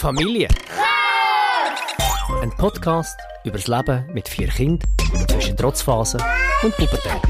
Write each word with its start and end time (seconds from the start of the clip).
Familie. 0.00 0.48
Ein 2.40 2.50
Podcast 2.56 3.20
über 3.44 3.58
das 3.58 3.68
Leben 3.68 4.06
mit 4.14 4.30
vier 4.30 4.48
Kindern 4.48 4.88
zwischen 5.28 5.54
Trotzphasen 5.58 6.22
und 6.62 6.74
Pubertät. 6.74 7.20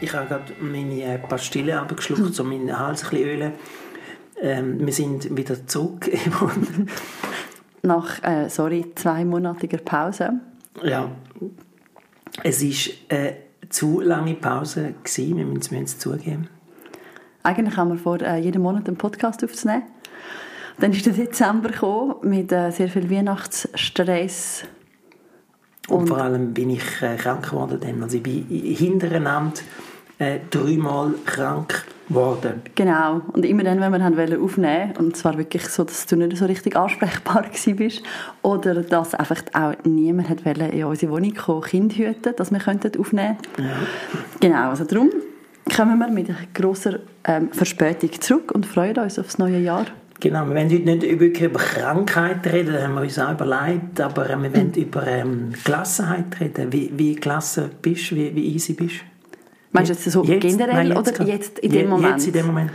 Ich 0.00 0.14
habe 0.14 0.26
gerade 0.26 0.54
meine 0.60 1.02
äh, 1.02 1.18
Pastille 1.18 1.78
abgeschluckt, 1.78 2.40
um 2.40 2.48
meinen 2.48 2.78
Hals 2.78 3.04
ein 3.04 3.10
bisschen 3.10 3.28
ölen. 3.28 3.52
Ähm, 4.40 4.86
wir 4.86 4.92
sind 4.94 5.36
wieder 5.36 5.66
zurück. 5.66 6.10
Nach, 7.82 8.22
äh, 8.22 8.48
sorry, 8.48 8.86
zweimonatiger 8.94 9.78
Pause. 9.78 10.40
ja. 10.82 11.10
Es 12.42 12.62
war 12.64 12.94
eine 13.10 13.36
zu 13.68 14.00
lange 14.00 14.34
Pause, 14.36 14.94
gewesen. 15.02 15.36
wir 15.36 15.44
müssen 15.44 15.82
es 15.84 15.98
zugeben. 15.98 16.48
Eigentlich 17.42 17.76
haben 17.76 17.90
wir 17.90 17.98
vor, 17.98 18.22
äh, 18.22 18.38
jeden 18.38 18.62
Monat 18.62 18.88
einen 18.88 18.96
Podcast 18.96 19.44
aufzunehmen. 19.44 19.82
Dann 20.80 20.92
ist 20.92 21.06
der 21.06 21.12
Dezember 21.12 21.70
gekommen 21.70 22.14
mit 22.22 22.52
äh, 22.52 22.70
sehr 22.70 22.88
viel 22.88 23.10
Weihnachtsstress. 23.10 24.64
Und, 25.88 26.08
vor 26.08 26.18
allem 26.18 26.52
bin 26.52 26.70
ich 26.70 27.02
äh, 27.02 27.16
krank 27.16 27.50
geworden. 27.50 27.78
Dann. 27.80 28.02
Also 28.02 28.18
ich 28.18 28.22
bin 28.22 28.46
hintereinander 28.48 29.60
äh, 30.18 30.38
dreimal 30.50 31.14
krank 31.24 31.84
geworden. 32.08 32.62
Genau. 32.74 33.22
Und 33.32 33.44
immer 33.44 33.64
dann, 33.64 33.80
wenn 33.80 33.92
wir 33.92 34.02
haben 34.02 34.16
wollen 34.16 34.40
aufnehmen 34.40 34.94
und 34.98 35.16
zwar 35.16 35.36
wirklich 35.36 35.66
so, 35.68 35.84
dass 35.84 36.06
du 36.06 36.16
nicht 36.16 36.36
so 36.36 36.46
richtig 36.46 36.76
ansprechbar 36.76 37.44
bist 37.76 38.02
oder 38.42 38.82
dass 38.82 39.14
einfach 39.14 39.42
auch 39.54 39.72
niemand 39.84 40.28
hat 40.28 40.44
wollen 40.44 40.70
in 40.70 40.84
unsere 40.84 41.12
Wohnung 41.12 41.34
kommen, 41.34 41.62
Kind 41.62 41.94
hüten, 41.94 42.34
dass 42.36 42.50
wir 42.50 42.58
könnten 42.58 42.98
aufnehmen. 43.00 43.36
Ja. 43.58 43.64
Genau. 44.40 44.70
Also 44.70 44.84
darum 44.84 45.10
kommen 45.74 45.98
wir 45.98 46.08
mit 46.08 46.28
grosser 46.54 47.00
ähm, 47.24 47.50
Verspätung 47.52 48.12
zurück 48.20 48.52
und 48.52 48.66
freuen 48.66 48.96
uns 48.98 49.18
auf 49.18 49.26
das 49.26 49.38
neue 49.38 49.58
Jahr. 49.58 49.86
Genau, 50.20 50.44
wir 50.46 50.54
wollen 50.56 50.68
heute 50.70 50.82
nicht 50.82 51.02
wirklich 51.20 51.42
über 51.42 51.60
Krankheit 51.60 52.44
reden, 52.52 52.72
das 52.72 52.82
haben 52.82 52.94
wir 52.94 53.02
uns 53.02 53.18
auch 53.20 53.32
überlegt, 53.32 54.00
aber 54.00 54.28
äh, 54.28 54.36
wir 54.42 54.52
wollen 54.52 54.74
über 54.74 55.06
ähm, 55.06 55.52
Gelassenheit 55.64 56.40
reden. 56.40 56.72
Wie, 56.72 56.90
wie 56.96 57.14
gelassen 57.14 57.70
bist 57.80 58.10
du, 58.10 58.16
wie, 58.16 58.34
wie 58.34 58.54
easy 58.54 58.72
bist 58.72 58.96
du? 58.96 59.38
Meinst 59.70 59.90
du 59.90 59.94
jetzt 59.94 60.10
so 60.10 60.24
Jetzt? 60.24 60.42
generell 60.42 60.74
Nein, 60.74 60.86
jetzt 60.88 60.98
oder 60.98 61.12
gerade. 61.12 61.30
jetzt 61.30 61.58
in 61.60 61.70
Je- 61.72 61.78
dem 61.82 61.90
Moment? 61.90 62.14
Jetzt 62.16 62.26
in 62.26 62.32
dem 62.32 62.46
Moment. 62.46 62.70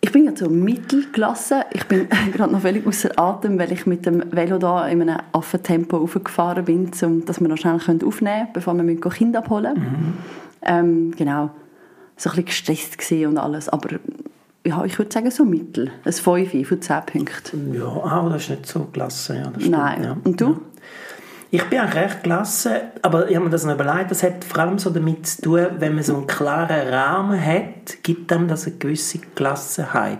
Ich 0.00 0.12
bin 0.12 0.24
jetzt 0.24 0.38
so 0.38 0.48
mittelklasse. 0.48 1.64
Ich 1.72 1.84
bin 1.84 2.06
gerade 2.32 2.52
noch 2.52 2.60
völlig 2.60 2.86
außer 2.86 3.10
Atem, 3.18 3.58
weil 3.58 3.72
ich 3.72 3.84
mit 3.84 4.06
dem 4.06 4.22
Velo 4.30 4.56
da 4.58 4.86
in 4.88 5.02
einem 5.02 5.18
Affentempo 5.32 5.96
raufgefahren 5.98 6.64
bin, 6.64 6.90
um, 7.02 7.24
dass 7.26 7.40
wir 7.40 7.48
noch 7.48 7.58
schnell 7.58 7.74
aufnehmen 7.74 8.00
können, 8.06 8.48
bevor 8.54 8.74
wir 8.74 8.84
mit 8.84 9.02
Kind 9.10 9.36
abholen 9.36 9.74
Mhm. 9.74 10.14
ähm, 10.62 11.14
Genau. 11.16 11.50
So 12.16 12.30
ein 12.30 12.42
bisschen 12.44 12.44
gestresst 12.46 13.12
und 13.26 13.36
alles. 13.38 13.68
Aber 13.68 13.88
ja, 14.66 14.84
ich 14.84 14.98
würde 14.98 15.12
sagen 15.12 15.30
so 15.30 15.44
mittel. 15.44 15.90
Ein 16.04 16.12
5 16.12 16.68
von 16.68 16.82
10 16.82 17.06
Punkten. 17.06 17.74
Ja, 17.74 17.86
ah, 17.86 18.28
das 18.30 18.42
ist 18.42 18.50
nicht 18.50 18.66
so 18.66 18.88
gelassen. 18.92 19.36
Ja, 19.36 19.52
Nein. 19.68 20.04
Ja. 20.04 20.16
Und 20.24 20.40
du? 20.40 20.60
Ich 21.50 21.64
bin 21.64 21.78
eigentlich 21.78 22.02
recht 22.02 22.22
gelassen, 22.24 22.72
aber 23.00 23.30
ich 23.30 23.34
habe 23.34 23.46
mir 23.46 23.50
das 23.50 23.64
noch 23.64 23.72
überlegt, 23.72 24.10
das 24.10 24.22
hat 24.22 24.44
vor 24.44 24.58
allem 24.58 24.78
so 24.78 24.90
damit 24.90 25.26
zu 25.26 25.42
tun, 25.42 25.66
wenn 25.78 25.94
man 25.94 26.04
so 26.04 26.14
einen 26.14 26.26
klaren 26.26 26.88
Rahmen 26.88 27.42
hat, 27.42 28.02
gibt 28.02 28.30
einem 28.30 28.48
das 28.48 28.66
eine 28.66 28.76
gewisse 28.76 29.18
Gelassenheit. 29.34 30.18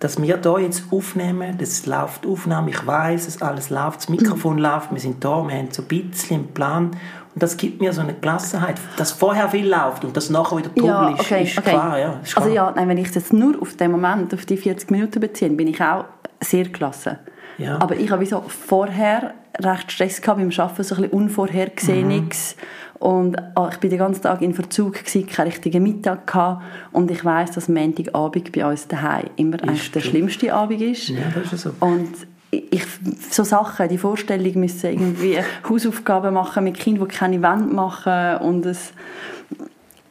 Dass 0.00 0.20
wir 0.20 0.36
hier 0.36 0.60
jetzt 0.60 0.86
aufnehmen, 0.90 1.56
das 1.58 1.86
läuft 1.86 2.26
Aufnahme, 2.26 2.70
ich 2.70 2.84
weiß, 2.84 3.28
es 3.28 3.40
alles 3.40 3.70
läuft, 3.70 3.98
das 3.98 4.08
Mikrofon 4.08 4.58
läuft, 4.58 4.90
wir 4.90 4.98
sind 4.98 5.22
da, 5.22 5.46
wir 5.46 5.56
haben 5.56 5.68
so 5.70 5.82
ein 5.82 5.88
bisschen 5.88 6.38
einen 6.38 6.48
Plan 6.48 6.90
und 7.34 7.42
das 7.42 7.56
gibt 7.56 7.80
mir 7.80 7.92
so 7.92 8.02
eine 8.02 8.14
Gelassenheit, 8.14 8.76
dass 8.96 9.12
vorher 9.12 9.48
viel 9.48 9.68
läuft 9.68 10.04
und 10.04 10.16
das 10.16 10.28
nachher 10.28 10.58
wieder 10.58 10.74
Trubel 10.74 11.14
ist, 11.18 11.56
ist 11.56 11.64
klar. 11.64 11.98
Ja, 11.98 12.20
ist 12.22 12.34
klar. 12.34 12.44
Also 12.44 12.54
ja, 12.54 12.72
nein, 12.76 12.88
wenn 12.88 12.98
ich 12.98 13.08
es 13.08 13.14
jetzt 13.14 13.32
nur 13.32 13.60
auf 13.60 13.74
den 13.76 13.90
Moment, 13.90 14.34
auf 14.34 14.44
die 14.44 14.56
40 14.56 14.90
Minuten 14.90 15.20
beziehe, 15.20 15.50
bin 15.50 15.68
ich 15.68 15.80
auch 15.80 16.04
sehr 16.40 16.64
gelassen. 16.64 17.18
Ja. 17.58 17.80
Aber 17.80 17.96
ich 17.96 18.10
habe 18.10 18.24
so 18.26 18.42
vorher 18.46 19.34
recht 19.58 19.92
Stress 19.92 20.20
gehabt 20.20 20.40
beim 20.40 20.50
Arbeiten, 20.50 20.82
so 20.82 20.94
ein 20.94 21.02
bisschen 21.02 21.18
Unvorhergesehenes. 21.18 22.56
Und 22.98 23.36
ah, 23.56 23.68
ich 23.72 23.78
bin 23.78 23.90
den 23.90 23.98
ganzen 23.98 24.22
Tag 24.22 24.42
in 24.42 24.54
Verzug, 24.54 24.94
gewesen, 24.94 25.26
keinen 25.26 25.48
richtigen 25.48 25.82
Mittag 25.82 26.26
gehabt. 26.26 26.62
Und 26.92 27.10
ich 27.10 27.24
weiss, 27.24 27.50
dass 27.50 27.68
Montagabend 27.68 28.52
bei 28.52 28.64
uns 28.64 28.86
daheim 28.86 29.24
immer 29.36 29.60
eigentlich 29.62 29.90
der 29.90 30.02
true. 30.02 30.10
schlimmste 30.10 30.54
Abend 30.54 30.80
ist. 30.80 31.08
Ja, 31.08 31.24
das 31.34 31.52
ist 31.52 31.62
so. 31.62 31.72
Und 31.80 32.12
ich, 32.52 32.84
so 33.30 33.44
Sachen, 33.44 33.88
die 33.88 33.98
Vorstellung 33.98 34.60
müssen 34.60 34.90
irgendwie 34.90 35.38
Hausaufgaben 35.68 36.34
machen 36.34 36.64
mit 36.64 36.78
Kindern, 36.78 37.08
die 37.08 37.14
keine 37.14 37.42
Wände 37.42 37.74
machen 37.74 38.36
und 38.46 38.66
es, 38.66 38.92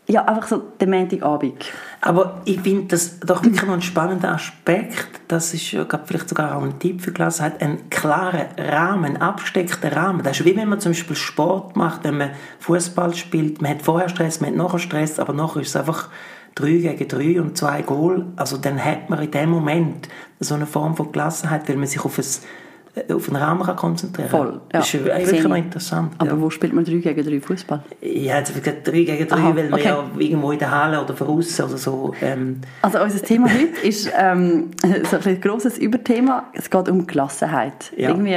ja, 0.08 0.26
einfach 0.26 0.48
so 0.48 0.58
der 0.80 0.88
Montagabend. 0.88 1.66
Aber 2.02 2.42
ich 2.46 2.60
finde 2.60 2.88
das 2.88 3.20
doch 3.20 3.44
wirklich 3.44 3.62
noch 3.62 3.76
ein 3.76 3.82
spannender 3.84 4.34
Aspekt. 4.34 5.22
Das 5.28 5.54
ist 5.54 5.70
glaub, 5.70 6.08
vielleicht 6.08 6.30
sogar 6.30 6.58
auch 6.58 6.64
ein 6.64 6.80
Tipp 6.80 7.02
für 7.02 7.12
Gelassenheit. 7.12 7.62
Ein 7.62 7.90
klarer 7.92 8.48
Rahmen, 8.58 9.06
ein 9.06 9.22
abgesteckter 9.22 9.96
Rahmen. 9.96 10.24
Das 10.24 10.40
ist 10.40 10.46
wie 10.46 10.56
wenn 10.56 10.68
man 10.68 10.80
zum 10.80 10.94
Beispiel 10.94 11.16
Sport 11.16 11.76
macht, 11.76 12.04
wenn 12.04 12.18
man 12.18 12.32
Fußball 12.60 13.14
spielt. 13.14 13.62
Man 13.62 13.72
hat 13.72 13.84
vorher 13.84 14.10
Stress, 14.10 14.42
man 14.42 14.50
hat 14.50 14.58
nachher 14.58 14.80
Stress, 14.80 15.20
aber 15.20 15.34
nachher 15.34 15.62
ist 15.62 15.70
es 15.70 15.76
einfach 15.76 16.10
drei 16.56 16.72
gegen 16.72 17.08
drei 17.08 17.42
und 17.42 17.58
zwei 17.58 17.82
Goal. 17.82 18.26
Also 18.36 18.58
dann 18.58 18.84
hat 18.84 19.10
man 19.10 19.22
in 19.22 19.32
dem 19.32 19.50
Moment 19.50 20.10
so 20.40 20.56
eine 20.56 20.66
Form 20.66 20.96
von 20.96 21.12
Gelassenheit, 21.12 21.68
weil 21.70 21.78
man 21.78 21.88
sich 21.88 22.04
auf, 22.04 22.18
ein, 22.18 23.14
auf 23.16 23.28
einen 23.30 23.38
Rahmen 23.38 23.64
kann 23.64 23.76
konzentrieren 23.76 24.30
kann. 24.30 24.40
Voll, 24.40 24.54
ja. 24.74 24.80
Das 24.80 24.94
ist 24.94 25.06
wirklich 25.06 25.44
noch 25.44 25.56
interessant. 25.56 26.14
Aber 26.18 26.32
ja. 26.32 26.42
wo 26.42 26.50
spielt 26.50 26.74
man 26.74 26.84
3 26.84 26.94
gegen 26.96 27.26
3 27.26 27.42
Fußball? 27.42 27.84
Ja, 28.02 28.40
jetzt 28.40 28.50
habe 28.50 28.60
ich 28.60 28.66
gesagt, 28.66 28.88
3 28.88 28.92
gegen 28.92 29.28
3, 29.28 29.36
Aha, 29.36 29.56
weil 29.56 29.74
okay. 29.74 29.84
ja 29.86 30.04
irgendwo 30.18 30.52
in 30.52 30.60
der 30.60 30.72
Halle 30.72 31.02
oder 31.02 31.14
draußen 31.14 31.66
oder 31.66 31.78
so. 31.78 32.14
Ähm, 32.22 32.62
Also 32.82 33.02
unser 33.02 33.22
Thema 33.22 33.48
heute 33.48 33.88
ist 33.88 34.12
ähm, 34.18 34.72
so 35.10 35.18
ein 35.24 35.42
grosses 35.42 35.78
Überthema. 35.78 36.46
Es 36.54 36.70
geht 36.70 36.90
um 36.90 37.08
Gelassenheit. 37.08 37.92
Ja. 37.96 38.10
Irgendwie 38.10 38.36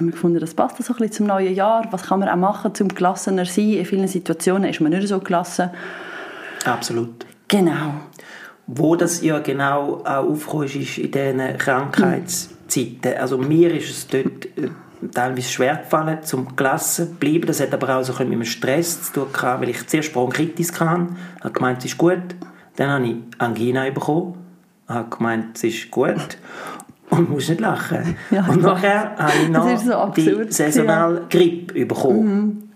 haben 0.00 0.06
wir 0.06 0.12
gefunden, 0.12 0.40
das 0.40 0.54
passt 0.54 0.82
so 0.82 0.94
ein 0.94 0.98
bisschen 0.98 1.12
zum 1.12 1.26
neuen 1.26 1.54
Jahr. 1.54 1.86
Was 1.90 2.04
kann 2.04 2.20
man 2.20 2.28
auch 2.28 2.36
machen, 2.36 2.72
um 2.80 2.88
gelassener 2.88 3.44
zu 3.44 3.52
sein? 3.52 3.72
In 3.72 3.84
vielen 3.84 4.08
Situationen 4.08 4.70
ist 4.70 4.80
man 4.80 4.92
nicht 4.92 5.08
so 5.08 5.18
gelassen. 5.18 5.70
absolut. 6.64 7.26
Genau. 7.50 7.94
Wo 8.66 8.94
das 8.94 9.22
ja 9.22 9.40
genau 9.40 10.02
auch 10.04 10.28
aufgekommen 10.28 10.66
ist, 10.66 10.98
in 10.98 11.10
diesen 11.10 11.58
Krankheitszeiten. 11.58 13.16
Also 13.18 13.36
mir 13.36 13.74
ist 13.74 13.90
es 13.90 14.06
dort 14.06 14.46
äh, 14.56 14.70
teilweise 15.12 15.48
schwer 15.48 15.76
gefallen, 15.76 16.18
zum 16.22 16.54
gelassen 16.54 17.08
zu 17.08 17.14
bleiben. 17.14 17.46
Das 17.46 17.60
hat 17.60 17.74
aber 17.74 17.96
auch 17.96 18.04
so 18.04 18.12
mit 18.22 18.32
dem 18.32 18.44
Stress 18.44 19.02
zu 19.02 19.12
tun 19.12 19.32
gehabt, 19.32 19.62
weil 19.62 19.70
ich 19.70 19.86
zuerst 19.88 20.12
Bronchitis 20.12 20.78
hatte, 20.78 21.08
habe 21.40 21.52
gemeint, 21.52 21.78
es 21.78 21.86
ist 21.86 21.98
gut. 21.98 22.22
Dann 22.76 22.90
habe 22.90 23.06
ich 23.06 23.16
Angina 23.38 23.90
bekommen, 23.90 24.34
habe 24.86 25.16
gemeint, 25.16 25.56
es 25.56 25.64
ist 25.64 25.90
gut. 25.90 26.38
Und 27.10 27.28
muss 27.28 27.48
nicht 27.48 27.60
lachen. 27.60 28.16
Ja, 28.30 28.46
und 28.46 28.62
nachher 28.62 29.16
habe 29.16 29.32
ich 29.42 29.48
noch 29.48 29.76
so 29.76 30.12
die 30.14 30.52
saisonale 30.52 31.26
Grippe 31.28 31.84
bekommen. 31.84 32.69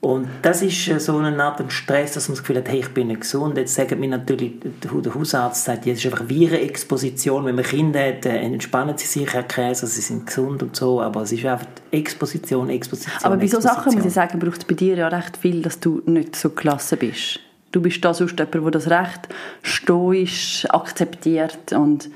Und 0.00 0.28
das 0.42 0.62
ist 0.62 0.86
äh, 0.88 1.00
so 1.00 1.16
eine 1.16 1.42
Art 1.42 1.60
ein 1.60 1.70
Stress, 1.70 2.12
dass 2.12 2.28
man 2.28 2.36
das 2.36 2.44
Gefühl 2.44 2.58
hat, 2.58 2.68
hey, 2.68 2.80
ich 2.80 2.88
bin 2.90 3.08
nicht 3.08 3.22
gesund. 3.22 3.56
Jetzt 3.58 3.74
sagt 3.74 3.98
mir 3.98 4.08
natürlich, 4.08 4.52
der 4.62 5.14
Hausarzt 5.14 5.64
sagt, 5.64 5.86
das 5.86 5.98
ist 5.98 6.06
einfach 6.06 6.28
Virenexposition. 6.28 7.44
Wenn 7.44 7.56
man 7.56 7.64
Kinder 7.64 8.00
hat, 8.06 8.24
äh, 8.24 8.36
entspannen 8.36 8.96
sie 8.96 9.06
sich, 9.06 9.32
Herr 9.32 9.42
Käser, 9.42 9.88
sie 9.88 10.00
sind 10.00 10.26
gesund 10.26 10.62
und 10.62 10.76
so. 10.76 11.02
Aber 11.02 11.22
es 11.22 11.32
ist 11.32 11.44
einfach 11.44 11.66
Exposition, 11.90 12.70
Exposition, 12.70 13.18
Aber 13.24 13.36
bei 13.36 13.48
so 13.48 13.60
Sachen, 13.60 13.92
muss 13.92 14.04
ich 14.04 14.12
sagen, 14.12 14.38
braucht 14.38 14.58
es 14.58 14.64
bei 14.64 14.74
dir 14.74 14.96
ja 14.96 15.08
recht 15.08 15.36
viel, 15.36 15.62
dass 15.62 15.80
du 15.80 16.00
nicht 16.06 16.36
so 16.36 16.50
gelassen 16.50 16.98
bist. 16.98 17.40
Du 17.72 17.82
bist 17.82 18.02
da 18.04 18.14
sonst 18.14 18.38
jemand, 18.38 18.54
der 18.54 18.70
das 18.70 18.88
recht 18.88 19.28
stoisch 19.62 20.64
akzeptiert 20.70 21.72
und 21.72 22.08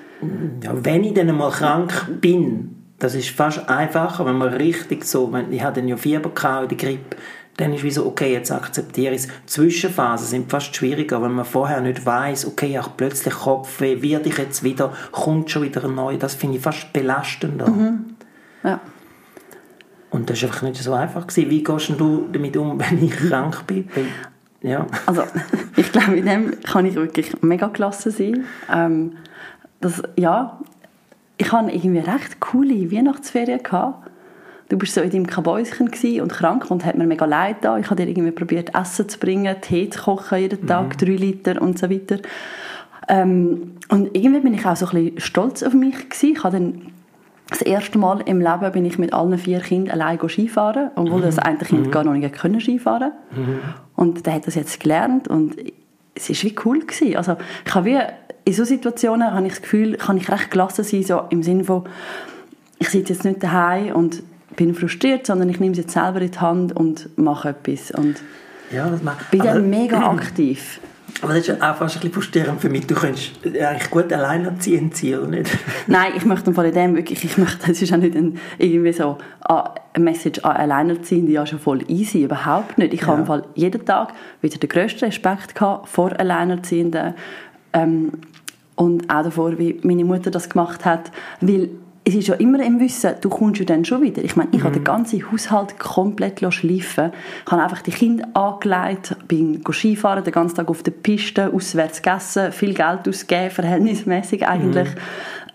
Ja, 0.62 0.72
wenn 0.72 1.02
ich 1.04 1.14
dann 1.14 1.36
mal 1.36 1.50
krank 1.50 2.20
bin, 2.20 2.76
das 2.98 3.16
ist 3.16 3.30
fast 3.30 3.68
einfacher, 3.68 4.24
wenn 4.24 4.38
man 4.38 4.54
richtig 4.54 5.04
so, 5.04 5.32
wenn, 5.32 5.52
ich 5.52 5.62
hatte 5.62 5.80
dann 5.80 5.88
ja 5.88 5.96
Fieber 5.96 6.30
gehabt, 6.30 6.70
die 6.70 6.76
Grippe, 6.76 7.16
dann 7.56 7.72
ist 7.74 7.84
wie 7.84 7.90
so, 7.90 8.06
okay, 8.06 8.32
jetzt 8.32 8.50
akzeptiere 8.50 9.14
ich 9.14 9.24
es. 9.24 9.28
Zwischenphasen 9.46 10.26
sind 10.26 10.50
fast 10.50 10.74
schwieriger, 10.74 11.22
wenn 11.22 11.32
man 11.32 11.44
vorher 11.44 11.80
nicht 11.80 12.04
weiß, 12.04 12.46
okay, 12.46 12.78
auch 12.78 12.96
plötzlich 12.96 13.34
Kopfweh, 13.34 14.00
werde 14.00 14.28
ich 14.28 14.38
jetzt 14.38 14.62
wieder, 14.62 14.92
kommt 15.10 15.50
schon 15.50 15.62
wieder 15.62 15.84
ein 15.84 15.94
neuer, 15.94 16.16
das 16.16 16.34
finde 16.34 16.56
ich 16.56 16.62
fast 16.62 16.92
belastender. 16.92 17.66
ja. 18.64 18.80
Und 20.10 20.28
das 20.28 20.42
war 20.42 20.50
einfach 20.50 20.62
nicht 20.62 20.82
so 20.82 20.92
einfach. 20.92 21.26
Gewesen. 21.26 21.50
Wie 21.50 21.64
gehst 21.64 21.88
du 21.96 22.28
damit 22.30 22.56
um, 22.56 22.78
wenn 22.90 23.02
ich 23.02 23.12
krank 23.12 23.66
bin? 23.66 23.88
Ja. 24.60 24.86
Also, 25.06 25.22
ich 25.76 25.90
glaube, 25.90 26.16
in 26.16 26.26
dem 26.26 26.60
kann 26.60 26.86
ich 26.86 26.94
wirklich 26.94 27.42
mega 27.42 27.68
gelassen 27.68 28.12
sein. 28.12 28.44
Ähm, 28.70 29.12
das, 29.80 30.02
ja, 30.16 30.60
ich 31.38 31.50
hatte 31.50 31.70
irgendwie 31.70 31.98
recht 31.98 32.40
coole 32.40 32.92
Weihnachtsferien. 32.92 33.62
Gehabt. 33.62 34.10
Du 34.72 34.78
bist 34.78 34.94
so 34.94 35.02
in 35.02 35.10
deinem 35.10 35.26
Kabäuschen 35.26 35.90
und 36.22 36.32
krank 36.32 36.70
und 36.70 36.86
hat 36.86 36.96
mir 36.96 37.06
mega 37.06 37.26
leid 37.26 37.56
da. 37.60 37.76
Ich 37.76 37.90
habe 37.90 37.96
dir 37.96 38.08
irgendwie 38.08 38.30
probiert, 38.30 38.74
Essen 38.74 39.06
zu 39.06 39.18
bringen, 39.18 39.54
Tee 39.60 39.90
zu 39.90 40.00
kochen 40.00 40.38
jeden 40.38 40.66
Tag, 40.66 40.96
drei 40.96 41.10
Liter 41.10 41.60
und 41.60 41.78
so 41.78 41.90
weiter. 41.90 42.20
Ähm, 43.06 43.74
und 43.90 44.16
irgendwie 44.16 44.40
bin 44.40 44.54
ich 44.54 44.64
auch 44.64 44.74
so 44.74 44.86
ein 44.86 44.92
bisschen 44.92 45.20
stolz 45.20 45.62
auf 45.62 45.74
mich 45.74 46.08
gsi. 46.08 46.32
Ich 46.32 46.42
habe 46.42 46.56
dann 46.56 46.86
das 47.50 47.60
erste 47.60 47.98
Mal 47.98 48.22
im 48.24 48.40
Leben 48.40 48.72
bin 48.72 48.86
ich 48.86 48.98
mit 48.98 49.12
allen 49.12 49.36
vier 49.36 49.60
Kindern 49.60 50.00
allein 50.00 50.18
Skifahren, 50.26 50.90
obwohl 50.94 51.20
das 51.20 51.38
eine 51.38 51.58
Kind 51.58 51.92
gar 51.92 52.04
noch 52.04 52.14
nicht 52.14 52.32
können 52.32 52.58
Skifahren. 52.58 53.12
Und 53.94 54.24
der 54.24 54.32
hat 54.32 54.46
das 54.46 54.54
jetzt 54.54 54.80
gelernt 54.80 55.28
und 55.28 55.54
es 56.14 56.30
war 56.30 56.50
wie 56.50 56.56
cool 56.64 56.80
gewesen. 56.80 57.16
Also 57.18 57.36
ich 57.66 57.74
habe 57.74 57.84
wie 57.84 57.98
in 58.46 58.54
solchen 58.54 58.76
Situationen 58.76 59.34
habe 59.34 59.44
ich 59.44 59.52
das 59.52 59.60
Gefühl, 59.60 59.98
kann 59.98 60.16
ich 60.16 60.30
recht 60.30 60.50
gelassen 60.50 60.82
sein, 60.82 61.02
so 61.02 61.24
im 61.28 61.42
Sinne 61.42 61.64
von, 61.64 61.84
ich 62.78 62.88
sitze 62.88 63.12
jetzt 63.12 63.26
nicht 63.26 63.42
daheim 63.42 63.94
und 63.94 64.22
bin 64.56 64.74
frustriert, 64.74 65.26
sondern 65.26 65.48
ich 65.48 65.60
nehme 65.60 65.72
es 65.72 65.78
jetzt 65.78 65.92
selber 65.92 66.20
in 66.20 66.30
die 66.30 66.38
Hand 66.38 66.74
und 66.74 67.16
mache 67.18 67.50
etwas. 67.50 67.90
Und 67.90 68.16
Ja, 68.70 68.88
das 68.88 69.02
macht... 69.02 69.30
bin 69.30 69.40
dann 69.40 69.68
mega 69.70 70.10
aktiv. 70.10 70.80
Aber 71.20 71.34
das 71.34 71.42
ist 71.42 71.48
ja 71.48 71.54
auch 71.54 71.76
fast 71.76 71.96
ein 71.96 72.00
bisschen 72.00 72.12
frustrierend 72.14 72.60
für 72.60 72.68
mich. 72.68 72.86
Du 72.86 72.94
könntest 72.94 73.32
eigentlich 73.44 73.90
gut 73.90 74.12
alleinerziehend 74.12 74.96
sein, 74.96 75.18
oder 75.18 75.28
nicht? 75.28 75.50
Nein, 75.86 76.12
ich 76.16 76.24
möchte 76.24 76.50
in 76.50 76.72
dem 76.72 76.96
wirklich, 76.96 77.24
ich 77.24 77.38
möchte, 77.38 77.70
es 77.70 77.82
ist 77.82 77.92
auch 77.92 77.98
nicht 77.98 78.16
ein, 78.16 78.38
irgendwie 78.58 78.92
so 78.92 79.18
ah, 79.42 79.74
eine 79.92 80.04
Message 80.04 80.40
an 80.40 80.56
Alleinerziehende, 80.56 81.32
ja 81.32 81.46
schon 81.46 81.58
voll 81.58 81.84
easy, 81.88 82.24
überhaupt 82.24 82.78
nicht. 82.78 82.94
Ich 82.94 83.06
habe 83.06 83.20
im 83.20 83.26
Fall 83.26 83.44
jeden 83.54 83.84
Tag 83.84 84.14
wieder 84.40 84.58
den 84.58 84.68
grössten 84.68 85.04
Respekt 85.04 85.54
gehabt 85.54 85.88
vor 85.88 86.18
Alleinerziehenden 86.18 87.14
ähm, 87.72 88.12
und 88.74 89.08
auch 89.10 89.22
davor, 89.22 89.58
wie 89.58 89.78
meine 89.82 90.04
Mutter 90.04 90.30
das 90.30 90.48
gemacht 90.48 90.84
hat, 90.84 91.12
weil 91.40 91.68
es 92.04 92.14
ist 92.14 92.26
ja 92.26 92.34
immer 92.34 92.64
im 92.64 92.80
Wissen, 92.80 93.14
du 93.20 93.28
kommst 93.28 93.60
ja 93.60 93.64
dann 93.64 93.84
schon 93.84 94.02
wieder. 94.02 94.24
Ich 94.24 94.34
meine, 94.34 94.50
ich 94.52 94.62
habe 94.62 94.74
den 94.74 94.82
ganzen 94.82 95.22
Haushalt 95.30 95.78
komplett 95.78 96.40
schleifen 96.52 97.12
Ich 97.46 97.52
habe 97.52 97.62
einfach 97.62 97.82
die 97.82 97.92
Kinder 97.92 98.26
angelegt, 98.34 99.16
bin 99.28 99.62
Skifahren, 99.70 100.24
den 100.24 100.32
ganzen 100.32 100.56
Tag 100.56 100.68
auf 100.68 100.82
der 100.82 100.90
Piste, 100.90 101.52
auswärts 101.52 102.02
gegessen, 102.02 102.50
viel 102.50 102.74
Geld 102.74 103.08
ausgegeben, 103.08 103.50
verhältnismäßig 103.54 104.46
eigentlich. 104.46 104.88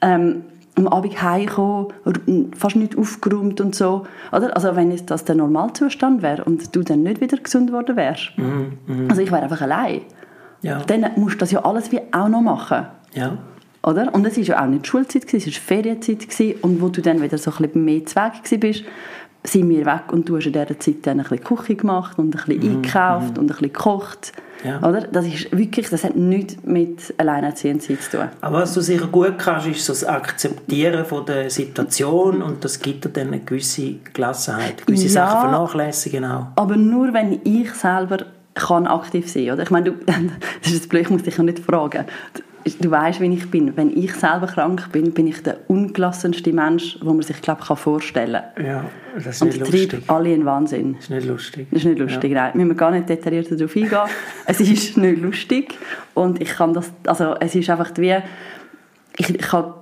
Ähm, 0.01 0.44
am 0.75 0.88
Abend 0.88 1.21
heimgekommen, 1.21 1.88
fast 2.55 2.75
nicht 2.75 2.97
aufgeräumt 2.97 3.59
und 3.59 3.75
so. 3.75 4.05
Oder? 4.31 4.55
Also 4.55 4.75
wenn 4.75 4.91
es 4.91 5.05
das 5.05 5.25
der 5.25 5.35
Normalzustand 5.35 6.21
wäre 6.21 6.45
und 6.45 6.75
du 6.75 6.83
dann 6.83 7.01
nicht 7.01 7.19
wieder 7.19 7.38
gesund 7.38 7.67
geworden 7.67 7.95
wärst. 7.95 8.33
Also 9.09 9.21
ich 9.21 9.31
wäre 9.31 9.41
einfach 9.41 9.61
allein. 9.61 10.01
Ja. 10.61 10.79
Dann 10.85 11.09
musst 11.15 11.35
du 11.35 11.39
das 11.39 11.51
ja 11.51 11.65
alles 11.65 11.91
wie 11.91 11.99
auch 12.11 12.29
noch 12.29 12.41
machen. 12.41 12.85
Ja. 13.13 13.38
Oder? 13.83 14.13
Und 14.13 14.25
es 14.25 14.38
war 14.38 14.44
ja 14.44 14.63
auch 14.63 14.68
nicht 14.68 14.88
Schulzeit, 14.88 15.31
es 15.33 15.45
war 15.45 15.53
Ferienzeit. 15.53 16.27
Gewesen. 16.27 16.56
Und 16.62 16.81
wo 16.81 16.89
du 16.89 17.01
dann 17.01 17.21
wieder 17.21 17.38
so 17.38 17.51
ein 17.51 17.57
bisschen 17.57 17.85
mehr 17.85 18.06
Zweig 18.06 18.33
bist, 18.59 18.83
sind 19.44 19.69
wir 19.69 19.85
weg 19.85 20.12
und 20.12 20.27
du 20.27 20.38
hast 20.38 20.45
in 20.45 20.53
dieser 20.53 20.79
Zeit 20.79 20.95
dann 21.03 21.19
ein 21.19 21.25
bisschen 21.27 21.44
Küche 21.44 21.75
gemacht 21.75 22.19
und 22.19 22.35
ein 22.35 22.45
bisschen 22.45 22.77
eingekauft 22.77 23.38
und 23.38 23.45
ein 23.45 23.47
bisschen 23.47 23.74
gekocht. 23.74 24.33
Ja. 24.63 24.79
Oder? 24.79 25.01
Das 25.01 25.25
ist 25.25 25.56
wirklich, 25.56 25.89
das 25.89 26.03
hat 26.03 26.15
nichts 26.15 26.57
mit 26.63 27.13
Alleinerziehendsein 27.18 28.00
zu 28.00 28.18
tun. 28.18 28.27
Aber 28.41 28.62
was 28.62 28.74
du 28.74 28.81
sicher 28.81 29.07
gut 29.07 29.38
kannst, 29.38 29.68
ist 29.68 29.85
so 29.85 29.94
das 29.94 30.03
Akzeptieren 30.03 31.06
von 31.06 31.25
der 31.25 31.50
Situation 31.50 32.41
und 32.41 32.65
das 32.65 32.80
gibt 32.80 33.06
dir 33.06 33.09
dann 33.09 33.27
eine 33.27 33.39
gewisse 33.39 33.95
Gelassenheit, 34.13 34.85
gewisse 34.85 35.06
Ja. 35.06 35.27
Sachen 35.27 35.50
vernachlässigen 35.50 36.25
auch. 36.25 36.47
Aber 36.56 36.75
nur, 36.75 37.13
wenn 37.13 37.39
ich 37.44 37.71
selber 37.73 38.25
kann 38.56 38.88
aktiv 38.88 39.31
sein 39.31 39.51
Oder? 39.51 39.63
Ich 39.63 39.69
meine, 39.69 39.91
du, 39.91 39.97
das 40.63 40.71
ist 40.71 40.89
blöd, 40.89 41.03
ich 41.03 41.09
muss 41.09 41.23
dich 41.23 41.38
ja 41.38 41.44
nicht 41.44 41.59
fragen. 41.59 42.06
Du, 42.75 42.91
weißt, 42.91 43.21
wie 43.21 43.33
ich 43.33 43.49
bin. 43.49 43.75
Wenn 43.77 43.95
ich 43.95 44.13
selber 44.13 44.47
krank 44.47 44.91
bin, 44.91 45.11
bin 45.11 45.27
ich 45.27 45.41
der 45.43 45.57
ungelassenste 45.67 46.51
Mensch, 46.51 46.99
den 46.99 47.07
man 47.07 47.21
sich, 47.21 47.41
glaube 47.41 47.61
ich, 47.67 47.77
vorstellen 47.77 48.41
kann. 48.55 48.65
Ja, 48.65 48.85
das 49.15 49.27
ist 49.27 49.41
Und 49.41 49.47
nicht 49.49 49.59
lustig. 49.59 49.89
treibt 49.89 50.09
alle 50.09 50.33
in 50.33 50.45
Wahnsinn. 50.45 50.93
Das 50.93 51.03
ist 51.03 51.09
nicht 51.09 51.27
lustig. 51.27 51.67
Das 51.71 51.79
ist 51.79 51.85
nicht 51.85 51.99
lustig, 51.99 52.33
nein. 52.33 52.51
Müssen 52.55 52.69
wir 52.69 52.75
gar 52.75 52.91
nicht 52.91 53.09
detailliert 53.09 53.51
darauf 53.51 53.75
eingehen. 53.75 53.99
es 54.45 54.59
ist 54.59 54.97
nicht 54.97 55.21
lustig 55.21 55.73
und 56.13 56.41
ich 56.41 56.49
kann 56.49 56.73
das, 56.73 56.91
also 57.05 57.35
es 57.39 57.55
ist 57.55 57.69
einfach 57.69 57.91
wie, 57.97 58.17
ich, 59.17 59.29
ich 59.29 59.37
kann, 59.37 59.73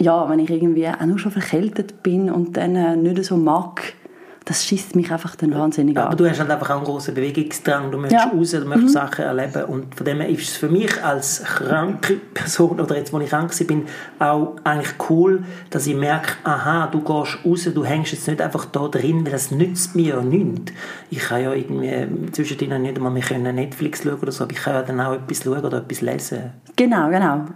ja, 0.00 0.28
wenn 0.28 0.38
ich 0.38 0.50
irgendwie 0.50 0.88
auch 0.88 1.04
nur 1.04 1.18
schon 1.18 1.32
verkältet 1.32 2.02
bin 2.02 2.30
und 2.30 2.56
dann 2.56 2.76
äh, 2.76 2.96
nicht 2.96 3.24
so 3.24 3.36
mag, 3.36 3.94
das 4.44 4.64
schießt 4.64 4.96
mich 4.96 5.10
einfach 5.12 5.36
dann 5.36 5.54
wahnsinnig 5.54 5.96
Aber 5.96 6.10
an. 6.10 6.16
du 6.16 6.28
hast 6.28 6.40
halt 6.40 6.50
einfach 6.50 6.70
auch 6.70 6.76
einen 6.76 6.84
grossen 6.84 7.14
Bewegungsdrang. 7.14 7.90
Du 7.90 7.98
möchtest 7.98 8.24
Ja. 8.24 8.30
raus, 8.30 8.50
du 8.50 8.64
möchtest 8.64 8.92
Sachen 8.94 9.24
erleben. 9.24 9.64
Und 9.64 9.94
von 9.94 10.04
dem 10.04 10.20
her 10.20 10.28
ist 10.28 10.42
es 10.48 10.56
für 10.56 10.68
mich 10.68 11.02
als 11.04 11.42
kranke 11.44 12.14
Person, 12.34 12.80
oder 12.80 12.96
jetzt, 12.96 13.12
wo 13.12 13.20
ich 13.20 13.30
krank 13.30 13.58
war, 13.58 13.66
bin, 13.66 13.84
auch 14.18 14.56
eigentlich 14.64 14.94
cool, 15.10 15.44
dass 15.70 15.86
ich 15.86 15.94
merke, 15.94 16.32
aha, 16.44 16.88
du 16.88 17.00
gehst 17.00 17.38
raus, 17.44 17.68
du 17.72 17.84
hängst 17.84 18.12
jetzt 18.12 18.26
nicht 18.28 18.40
einfach 18.40 18.64
da 18.66 18.88
drin, 18.88 19.24
weil 19.24 19.32
das 19.32 19.50
nützt 19.50 19.94
mir 19.94 20.16
ja 20.16 20.22
nichts. 20.22 20.72
Ich 21.10 21.20
kann 21.20 21.42
ja 21.42 21.52
irgendwie 21.52 22.30
zwischendrin 22.32 22.82
nicht 22.82 22.96
einmal 22.96 23.12
mehr 23.12 23.52
Netflix 23.52 24.02
schauen 24.02 24.18
oder 24.20 24.32
so, 24.32 24.44
aber 24.44 24.52
ich 24.52 24.58
kann 24.62 24.74
ja 24.74 24.82
dann 24.82 25.00
auch 25.00 25.12
etwas 25.14 25.44
schauen 25.44 25.64
oder 25.64 25.78
etwas 25.78 26.00
lesen. 26.00 26.50
Genau, 26.76 27.08
genau. 27.10 27.46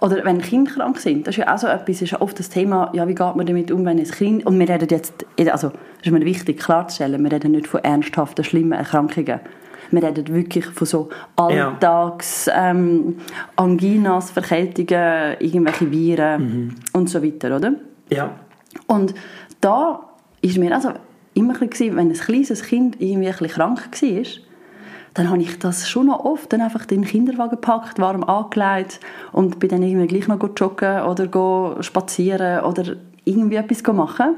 Oder 0.00 0.24
wenn 0.24 0.40
Kinder 0.40 0.72
krank 0.72 0.98
sind, 0.98 1.26
das 1.26 1.36
ist 1.36 1.44
ja 1.44 1.54
auch 1.54 1.58
so 1.58 1.66
etwas, 1.66 2.02
ist 2.02 2.10
ja 2.10 2.20
oft 2.20 2.38
das 2.38 2.48
Thema, 2.48 2.90
ja, 2.94 3.06
wie 3.08 3.14
geht 3.14 3.36
man 3.36 3.46
damit 3.46 3.70
um, 3.70 3.84
wenn 3.84 3.98
ein 3.98 4.04
Kind, 4.04 4.46
und 4.46 4.58
wir 4.58 4.68
reden 4.68 4.88
jetzt, 4.90 5.24
also, 5.50 5.68
das 5.68 6.06
ist 6.06 6.12
mir 6.12 6.24
wichtig 6.24 6.60
klarzustellen, 6.60 7.22
wir 7.22 7.32
reden 7.32 7.52
nicht 7.52 7.66
von 7.66 7.82
ernsthaften, 7.82 8.44
schlimmen 8.44 8.72
Erkrankungen. 8.72 9.40
Wir 9.90 10.02
reden 10.02 10.28
wirklich 10.28 10.66
von 10.66 10.86
so 10.86 11.08
Alltags, 11.36 12.50
ähm, 12.52 13.18
Anginas, 13.56 14.30
Verkältungen, 14.30 15.36
irgendwelche 15.38 15.90
Viren 15.90 16.74
und 16.92 17.10
so 17.10 17.22
weiter, 17.22 17.54
oder? 17.54 17.74
Ja, 18.10 18.34
Und 18.86 19.14
da 19.60 20.00
ist 20.40 20.58
mir 20.58 20.74
also 20.74 20.90
immer 21.34 21.54
ein 21.60 21.68
bisschen, 21.68 21.96
wenn 21.96 22.08
ein 22.08 22.14
kleines 22.14 22.62
Kind 22.62 23.00
irgendwie 23.00 23.28
ein 23.28 23.32
bisschen 23.32 23.48
krank 23.48 23.88
war, 23.90 24.24
dann 25.14 25.30
habe 25.30 25.40
ich 25.40 25.58
das 25.60 25.88
schon 25.88 26.06
noch 26.06 26.24
oft 26.24 26.52
dann 26.52 26.60
einfach 26.60 26.82
in 26.82 27.02
den 27.02 27.04
Kinderwagen 27.04 27.52
gepackt, 27.52 27.98
warm 27.98 28.24
angelegt 28.24 29.00
und 29.32 29.60
bin 29.60 29.70
dann 29.70 29.82
irgendwie 29.82 30.08
gleich 30.08 30.28
noch 30.28 30.40
joggen 30.56 31.02
oder 31.02 31.28
go 31.28 31.76
spazieren 31.80 32.64
oder 32.64 32.96
irgendwie 33.24 33.56
etwas 33.56 33.82
machen. 33.94 34.34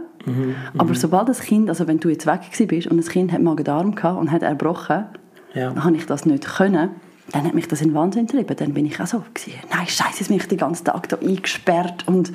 Aber 0.77 0.95
sobald 0.95 1.29
das 1.29 1.41
Kind, 1.41 1.69
also 1.69 1.87
wenn 1.87 1.99
du 1.99 2.09
jetzt 2.09 2.27
weg 2.27 2.41
bist 2.69 2.89
und 2.89 2.99
das 2.99 3.09
Kind 3.09 3.33
hat 3.33 3.41
Magen-Darm 3.41 3.95
gehabt 3.95 4.19
und 4.19 4.31
hat 4.31 4.43
erbrochen, 4.43 5.07
ja. 5.55 5.71
dann 5.71 5.85
habe 5.85 5.97
ich 5.97 6.07
das 6.07 6.27
nicht 6.27 6.45
können. 6.45 6.91
Dann 7.33 7.45
hat 7.45 7.55
mich 7.55 7.67
das 7.69 7.81
in 7.81 7.95
Wahnsinn 7.95 8.27
getrieben. 8.27 8.55
Dann 8.57 8.75
bin 8.75 8.87
ich 8.87 9.01
auch 9.01 9.07
so, 9.07 9.25
gewesen, 9.35 9.59
nein, 9.71 9.87
scheiße, 9.87 10.19
jetzt 10.19 10.29
bin 10.29 10.37
ich 10.37 10.47
den 10.47 10.59
ganzen 10.59 10.85
Tag 10.85 11.09
da 11.09 11.17
eingesperrt 11.17 12.07
und 12.07 12.33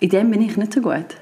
in 0.00 0.08
dem 0.08 0.30
bin 0.30 0.40
ich 0.40 0.56
nicht 0.56 0.72
so 0.72 0.80
gut. 0.80 1.16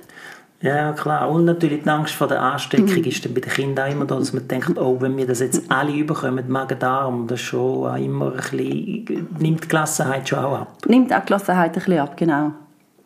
Ja, 0.62 0.92
klar. 0.92 1.28
Und 1.30 1.44
natürlich 1.44 1.82
die 1.82 1.88
Angst 1.90 2.14
vor 2.14 2.28
der 2.28 2.40
Ansteckung 2.40 2.88
ist 3.04 3.24
dann 3.24 3.34
bei 3.34 3.40
den 3.40 3.50
Kindern 3.52 3.88
auch 3.88 3.92
immer 3.92 4.04
da, 4.06 4.16
dass 4.18 4.32
man 4.32 4.48
denkt, 4.48 4.78
oh, 4.78 4.96
wenn 5.00 5.16
wir 5.16 5.26
das 5.26 5.40
jetzt 5.40 5.70
alle 5.70 5.92
überkommen, 5.92 6.48
Magen-Darm, 6.48 7.26
das 7.26 7.40
ist 7.40 7.46
schon 7.46 7.86
auch 7.86 7.94
immer 7.96 8.28
ein 8.32 8.36
bisschen, 8.36 9.28
nimmt 9.38 9.64
die 9.64 9.68
Gelassenheit 9.68 10.28
schon 10.28 10.38
auch 10.38 10.60
ab. 10.60 10.76
Nimmt 10.86 11.12
auch 11.12 11.20
die 11.20 11.26
Gelassenheit 11.26 11.70
ein 11.70 11.72
bisschen 11.74 11.98
ab, 11.98 12.16
genau. 12.16 12.52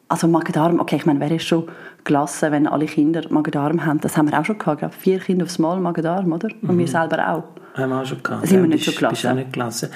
Also 0.09 0.29
Magen-Darm, 0.29 0.79
okay, 0.81 0.97
ich 0.97 1.07
meine, 1.07 1.21
wer 1.21 1.31
ist 1.33 1.45
schon 1.45 1.69
gelassen, 2.05 2.53
wenn 2.53 2.67
alle 2.69 2.87
Kinder 2.87 3.23
Magen-Darm 3.31 3.85
haben? 3.85 4.01
Das 4.01 4.17
haben 4.17 4.31
wir 4.31 4.39
auch 4.39 4.45
schon 4.45 4.59
gehabt, 4.59 4.79
glaube 4.79 4.95
vier 4.97 5.19
Kinder 5.19 5.45
aufs 5.45 5.59
Mal 5.59 5.79
Magen-Darm, 5.81 6.33
oder? 6.33 6.49
Und 6.63 6.79
wir 6.79 6.87
selber 6.89 7.29
auch. 7.33 7.45
Haben 7.75 7.91
wir 7.91 8.01
auch 8.01 8.07
schon 8.07 8.23
gehabt. 8.23 8.47
Sind 8.47 8.59
wir 8.59 8.63
Ja, 8.63 8.67
nicht 8.75 8.85
bist- 8.85 8.87
Bist 8.87 8.99
gelassen? 8.99 9.29
auch 9.29 9.35
nicht 9.35 9.53
gelassen. 9.53 9.89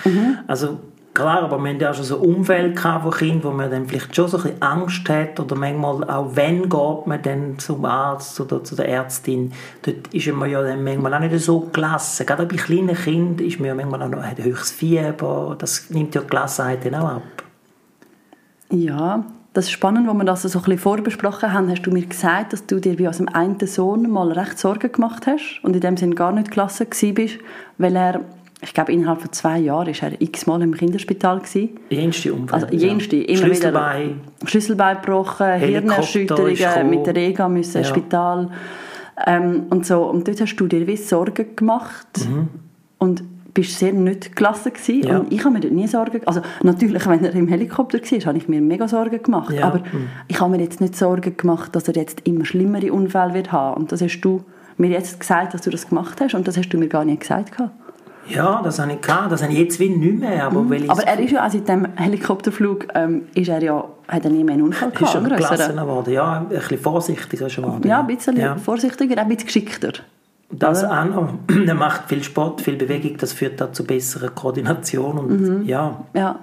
Also 0.46 0.78
klar, 1.14 1.42
aber 1.44 1.58
wir 1.58 1.70
haben 1.70 1.80
ja 1.80 1.94
schon 1.94 2.04
so 2.04 2.18
Umfeld 2.18 2.78
von 2.78 3.10
Kindern, 3.12 3.44
wo 3.44 3.50
man 3.50 3.70
dann 3.70 3.86
vielleicht 3.86 4.14
schon 4.14 4.28
so 4.28 4.36
ein 4.36 4.42
bisschen 4.42 4.62
Angst 4.62 5.08
hat 5.08 5.40
oder 5.40 5.56
manchmal 5.56 6.04
auch 6.10 6.34
wenn 6.34 6.68
geht 6.68 7.06
man 7.06 7.22
dann 7.22 7.58
zum 7.58 7.84
Arzt 7.84 8.38
oder 8.40 8.62
zu 8.62 8.74
der 8.74 8.88
Ärztin, 8.88 9.52
dort 9.82 10.12
ist 10.12 10.26
man 10.32 10.50
ja 10.50 10.62
dann 10.62 10.82
manchmal 10.82 11.14
auch 11.14 11.20
nicht 11.20 11.38
so 11.38 11.60
gelassen. 11.72 12.26
Gerade 12.26 12.46
bei 12.46 12.56
kleinen 12.56 12.96
Kindern 12.96 13.46
ist 13.46 13.58
man 13.60 13.68
ja 13.68 13.74
manchmal 13.74 14.02
auch 14.02 14.08
noch 14.08 14.22
hat 14.22 14.38
höchstes 14.38 14.72
Fieber, 14.72 15.56
das 15.58 15.88
nimmt 15.90 16.14
ja 16.14 16.20
die 16.20 16.26
Gelassenheit 16.26 16.84
dann 16.84 16.96
auch 16.96 17.08
ab. 17.08 17.22
Ja, 18.70 19.24
das 19.54 19.66
ist 19.66 19.70
spannend, 19.70 20.08
als 20.08 20.18
wir 20.18 20.24
das 20.24 20.42
so 20.42 20.48
ein 20.58 20.64
bisschen 20.64 20.78
vorbesprochen 20.80 21.52
haben, 21.52 21.70
hast 21.70 21.82
du 21.82 21.92
mir 21.92 22.04
gesagt, 22.04 22.52
dass 22.52 22.66
du 22.66 22.80
dir 22.80 22.96
bei 22.96 23.06
unserem 23.06 23.28
einen 23.28 23.64
Sohn 23.68 24.10
mal 24.10 24.32
recht 24.32 24.58
Sorgen 24.58 24.90
gemacht 24.90 25.28
hast 25.28 25.60
und 25.62 25.74
in 25.74 25.80
dem 25.80 25.96
Sinne 25.96 26.16
gar 26.16 26.32
nicht 26.32 26.50
gelassen 26.50 26.88
bist, 27.14 27.38
weil 27.78 27.94
er, 27.94 28.20
ich 28.62 28.72
glaube, 28.72 28.92
innerhalb 28.92 29.20
von 29.20 29.30
zwei 29.32 29.58
Jahren 29.58 29.88
ist 29.88 30.02
er 30.02 30.20
x-mal 30.20 30.62
im 30.62 30.74
Kinderspital 30.74 31.38
gewesen. 31.40 31.70
Jenste 31.90 32.32
Umfeld. 32.32 32.52
Also 32.64 32.74
jenste, 32.74 33.16
ja. 33.16 33.24
immer 33.24 33.38
Schlüsselbein. 33.38 34.02
wieder 34.38 34.48
Schlüsselbein 34.48 34.96
gebrochen, 35.02 35.52
Hirnerschütterungen, 35.54 36.90
mit 36.90 37.06
der 37.06 37.14
Rega 37.16 37.48
müssen 37.48 37.82
Ja. 37.82 37.84
Spital 37.84 38.50
ähm, 39.26 39.64
und 39.70 39.84
so. 39.86 40.02
Und 40.04 40.26
dort 40.28 40.40
hast 40.40 40.56
du 40.56 40.66
dir 40.66 40.86
wie 40.86 40.96
Sorgen 40.96 41.56
gemacht 41.56 42.06
und 42.98 43.22
bist 43.52 43.78
sehr 43.78 43.92
nicht 43.92 44.34
gelassen 44.34 44.72
gewesen. 44.72 44.96
Mhm. 44.98 45.04
Ja. 45.08 45.18
Und 45.18 45.32
ich 45.32 45.44
habe 45.44 45.54
mir 45.54 45.60
dort 45.60 45.72
nie 45.74 45.86
Sorgen 45.86 46.20
also 46.26 46.40
natürlich, 46.62 47.06
wenn 47.08 47.24
er 47.24 47.34
im 47.34 47.48
Helikopter 47.48 47.98
war, 48.00 48.20
habe 48.26 48.38
ich 48.38 48.48
mir 48.48 48.60
mega 48.60 48.88
Sorgen 48.88 49.22
gemacht. 49.22 49.54
Ja. 49.54 49.64
Aber 49.66 49.78
Mhm. 49.78 50.08
ich 50.28 50.40
habe 50.40 50.50
mir 50.56 50.62
jetzt 50.62 50.80
nicht 50.80 50.96
Sorgen 50.96 51.36
gemacht, 51.36 51.76
dass 51.76 51.86
er 51.88 51.94
jetzt 51.94 52.22
immer 52.26 52.44
schlimmere 52.44 52.92
Unfälle 52.92 53.34
wird 53.34 53.52
haben. 53.52 53.82
Und 53.82 53.92
das 53.92 54.00
hast 54.00 54.20
du 54.22 54.42
mir 54.76 54.90
jetzt 54.90 55.20
gesagt, 55.20 55.54
dass 55.54 55.62
du 55.62 55.70
das 55.70 55.88
gemacht 55.88 56.20
hast 56.20 56.34
und 56.34 56.48
das 56.48 56.56
hast 56.56 56.68
du 56.70 56.78
mir 56.78 56.88
gar 56.88 57.04
nicht 57.04 57.20
gesagt. 57.20 57.52
gehabt. 57.56 57.70
Ja, 58.28 58.60
das 58.62 58.78
habe 58.78 58.92
ich 58.92 59.00
gehabt. 59.00 59.30
Das 59.32 59.42
habe 59.42 59.52
ich 59.52 59.58
jetzt 59.58 59.78
wie 59.80 59.88
nicht 59.90 60.20
mehr. 60.20 60.44
Aber, 60.46 60.60
Mhm. 60.62 60.88
Aber 60.90 61.02
er 61.02 61.18
ist 61.18 61.30
ja 61.30 61.46
auch 61.46 61.50
seit 61.50 61.68
dem 61.68 61.86
Helikopterflug 61.96 62.86
ähm, 62.94 63.22
ist 63.34 63.48
er 63.48 63.62
ja, 63.62 63.84
hat 64.08 64.24
er 64.24 64.30
nie 64.30 64.44
mehr 64.44 64.54
einen 64.54 64.62
Unfall 64.64 64.88
ist 64.90 64.98
gehabt. 64.98 65.12
schon 65.12 65.24
einen 65.26 65.32
grösseren. 65.36 65.56
gelassener 65.56 65.82
geworden. 65.82 66.12
Ja, 66.12 66.38
ein 66.38 66.48
bisschen 66.48 66.78
vorsichtiger 66.78 67.50
schon 67.50 67.64
geworden. 67.64 67.86
Ja, 67.88 68.00
ein 68.00 68.06
bisschen 68.06 68.36
Ja. 68.36 68.56
vorsichtiger, 68.56 69.14
auch 69.16 69.18
ein 69.22 69.28
bisschen 69.28 69.46
geschickter. 69.46 69.92
Das 70.50 70.84
auch 70.84 71.04
noch. 71.04 71.28
Er 71.66 71.74
macht 71.74 72.08
viel 72.08 72.22
Sport, 72.22 72.60
viel 72.60 72.76
Bewegung, 72.76 73.16
das 73.18 73.32
führt 73.32 73.60
auch 73.62 73.72
zu 73.72 73.84
besserer 73.84 74.28
Koordination 74.30 75.18
und 75.18 75.40
Mhm. 75.40 75.66
ja, 75.66 76.04
Ja. 76.14 76.38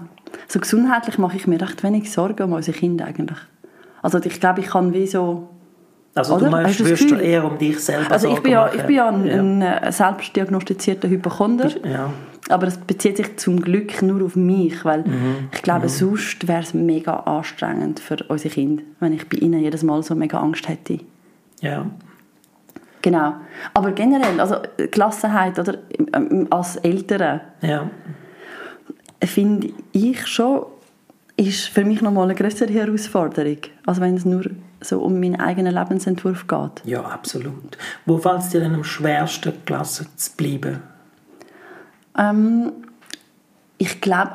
So 0.48 0.60
gesundheitlich 0.60 1.18
mache 1.18 1.36
ich 1.38 1.46
mir 1.48 1.60
recht 1.62 1.84
wenig 1.84 2.12
Sorgen 2.12 2.44
um 2.44 2.54
unsere 2.54 2.78
Kinder 2.78 3.06
eigentlich. 3.06 3.38
Also 4.02 4.18
ich 4.20 4.40
glaube, 4.40 4.62
ich 4.62 4.68
kann 4.68 4.94
wie 4.94 5.06
so 5.08 5.50
Also 6.14 6.36
Oder? 6.36 6.46
du 6.46 6.52
meinst, 6.52 6.80
Hast 6.82 7.02
du 7.02 7.08
das 7.16 7.22
eher 7.22 7.46
um 7.46 7.58
dich 7.58 7.80
selber 7.80 8.12
Also 8.12 8.28
ich 8.34 8.40
bin 8.42 8.52
ja, 8.52 8.70
ich 8.74 8.82
bin 8.84 8.96
ja 8.96 9.08
ein, 9.08 9.30
ein 9.30 9.62
äh, 9.62 9.92
selbstdiagnostizierter 9.92 11.08
Hypochonder. 11.10 11.70
Ja. 11.88 12.12
Aber 12.50 12.68
es 12.68 12.78
bezieht 12.78 13.16
sich 13.18 13.38
zum 13.38 13.62
Glück 13.62 14.02
nur 14.02 14.26
auf 14.26 14.36
mich, 14.36 14.84
weil 14.84 15.04
Mhm. 15.04 15.48
ich 15.54 15.62
glaube, 15.62 15.88
sonst 15.88 16.48
wäre 16.50 16.64
es 16.64 16.74
mega 16.74 17.14
anstrengend 17.22 18.00
für 18.02 18.18
unsere 18.28 18.54
Kinder, 18.54 18.84
wenn 19.00 19.14
ich 19.14 19.30
bei 19.30 19.38
ihnen 19.38 19.62
jedes 19.62 19.84
Mal 19.84 20.04
so 20.04 20.16
mega 20.16 20.40
Angst 20.40 20.68
hätte. 20.68 21.00
ja. 21.62 21.86
Genau. 23.04 23.34
Aber 23.74 23.94
generell, 23.94 24.40
also 24.40 24.58
Gelassenheit 24.92 25.58
oder 25.58 25.80
ähm, 26.14 26.46
als 26.52 26.76
Eltern 26.76 27.42
Ja. 27.62 27.90
finde 29.24 29.70
ich 29.92 30.28
schon, 30.28 30.66
ist 31.48 31.68
für 31.68 31.84
mich 31.86 32.02
nochmal 32.02 32.26
eine 32.26 32.36
größere 32.36 32.72
Herausforderung, 32.72 33.58
als 33.86 34.00
wenn 34.00 34.16
es 34.16 34.26
nur 34.26 34.44
so 34.82 35.00
um 35.00 35.20
meinen 35.20 35.40
eigenen 35.40 35.74
Lebensentwurf 35.74 36.48
geht. 36.48 36.82
Ja, 36.86 37.02
absolut. 37.04 37.78
Wo 38.06 38.18
fällt 38.18 38.40
es 38.42 38.50
dir 38.50 38.60
denn 38.62 38.76
am 38.76 38.84
schwersten, 38.84 39.54
Klasse 39.66 40.06
zu 40.16 40.36
bleiben? 40.36 40.80
Ähm, 42.18 42.72
ich 43.78 44.02
glaube, 44.02 44.32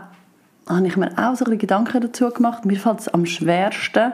habe 0.69 0.87
ich 0.87 0.97
mir 0.97 1.11
auch 1.17 1.35
so 1.37 1.45
ein 1.45 1.59
Gedanken 1.59 2.01
dazu 2.01 2.29
gemacht. 2.31 2.65
Mir 2.65 2.79
fällt 2.79 3.01
es 3.01 3.09
am 3.09 3.27
schwersten, 3.27 4.13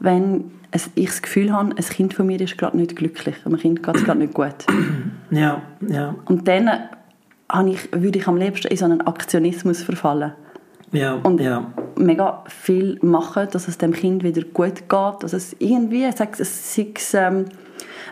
wenn 0.00 0.50
ich 0.74 1.06
das 1.08 1.22
Gefühl 1.22 1.52
habe, 1.52 1.76
ein 1.76 1.84
Kind 1.84 2.14
von 2.14 2.26
mir 2.26 2.40
ist 2.40 2.58
gerade 2.58 2.76
nicht 2.76 2.96
glücklich. 2.96 3.36
Einem 3.44 3.58
Kind 3.58 3.82
geht 3.82 3.94
es 3.96 4.04
gerade 4.04 4.18
nicht 4.18 4.34
gut. 4.34 4.54
Ja, 5.30 5.62
ja, 5.88 6.14
Und 6.26 6.46
dann 6.46 6.68
habe 7.48 7.70
ich, 7.70 7.90
würde 7.90 8.18
ich 8.18 8.28
am 8.28 8.36
liebsten 8.36 8.68
in 8.68 8.76
so 8.76 8.84
einen 8.84 9.00
Aktionismus 9.00 9.82
verfallen. 9.82 10.32
ja, 10.92 11.14
Und 11.14 11.40
ja. 11.40 11.72
Mega 11.96 12.44
viel 12.48 12.98
machen, 13.02 13.48
dass 13.50 13.68
es 13.68 13.78
dem 13.78 13.92
Kind 13.92 14.22
wieder 14.22 14.42
gut 14.42 14.88
geht. 14.88 15.14
Dass 15.22 15.32
es 15.32 15.54
irgendwie, 15.58 16.10
sei 16.12 16.28
es, 16.38 16.74
sei 16.74 16.86
es 16.94 17.14
ähm, 17.14 17.46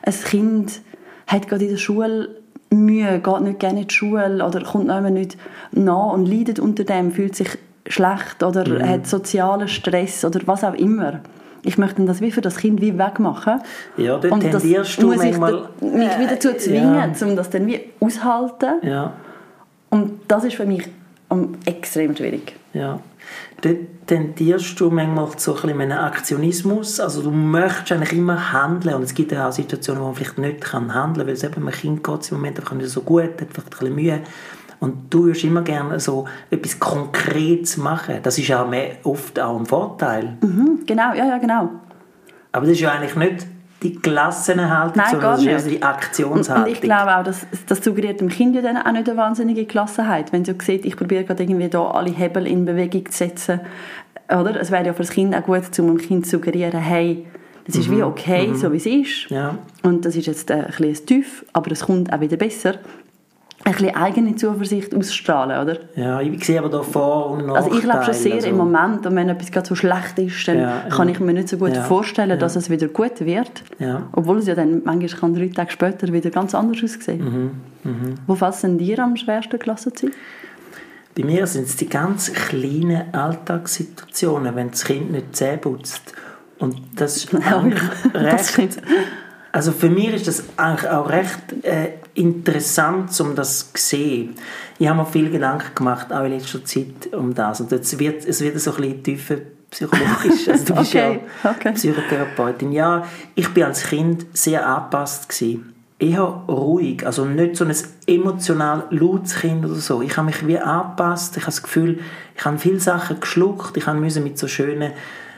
ein 0.03 0.13
Kind 0.25 0.81
hat 1.27 1.49
gerade 1.49 1.65
in 1.65 1.71
der 1.71 1.77
Schule 1.79 2.29
Mühe, 2.73 3.19
geht 3.21 3.41
nicht 3.41 3.59
gerne 3.59 3.81
in 3.83 3.89
die 3.89 3.95
Schule 3.95 4.45
oder 4.47 4.63
kommt 4.63 4.87
noch 4.87 5.01
nicht 5.01 5.37
nach 5.73 6.13
und 6.13 6.27
leidet 6.27 6.61
unter 6.61 6.85
dem, 6.85 7.11
fühlt 7.11 7.35
sich 7.35 7.49
schlecht 7.87 8.43
oder 8.45 8.69
Mhm. 8.69 8.89
hat 8.89 9.07
sozialen 9.09 9.67
Stress 9.69 10.25
oder 10.25 10.41
was 10.47 10.63
auch 10.63 10.75
immer. 10.75 11.21
Ich 11.63 11.77
möchte 11.79 12.05
das 12.05 12.21
wie 12.21 12.31
für 12.31 12.41
das 12.41 12.57
Kind 12.59 12.81
wie 12.81 12.97
wegmachen. 12.97 13.61
Ja, 13.97 14.19
dort 14.19 14.33
und 14.33 14.45
das 14.55 14.63
du 14.63 15.07
muss 15.07 15.23
ich 15.25 15.37
da- 15.37 15.69
mich 15.81 16.19
wieder 16.19 16.27
dazu 16.31 16.51
Äh, 16.51 16.57
zwingen, 16.59 16.95
ja. 16.95 17.27
um 17.27 17.37
das 17.37 17.51
dann 17.51 17.67
wie 17.67 17.81
aushalten. 18.01 18.75
Ja, 18.83 19.13
Und 19.91 20.21
das 20.29 20.45
ist 20.45 20.55
für 20.55 20.65
mich 20.67 20.89
ähm, 21.31 21.55
extrem 21.67 22.15
schwierig. 22.17 22.55
ja. 22.73 23.01
Dort 23.63 23.77
tendierst 24.07 24.81
du 24.81 24.91
manchmal 24.91 25.37
zu 25.37 25.57
einem 25.63 25.93
Aktionismus. 25.93 26.99
Also 26.99 27.23
du 27.23 27.31
möchtest 27.31 27.93
eigentlich 27.93 28.13
immer 28.13 28.53
handeln. 28.53 28.97
Und 28.97 29.03
es 29.03 29.15
gibt 29.15 29.33
ja 29.33 29.49
auch 29.49 29.53
Situationen, 29.53 30.03
wo 30.03 30.07
man 30.07 30.15
vielleicht 30.15 30.39
nicht 30.39 30.61
kann 30.61 30.95
handeln 30.95 31.19
kann, 31.19 31.27
weil 31.27 31.35
es 31.35 31.45
eben 31.45 31.57
einem 31.57 31.71
Kind 31.71 32.05
geht 32.05 32.21
es 32.21 32.31
im 32.31 32.39
Moment 32.39 32.59
einfach 32.59 32.75
nicht 32.75 32.91
so 32.91 33.03
gut, 33.03 33.23
hat 33.23 33.49
vielleicht 33.53 33.59
ein 33.59 33.79
bisschen 33.79 33.95
Mühe. 33.95 34.21
Und 34.81 35.13
du 35.13 35.25
würdest 35.25 35.45
immer 35.45 35.63
gerne 35.63 36.01
so 36.01 36.27
etwas 36.51 36.81
Konkretes 36.81 37.77
machen. 37.77 38.17
Das 38.23 38.39
ist 38.39 38.49
mehr, 38.49 38.97
oft 39.05 39.39
auch 39.39 39.59
ein 39.59 39.67
Vorteil. 39.67 40.39
Mhm, 40.41 40.81
genau, 40.87 41.13
ja, 41.13 41.27
ja, 41.27 41.39
genau. 41.39 41.69
Aber 42.53 42.67
das 42.67 42.75
ist 42.75 42.81
ja 42.81 42.93
eigentlich 42.93 43.15
nicht 43.15 43.47
die 43.83 43.95
Klassenhaltung, 43.95 44.97
Nein, 44.97 45.11
sondern 45.11 45.21
gar 45.21 45.31
das 45.33 45.41
ist 45.41 45.47
nicht. 45.47 45.65
eher 45.65 45.79
die 45.79 45.83
Aktionshaltung. 45.83 46.65
und 46.65 46.73
ich 46.73 46.81
glaube 46.81 47.17
auch, 47.17 47.23
dass, 47.23 47.47
das 47.67 47.83
suggeriert 47.83 48.21
dem 48.21 48.29
Kind 48.29 48.55
ja 48.55 48.63
dann 48.63 48.77
auch 48.77 48.93
nicht 48.93 49.09
eine 49.09 49.17
wahnsinnige 49.17 49.65
Gelassenheit. 49.65 50.33
Wenn 50.33 50.45
sie 50.45 50.55
sieht, 50.61 50.85
ich 50.85 50.97
probiere 50.97 51.25
gerade 51.25 51.43
irgendwie 51.43 51.69
da 51.69 51.83
alle 51.91 52.11
Hebel 52.11 52.47
in 52.47 52.65
Bewegung 52.65 53.07
zu 53.07 53.17
setzen. 53.17 53.61
Oder? 54.29 54.61
Es 54.61 54.71
wäre 54.71 54.87
ja 54.87 54.93
für 54.93 55.03
das 55.03 55.11
Kind 55.11 55.35
auch 55.35 55.43
gut, 55.43 55.79
um 55.79 55.87
dem 55.87 55.99
Kind 55.99 56.27
zu 56.27 56.33
suggerieren, 56.33 56.79
hey, 56.79 57.27
das 57.67 57.77
ist 57.77 57.91
wie 57.91 58.03
okay, 58.03 58.53
so 58.55 58.73
wie 58.73 58.77
es 58.77 58.87
ist. 58.87 59.31
Mhm. 59.31 59.37
Ja. 59.37 59.59
Und 59.83 60.05
das 60.05 60.17
ist 60.17 60.27
jetzt 60.27 60.51
ein 60.51 60.67
bisschen 60.67 61.07
Tief, 61.07 61.45
aber 61.53 61.71
es 61.71 61.81
kommt 61.81 62.13
auch 62.13 62.21
wieder 62.21 62.37
besser. 62.37 62.75
Ein 63.71 63.77
bisschen 63.77 63.97
eigene 63.97 64.37
Zuversicht 64.37 64.95
ausstrahlen, 64.95 65.61
oder? 65.63 65.79
Ja, 65.95 66.21
ich 66.21 66.45
sehe 66.45 66.59
aber 66.59 66.69
da 66.69 66.83
Vor- 66.83 67.31
und 67.31 67.47
Nachteile. 67.47 67.57
Also 67.67 67.79
ich 67.79 67.85
lebe 67.85 68.03
schon 68.05 68.15
sehr 68.15 68.35
also, 68.35 68.49
im 68.49 68.57
Moment 68.57 69.07
und 69.07 69.15
wenn 69.17 69.29
etwas 69.29 69.51
gerade 69.53 69.67
so 69.69 69.75
schlecht 69.75 70.19
ist, 70.19 70.49
dann 70.49 70.59
Ja, 70.59 70.83
kann 70.91 71.09
ja. 71.09 71.15
ich 71.15 71.21
mir 71.21 71.33
nicht 71.33 71.49
so 71.49 71.57
gut 71.57 71.75
Ja, 71.75 71.83
vorstellen, 71.83 72.31
ja. 72.31 72.37
dass 72.37 72.57
es 72.57 72.69
wieder 72.71 72.89
gut 72.89 73.21
wird. 73.21 73.63
Ja. 73.79 74.09
Obwohl 74.13 74.39
es 74.39 74.47
ja 74.47 74.55
dann 74.55 74.83
manchmal 74.85 75.21
kann 75.21 75.35
drei 75.35 75.49
Tage 75.49 75.71
später 75.71 76.13
wieder 76.13 76.31
ganz 76.31 76.55
anders 76.55 76.83
aussehen. 76.83 77.53
Mhm, 77.85 78.15
Wo 78.27 78.35
fällt 78.35 78.63
denn 78.63 78.79
dir 78.79 78.99
am 78.99 79.17
schwersten, 79.17 79.59
Klasse 79.59 79.93
zu 79.93 80.07
sein? 80.07 80.15
Bei 81.17 81.25
mir 81.25 81.47
sind 81.47 81.67
es 81.67 81.77
die 81.77 81.89
ganz 81.89 82.33
kleinen 82.33 83.13
Alltagssituationen, 83.13 84.55
wenn 84.55 84.71
das 84.71 84.85
Kind 84.85 85.11
nicht 85.13 85.35
Zähne 85.37 85.59
putzt. 85.59 86.13
Und 86.59 86.77
das 86.97 87.17
ist 87.19 87.33
das 88.13 88.15
recht... 88.15 88.45
stimmt. 88.51 88.79
Also 89.53 89.73
für 89.73 89.91
mich 89.91 90.15
ist 90.15 90.29
das 90.29 90.45
eigentlich 90.57 90.89
auch 90.91 91.09
recht 91.09 91.65
äh, 91.65 91.95
interessant, 92.15 93.19
um 93.21 93.35
das 93.35 93.73
zu 93.73 93.83
sehen. 93.83 94.35
Ich 94.79 94.89
habe 94.89 94.99
mir 94.99 95.07
viel 95.07 95.31
Gedanken 95.31 95.75
gemacht, 95.75 96.13
auch 96.13 96.25
in 96.25 96.33
letzter 96.33 96.65
Zeit, 96.65 97.13
um 97.13 97.35
das. 97.35 97.61
Und 97.61 97.73
jetzt 97.73 97.99
wird, 97.99 98.25
es 98.25 98.41
wird 98.41 98.61
so 98.61 98.73
ein 98.75 98.77
bisschen 98.77 99.03
tiefer 99.03 99.37
psychologisch. 99.71 100.47
Also 100.49 100.65
du 100.65 100.75
bist 100.75 100.95
Okay, 100.95 101.21
ja 101.43 101.51
okay. 101.51 101.73
Psychotherapeutin. 101.73 102.73
Ja, 102.73 103.07
ich 103.35 103.49
bin 103.49 103.65
als 103.65 103.85
Kind 103.85 104.27
sehr 104.33 104.67
angepasst 104.67 105.29
gewesen. 105.29 105.75
Eher 105.99 106.23
ruhig, 106.23 107.05
also 107.05 107.27
nicht 107.27 107.57
so 107.57 107.67
ein 107.67 107.75
emotional 108.07 108.85
lautes 108.89 109.35
Kind 109.35 109.67
oder 109.67 109.75
so. 109.75 110.01
Ich 110.01 110.17
habe 110.17 110.27
mich 110.27 110.47
wie 110.47 110.59
angepasst. 110.59 111.37
Ich 111.37 111.43
habe 111.43 111.53
das 111.53 111.63
Gefühl, 111.63 111.99
ich 112.35 112.45
habe 112.45 112.59
viele 112.59 112.81
Sachen 112.81 113.21
geschluckt. 113.21 113.77
Ich 113.77 113.87
musste 113.87 114.21
mit 114.21 114.39
so 114.39 114.49
schönen 114.49 114.93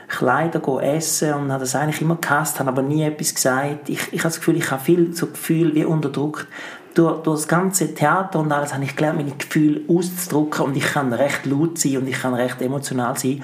Kleider 0.07 0.61
essen 0.83 1.33
und 1.33 1.51
habe 1.51 1.61
das 1.61 1.75
eigentlich 1.75 2.01
immer 2.01 2.17
gehasst, 2.17 2.59
habe 2.59 2.69
aber 2.69 2.81
nie 2.81 3.03
etwas 3.03 3.33
gesagt. 3.33 3.89
Ich, 3.89 4.11
ich 4.11 4.19
habe 4.19 4.29
das 4.29 4.37
Gefühl, 4.37 4.57
ich 4.57 4.71
habe 4.71 4.83
viel 4.83 5.13
so 5.15 5.27
Gefühl 5.27 5.73
wie 5.75 5.85
unterdrückt. 5.85 6.47
Durch, 6.93 7.23
durch 7.23 7.39
das 7.39 7.47
ganze 7.47 7.93
Theater 7.93 8.39
und 8.39 8.51
alles 8.51 8.73
habe 8.73 8.83
ich 8.83 8.95
gelernt, 8.95 9.17
meine 9.17 9.31
Gefühle 9.31 9.81
auszudrücken 9.87 10.65
und 10.65 10.77
ich 10.77 10.85
kann 10.85 11.11
recht 11.11 11.45
laut 11.45 11.79
sein 11.79 11.97
und 11.97 12.07
ich 12.07 12.21
kann 12.21 12.35
recht 12.35 12.61
emotional 12.61 13.17
sein. 13.17 13.43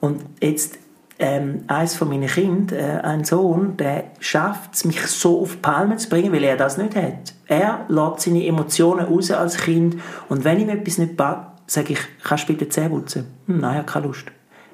Und 0.00 0.24
jetzt 0.40 0.78
ähm, 1.18 1.64
eins 1.66 1.96
von 1.96 2.08
meinen 2.08 2.28
Kindern, 2.28 2.78
äh, 2.78 3.00
ein 3.02 3.24
Sohn, 3.24 3.76
der 3.76 4.04
schafft 4.20 4.74
es, 4.74 4.84
mich 4.84 5.00
so 5.06 5.42
auf 5.42 5.52
die 5.52 5.58
Palme 5.58 5.96
zu 5.96 6.08
bringen, 6.08 6.32
weil 6.32 6.44
er 6.44 6.56
das 6.56 6.78
nicht 6.78 6.94
hat. 6.94 7.34
Er 7.46 7.84
lässt 7.88 8.20
seine 8.20 8.46
Emotionen 8.46 9.06
raus 9.06 9.30
als 9.30 9.56
Kind 9.58 9.96
und 10.28 10.44
wenn 10.44 10.60
ihm 10.60 10.68
etwas 10.68 10.98
nicht 10.98 11.16
passt, 11.16 11.48
sage 11.66 11.94
ich, 11.94 12.00
kannst 12.22 12.48
du 12.48 12.52
bitte 12.52 12.68
Zähne 12.68 12.90
putzen? 12.90 13.26
Hm, 13.46 13.60
nein, 13.60 13.72
ich 13.72 13.78
habe 13.78 13.92
keine 13.92 14.06
Lust. 14.06 14.26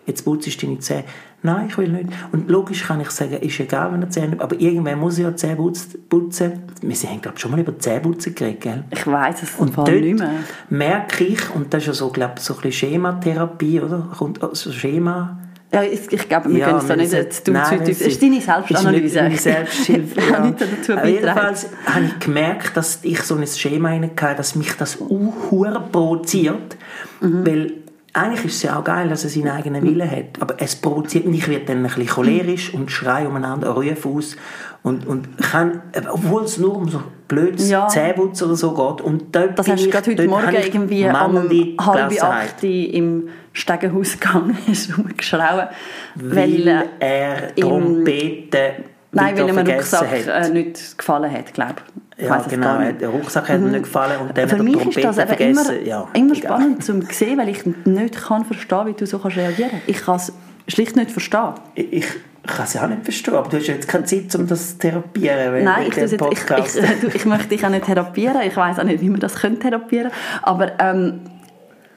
Jetzt 0.07 0.25
putzt 0.25 0.47
du 0.63 0.67
deine 0.67 0.79
Zähne. 0.81 1.05
Nein, 1.43 1.67
ich 1.69 1.77
will 1.79 1.89
nicht. 1.89 2.09
Und 2.33 2.49
logisch 2.49 2.85
kann 2.85 3.01
ich 3.01 3.11
sagen, 3.11 3.35
ist 3.35 3.61
egal, 3.61 3.93
wenn 3.93 4.03
er 4.03 4.11
Zähne 4.11 4.29
nicht 4.29 4.43
aber 4.43 4.59
irgendwann 4.61 4.99
muss 4.99 5.19
er 5.19 5.31
ja 5.31 5.37
Zähne 5.37 5.57
putz- 5.57 5.97
putzen. 6.09 6.63
Wir 6.83 6.97
haben, 7.11 7.21
glaube 7.21 7.37
ich, 7.37 7.41
schon 7.43 7.51
mal 7.51 7.61
über 7.61 7.79
Zähneputzen 7.79 8.35
geredet, 8.35 8.61
gell? 8.63 8.85
Ich 8.91 9.07
weiß 9.07 9.43
es 9.43 9.51
Und 9.59 9.77
dort 9.77 9.91
nicht 9.91 10.19
mehr. 10.19 10.31
merke 10.71 11.25
ich, 11.25 11.55
und 11.55 11.73
das 11.73 11.83
ist 11.83 11.87
ja 11.89 11.93
so, 11.95 12.11
glaube 12.11 12.35
so 12.39 12.55
ein 12.55 12.61
bisschen 12.63 12.91
Schematherapie, 12.91 13.81
oder? 13.81 14.09
Kommt 14.17 14.41
so 14.53 14.73
Schema... 14.73 15.39
Ja, 15.73 15.83
ich, 15.83 16.13
ich 16.13 16.29
glaube, 16.29 16.51
wir 16.51 16.59
Ja, 16.59 16.67
können 16.67 16.79
es 16.79 16.87
da 16.87 16.95
nicht 16.95 17.33
zu 17.45 17.51
Nein. 17.51 17.81
Das 17.81 18.01
ist 18.01 18.23
deine 18.23 18.41
Selbstanalyse. 18.41 19.05
ist 19.05 19.13
nicht 19.13 19.23
meine 19.23 19.37
Selbsthilfe. 19.39 20.21
Ich 20.21 20.31
ja. 20.31 20.41
nicht 20.47 20.61
dazu 20.61 20.93
beitragen. 20.93 21.09
Jedenfalls 21.09 21.67
habe 21.87 22.05
ich 22.05 22.19
gemerkt, 22.21 22.77
dass 22.77 23.01
ich 23.03 23.21
so 23.23 23.35
ein 23.35 23.45
Schema 23.47 23.91
hatte, 23.91 24.37
dass 24.37 24.55
mich 24.55 24.73
das 24.77 24.95
unhure 24.97 25.83
provoziert. 25.91 26.77
Mhm. 27.21 27.45
Weil 27.47 27.73
eigentlich 28.15 28.45
ist 28.45 28.55
es 28.57 28.63
ja 28.63 28.79
auch 28.79 28.85
geil, 28.85 29.09
dass 29.09 29.25
er 29.25 29.31
seinen 29.31 29.49
eigenen 29.49 29.83
Willen 29.83 30.09
hat. 30.09 30.41
Aber 30.41 30.55
es 30.59 30.77
provoziert 30.77 31.27
mich, 31.27 31.41
ich 31.41 31.49
werde 31.49 31.67
dann 31.67 31.79
ein 31.79 31.83
bisschen 31.83 32.07
cholerisch 32.07 32.73
und 32.73 32.91
schreie 32.91 33.29
umeinander, 33.29 33.71
rufe 33.71 34.09
aus. 34.09 34.37
Und, 34.83 35.07
und 35.07 35.37
kann, 35.39 35.83
obwohl 36.11 36.45
es 36.45 36.59
nur 36.59 36.77
um 36.77 36.89
so 36.89 37.03
blödes 37.27 37.69
Ja. 37.71 37.89
Zähneputz 37.89 38.41
oder 38.43 38.55
so 38.55 38.73
geht. 38.73 39.05
Und 39.05 39.35
dort 39.35 39.59
Das 39.59 39.67
bin 39.67 39.75
hast 39.75 39.87
du 39.87 39.91
gerade 39.91 40.11
heute 40.13 40.29
Morgen 40.29 40.55
irgendwie 40.55 41.05
um 41.07 41.85
halb 41.85 42.23
acht 42.23 42.63
im 42.63 43.29
Stegenhaus 43.53 44.13
gegangen, 44.19 44.57
hast 44.69 44.97
rumgeschrauen. 44.97 45.69
Weil 46.15 46.69
äh, 46.69 46.83
er 47.01 47.55
Trompeten 47.57 48.85
Nein, 49.15 49.37
weil 49.37 49.49
ein 49.49 49.55
vergessen 49.55 49.99
Rucksack 49.99 50.27
hat. 50.27 50.51
äh, 50.51 50.53
nicht 50.53 50.99
gefallen 50.99 51.33
hat, 51.33 51.55
glaube 51.55 51.75
ich. 51.87 52.03
Ich 52.17 52.27
Ja, 52.27 52.39
genau. 52.49 52.79
Der 53.01 53.09
Rucksack 53.09 53.49
hat 53.49 53.57
ihm 53.59 53.71
nicht 53.71 53.85
gefallen 53.85 54.21
und 54.21 54.37
dann 54.39 54.49
Für 54.49 54.63
mich 54.63 54.77
die 54.77 54.89
ist 54.91 55.05
das 55.05 55.17
Trompete 55.17 55.43
eben 55.43 55.51
immer, 55.53 55.65
vergessen. 55.65 55.87
ja, 55.87 56.09
immer 56.15 56.35
egal. 56.35 56.37
spannend 56.61 56.85
zu 56.85 57.01
sehen, 57.11 57.39
weil 57.39 57.49
ich 57.49 57.67
nicht 57.67 58.17
kann 58.17 58.45
verstehen, 58.45 58.87
wie 58.87 58.93
du 58.93 59.07
so 59.07 59.19
kannst 59.19 59.37
reagieren 59.37 59.71
kannst. 59.71 59.89
Ich 59.89 60.01
kann 60.05 60.17
es 60.17 60.33
schlicht 60.69 60.95
nicht 60.97 61.11
verstehen. 61.11 61.55
Ich, 61.75 61.93
ich 61.93 62.07
kann 62.47 62.65
es 62.67 62.75
ja 62.75 62.85
auch 62.85 62.89
nicht 62.89 63.03
verstehen, 63.03 63.35
aber 63.35 63.49
du 63.49 63.57
hast 63.57 63.67
ja 63.67 63.75
jetzt 63.75 63.89
keine 63.89 64.05
Zeit, 64.05 64.35
um 64.37 64.47
das 64.47 64.73
zu 64.73 64.79
therapieren. 64.79 65.65
Nein, 65.65 65.87
ich, 65.89 65.97
jetzt, 65.97 66.13
ich, 66.13 66.19
Podcast- 66.19 66.79
ich, 66.79 67.15
ich 67.15 67.25
möchte 67.27 67.49
dich 67.49 67.65
auch 67.65 67.71
nicht 67.71 67.87
therapieren. 67.87 68.43
Ich 68.47 68.57
weiß 68.57 68.79
auch 68.79 68.85
nicht, 68.85 69.01
wie 69.01 69.11
man 69.11 69.19
das 69.21 69.35
könnte 69.37 69.61
therapieren 69.61 70.11
Aber 70.43 70.79
ähm, 70.79 71.21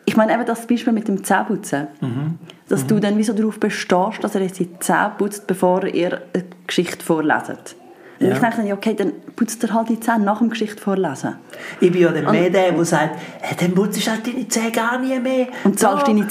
ich 0.05 0.15
meine 0.17 0.33
eben 0.33 0.45
das 0.45 0.65
Beispiel 0.65 0.93
mit 0.93 1.07
dem 1.07 1.23
Zähneputzen. 1.23 1.87
Mhm. 2.01 2.39
Dass 2.69 2.87
du 2.87 2.99
dann 2.99 3.17
wie 3.17 3.23
so 3.23 3.33
darauf 3.33 3.59
bestehst, 3.59 4.21
dass 4.23 4.35
er 4.35 4.41
jetzt 4.41 4.57
die 4.59 4.79
Zähne 4.79 5.11
putzt, 5.17 5.47
bevor 5.47 5.83
ihr 5.85 6.21
eine 6.33 6.45
Geschichte 6.65 7.05
vorleset. 7.05 7.75
Ja. 8.19 8.35
ich 8.35 8.65
ja, 8.65 8.73
okay, 8.73 8.95
dann 8.95 9.11
putzt 9.35 9.63
er 9.63 9.73
halt 9.73 9.89
die 9.89 9.99
Zähne 9.99 10.23
nach 10.25 10.39
dem 10.39 10.49
Geschichte 10.49 10.81
vorlesen. 10.81 11.35
Ich 11.79 11.91
bin 11.91 12.01
ja 12.01 12.09
dann 12.11 12.31
mehr 12.31 12.49
der, 12.49 12.71
der 12.71 12.85
sagt, 12.85 13.15
hey, 13.41 13.55
dann 13.59 13.73
putzt 13.75 14.05
du 14.05 14.09
halt 14.11 14.25
deine 14.25 14.47
Zähne 14.47 14.71
gar 14.71 14.97
nie 14.97 15.19
mehr. 15.19 15.47
Und 15.63 15.79
zahlst 15.79 16.03
Da 16.03 16.07
deine 16.07 16.21
die- 16.23 16.27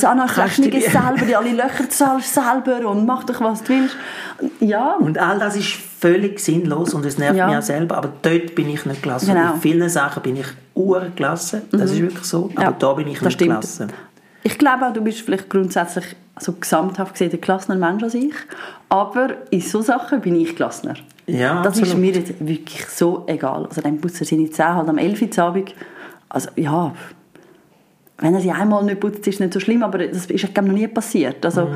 selber, 0.90 1.24
die 1.26 1.36
alle 1.36 1.52
Löcher 1.52 1.88
zahlst 1.88 2.34
selber 2.34 2.88
und 2.88 3.06
mach 3.06 3.24
doch, 3.24 3.40
was 3.40 3.62
du 3.62 3.68
willst. 3.74 3.96
Ja, 4.60 4.96
Und 4.98 5.18
all 5.18 5.38
das 5.38 5.56
ist 5.56 5.68
völlig 6.00 6.40
sinnlos 6.40 6.92
und 6.94 7.06
es 7.06 7.18
nervt 7.18 7.36
Ja. 7.36 7.46
mich 7.46 7.56
auch 7.56 7.62
selber, 7.62 7.96
aber 7.98 8.12
dort 8.22 8.54
bin 8.54 8.68
ich 8.68 8.84
nicht 8.84 9.02
gelassen. 9.02 9.28
Genau. 9.28 9.48
Mhm. 9.48 9.54
In 9.54 9.60
vielen 9.60 9.88
Sachen 9.88 10.22
bin 10.22 10.36
ich 10.36 10.46
urgelassen, 10.74 11.62
das 11.72 11.90
ist 11.92 12.00
wirklich 12.00 12.24
so, 12.24 12.50
aber 12.54 12.62
Ja, 12.64 12.72
da 12.72 12.92
bin 12.94 13.08
ich 13.08 13.20
nicht 13.20 13.32
stimmt. 13.32 13.50
gelassen. 13.50 13.92
Ich 14.42 14.58
glaube 14.58 14.86
auch, 14.86 14.92
du 14.92 15.00
bist 15.02 15.20
vielleicht 15.20 15.48
grundsätzlich 15.50 16.04
so 16.38 16.52
gesamthaft 16.52 17.12
gesehen 17.14 17.32
ein 17.32 17.40
gelassener 17.40 17.78
Mensch 17.78 18.02
als 18.02 18.14
ich. 18.14 18.34
Aber 18.88 19.28
in 19.50 19.60
so 19.60 19.80
Sachen 19.82 20.20
bin 20.20 20.36
ich 20.36 20.54
gelassener. 20.56 20.94
Ja, 21.26 21.62
das 21.62 21.76
ist 21.76 21.82
absolut. 21.82 22.00
mir 22.02 22.12
jetzt 22.12 22.34
wirklich 22.40 22.86
so 22.86 23.24
egal. 23.26 23.66
Also 23.66 23.80
dann 23.80 24.00
putzt 24.00 24.20
er 24.20 24.26
seine 24.26 24.48
Zähne 24.50 24.74
halt 24.76 24.88
am 24.88 24.98
11 24.98 25.22
Uhr 25.22 25.44
Abend. 25.44 25.74
Also 26.28 26.50
ja, 26.56 26.92
wenn 28.18 28.34
er 28.34 28.40
sie 28.40 28.50
einmal 28.50 28.84
nicht 28.84 29.00
putzt, 29.00 29.26
ist 29.26 29.34
es 29.34 29.40
nicht 29.40 29.52
so 29.52 29.60
schlimm, 29.60 29.82
aber 29.82 29.98
das 30.06 30.26
ist 30.26 30.54
glaube 30.54 30.68
noch 30.68 30.74
nie 30.76 30.86
passiert. 30.88 31.44
Also, 31.44 31.68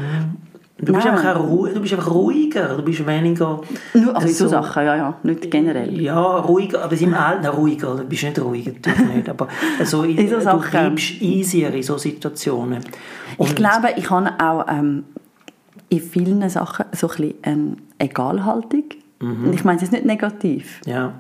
Du 0.83 0.95
bist, 0.95 1.05
Nein. 1.05 1.19
einfach 1.19 1.38
ruhig, 1.38 1.75
du 1.75 1.81
bist 1.83 1.93
einfach 1.93 2.11
ruhiger, 2.11 2.75
du 2.75 2.83
bist 2.83 3.07
weniger... 3.07 3.61
nur, 3.93 4.17
also 4.17 4.26
in 4.26 4.33
so 4.33 4.45
so- 4.45 4.50
Sachen, 4.50 4.87
ja, 4.87 4.97
ja, 4.97 5.14
nicht 5.25 5.50
generell. 5.50 6.00
Ja, 6.00 6.19
ruhiger, 6.38 6.83
aber 6.85 6.99
im 6.99 7.12
Alten 7.12 7.45
ruhiger, 7.49 7.97
du 7.97 8.05
bist 8.05 8.23
nicht 8.23 8.40
ruhiger, 8.40 8.73
natürlich 8.73 9.14
nicht, 9.17 9.29
aber 9.29 9.47
so, 9.85 10.05
in, 10.05 10.17
In 10.17 10.29
so 10.31 10.37
du 10.37 10.40
Sachen. 10.40 10.71
bleibst 10.71 11.21
easier 11.21 11.75
in 11.75 11.83
so 11.83 11.99
Situationen. 11.99 12.83
Ich 13.40 13.54
glaube, 13.54 13.88
ich 13.97 14.11
habe 14.11 14.30
auch 14.38 14.66
ähm, 14.68 15.04
in 15.88 16.00
vielen 16.00 16.49
Sachen 16.49 16.87
so 16.92 17.09
ein 17.09 17.16
bisschen 17.16 17.35
eine 17.42 17.76
Egalhaltung. 17.99 18.85
Und 19.20 19.52
ich 19.52 19.64
meine 19.64 19.76
es 19.76 19.82
jetzt 19.82 19.92
nicht 19.92 20.06
negativ. 20.06 20.80
Ja, 20.87 21.12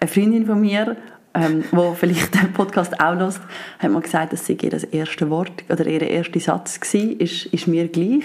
Eine 0.00 0.08
Freundin 0.08 0.46
von 0.46 0.60
mir, 0.60 0.96
ähm, 1.32 1.62
die 1.70 1.94
vielleicht 1.94 2.34
den 2.34 2.52
Podcast 2.52 3.00
auch 3.00 3.14
hört, 3.14 3.40
hat 3.78 3.90
mal 3.90 4.02
gesagt, 4.02 4.32
dass 4.32 4.46
sie 4.46 4.54
ihr 4.60 4.70
das 4.70 4.82
erste 4.84 5.30
Wort 5.30 5.64
oder 5.68 5.86
ihr 5.86 6.02
erster 6.02 6.40
Satz 6.40 6.80
war, 6.80 7.20
ist, 7.20 7.46
ist 7.46 7.68
mir 7.68 7.86
gleich. 7.86 8.24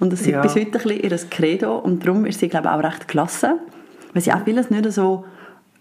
Und 0.00 0.12
das 0.12 0.22
ist 0.22 0.26
Ja. 0.28 0.42
bis 0.42 0.56
heute 0.56 0.66
ein 0.66 0.70
bisschen 0.72 1.02
ihr 1.02 1.18
Credo. 1.30 1.78
Und 1.78 2.04
darum 2.04 2.24
ist 2.26 2.40
sie, 2.40 2.48
glaube 2.48 2.66
ich, 2.66 2.72
auch 2.72 2.82
recht 2.82 3.06
klasse. 3.06 3.58
Weil 4.12 4.22
sie 4.22 4.32
auch 4.32 4.44
vieles 4.44 4.70
nicht 4.70 4.90
so... 4.92 5.24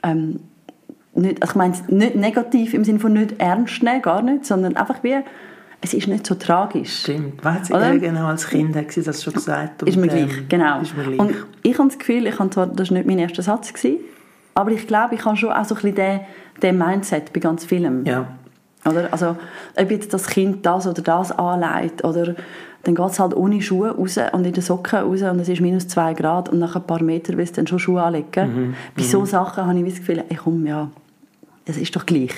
Ähm, 0.03 0.39
nicht, 1.15 1.41
also 1.41 1.53
ich 1.53 1.55
meine, 1.55 1.73
nicht 1.87 2.15
negativ 2.15 2.75
im 2.75 2.83
Sinne 2.83 2.99
von 2.99 3.13
nicht 3.13 3.39
ernst 3.39 3.81
nehmen, 3.81 4.01
gar 4.03 4.21
nicht, 4.21 4.45
sondern 4.45 4.75
einfach 4.75 5.03
wie... 5.03 5.17
Es 5.81 5.93
ist 5.93 6.07
nicht 6.07 6.25
so 6.25 6.35
tragisch. 6.35 7.01
stimmt. 7.01 7.43
Weißt 7.43 7.69
du, 7.69 7.99
genau, 7.99 8.27
als 8.27 8.47
Kind 8.47 8.75
hat 8.75 8.91
sie 8.91 9.03
das 9.03 9.23
schon 9.23 9.33
gesagt. 9.33 9.83
Ist 9.83 9.95
und, 9.95 10.05
mir 10.05 10.11
ähm, 10.11 10.27
gleich, 10.27 10.49
genau. 10.49 10.81
Ist 10.81 10.97
mir 10.97 11.03
gleich. 11.03 11.19
Und 11.19 11.35
ich 11.61 11.77
habe 11.77 11.87
das 11.89 11.99
Gefühl, 11.99 12.25
ich 12.25 12.39
habe 12.39 12.49
zwar, 12.49 12.67
das 12.67 12.89
war 12.89 12.97
nicht 12.97 13.07
mein 13.07 13.19
erster 13.19 13.43
Satz, 13.43 13.71
gewesen, 13.73 13.97
aber 14.55 14.71
ich 14.71 14.87
glaube, 14.87 15.15
ich 15.15 15.23
habe 15.23 15.37
schon 15.37 15.51
auch 15.51 15.65
so 15.65 15.75
ein 15.75 15.81
bisschen 15.81 15.95
den, 15.95 16.19
den 16.61 16.77
Mindset 16.77 17.31
bei 17.31 17.39
ganz 17.39 17.65
vielem. 17.65 18.05
ja. 18.05 18.27
Oder? 18.85 19.09
Also, 19.11 19.35
ob 19.75 19.91
jetzt 19.91 20.13
das 20.13 20.27
Kind 20.27 20.65
das 20.65 20.87
oder 20.87 21.01
das 21.01 21.31
anlegt, 21.31 22.05
oder 22.05 22.35
dann 22.83 22.95
geht 22.95 23.09
es 23.09 23.19
halt 23.19 23.35
ohne 23.35 23.61
Schuhe 23.61 23.91
raus 23.91 24.17
und 24.31 24.45
in 24.45 24.53
den 24.53 24.63
Socken 24.63 24.99
raus 24.99 25.21
und 25.21 25.39
es 25.41 25.49
ist 25.49 25.59
minus 25.59 25.87
zwei 25.89 26.13
Grad 26.13 26.47
und 26.47 26.59
nach 26.59 26.75
ein 26.75 26.83
paar 26.83 27.03
Metern 27.03 27.37
willst 27.37 27.57
du 27.57 27.61
dann 27.61 27.67
schon 27.67 27.79
Schuhe 27.79 28.01
anlegen. 28.01 28.75
Bei 28.95 29.03
so 29.03 29.25
Sachen 29.25 29.65
habe 29.65 29.77
ich 29.79 29.89
das 29.89 29.99
Gefühl, 29.99 30.23
ey, 30.29 30.37
komm, 30.37 30.65
ja, 30.65 30.89
es 31.65 31.75
ist 31.75 31.93
doch 31.95 32.05
gleich. 32.05 32.31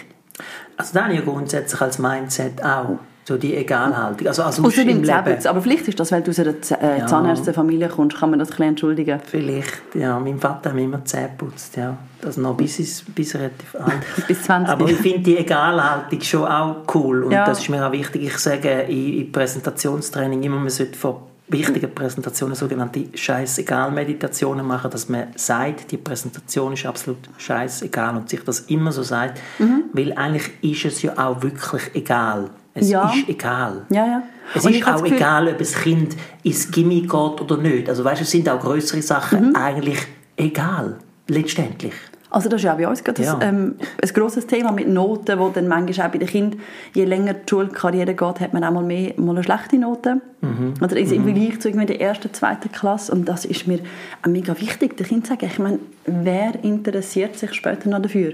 Also 0.75 0.93
das 0.93 1.03
habe 1.03 1.13
ich 1.13 1.23
grundsätzlich 1.23 1.79
als 1.81 1.99
Mindset 1.99 2.63
auch. 2.63 2.97
So 3.25 3.37
die 3.37 3.55
Egalhaltung. 3.55 4.27
Also 4.27 4.41
als 4.41 4.59
Außer 4.59 4.81
im 4.81 5.03
Leben. 5.03 5.45
Aber 5.47 5.61
vielleicht 5.61 5.87
ist 5.87 5.99
das, 5.99 6.11
weil 6.11 6.23
du 6.23 6.31
aus 6.31 6.39
einer 6.39 6.59
Z- 6.61 6.81
äh, 6.81 6.97
Ja. 6.99 7.05
Zahnärztefamilie 7.07 7.87
kommst, 7.89 8.17
kann 8.17 8.31
man 8.31 8.39
das 8.39 8.51
ein 8.59 8.69
entschuldigen. 8.69 9.19
Vielleicht, 9.23 9.81
ja. 9.93 10.19
Mein 10.19 10.39
Vater 10.39 10.69
hat 10.69 10.75
mir 10.75 10.83
immer 10.85 11.05
Zähne 11.05 11.29
geputzt, 11.37 11.75
ja. 11.77 11.95
Das 12.21 12.37
noch 12.37 12.57
bis, 12.57 12.79
ins- 12.79 13.03
bis 13.13 13.35
relativ 13.35 13.75
alt. 13.75 13.93
Bis 14.27 14.41
20. 14.43 14.69
Aber 14.73 14.89
ich 14.89 14.97
finde 14.97 15.19
die 15.19 15.37
Egalhaltung 15.37 16.21
schon 16.21 16.45
auch 16.47 16.77
cool. 16.95 17.23
Und 17.25 17.31
Ja. 17.31 17.45
das 17.45 17.59
ist 17.59 17.69
mir 17.69 17.85
auch 17.87 17.91
wichtig. 17.91 18.23
Ich 18.23 18.37
sage 18.39 18.81
in, 18.87 19.19
in 19.19 19.31
Präsentationstraining 19.31 20.41
immer, 20.41 20.57
man 20.57 20.69
sollte 20.69 20.97
vor 20.97 21.27
wichtigen 21.49 21.93
Präsentationen 21.93 22.55
sogenannte 22.55 23.05
Scheißegal-Meditationen 23.13 24.65
machen, 24.65 24.91
dass 24.91 25.09
man 25.09 25.27
sagt, 25.35 25.91
die 25.91 25.97
Präsentation 25.97 26.73
ist 26.73 26.85
absolut 26.85 27.17
scheißegal 27.37 28.15
und 28.17 28.29
sich 28.29 28.43
das 28.43 28.61
immer 28.61 28.91
so 28.91 29.03
sagt. 29.03 29.39
Mhm. 29.59 29.83
Weil 29.93 30.13
eigentlich 30.13 30.49
ist 30.61 30.85
es 30.93 31.01
ja 31.01 31.13
auch 31.17 31.41
wirklich 31.41 31.83
egal. 31.93 32.49
Es 32.79 32.89
Ja. 32.89 33.09
ist 33.13 33.29
egal. 33.29 33.85
Ja, 33.89 34.05
ja. 34.05 34.23
Es 34.55 34.65
Und 34.65 34.73
ist 34.75 34.83
auch 34.87 34.93
das 34.93 35.03
Gefühl- 35.03 35.17
egal, 35.17 35.47
ob 35.47 35.59
ein 35.59 35.65
Kind 35.65 36.15
ins 36.43 36.71
Gimmi 36.71 37.01
geht 37.01 37.11
oder 37.13 37.57
nicht. 37.57 37.87
Also 37.89 38.03
weißt, 38.03 38.19
du, 38.21 38.23
es 38.23 38.31
sind 38.31 38.49
auch 38.49 38.59
größere 38.59 39.01
Sachen 39.01 39.49
Mhm. 39.49 39.55
eigentlich 39.55 39.99
egal, 40.37 40.97
letztendlich. 41.27 41.93
Also 42.31 42.47
das 42.47 42.59
ist 42.61 42.65
ja 42.65 42.73
auch 42.73 42.77
bei 42.77 42.87
uns 42.87 43.03
gerade 43.03 43.23
Ja. 43.23 43.37
ein, 43.39 43.41
ähm, 43.55 43.75
ein 44.03 44.09
grosses 44.13 44.45
Thema 44.45 44.71
mit 44.71 44.87
Noten, 44.87 45.39
wo 45.39 45.49
dann 45.49 45.67
manchmal 45.67 46.07
auch 46.07 46.11
bei 46.11 46.19
den 46.19 46.27
Kindern, 46.27 46.59
je 46.93 47.05
länger 47.05 47.33
die 47.33 47.49
Schulkarriere 47.49 48.13
geht, 48.13 48.39
hat 48.39 48.53
man 48.53 48.63
auch 48.63 48.71
mal 48.71 48.83
mehr 48.83 49.13
mal 49.17 49.31
eine 49.31 49.43
schlechte 49.43 49.77
Note. 49.79 50.21
Mhm. 50.41 50.75
Oder 50.79 50.95
ist 50.97 51.11
im 51.11 51.23
Vergleich 51.23 51.59
zu 51.59 51.69
irgendwie 51.69 51.87
der 51.87 51.99
ersten, 52.01 52.31
zweiten 52.31 52.71
Klasse. 52.71 53.11
Und 53.13 53.25
das 53.27 53.45
ist 53.45 53.65
mir 53.67 53.79
auch 54.21 54.27
mega 54.29 54.55
wichtig, 54.61 54.95
den 54.97 55.07
Kindern 55.07 55.25
zu 55.25 55.29
sagen, 55.33 55.45
ich 55.51 55.57
meine, 55.59 55.79
wer 56.05 56.63
interessiert 56.63 57.35
sich 57.35 57.51
später 57.55 57.89
noch 57.89 58.01
dafür? 58.01 58.33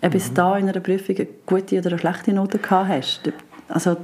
Ob 0.00 0.14
es 0.14 0.30
Mhm. 0.30 0.34
da 0.34 0.56
in 0.56 0.68
einer 0.70 0.80
Prüfung 0.80 1.14
eine 1.16 1.26
gute 1.44 1.78
oder 1.78 1.90
eine 1.90 1.98
schlechte 1.98 2.32
Note 2.32 2.58
gehabt 2.58 2.88
hast. 2.88 3.20
Also, 3.68 3.96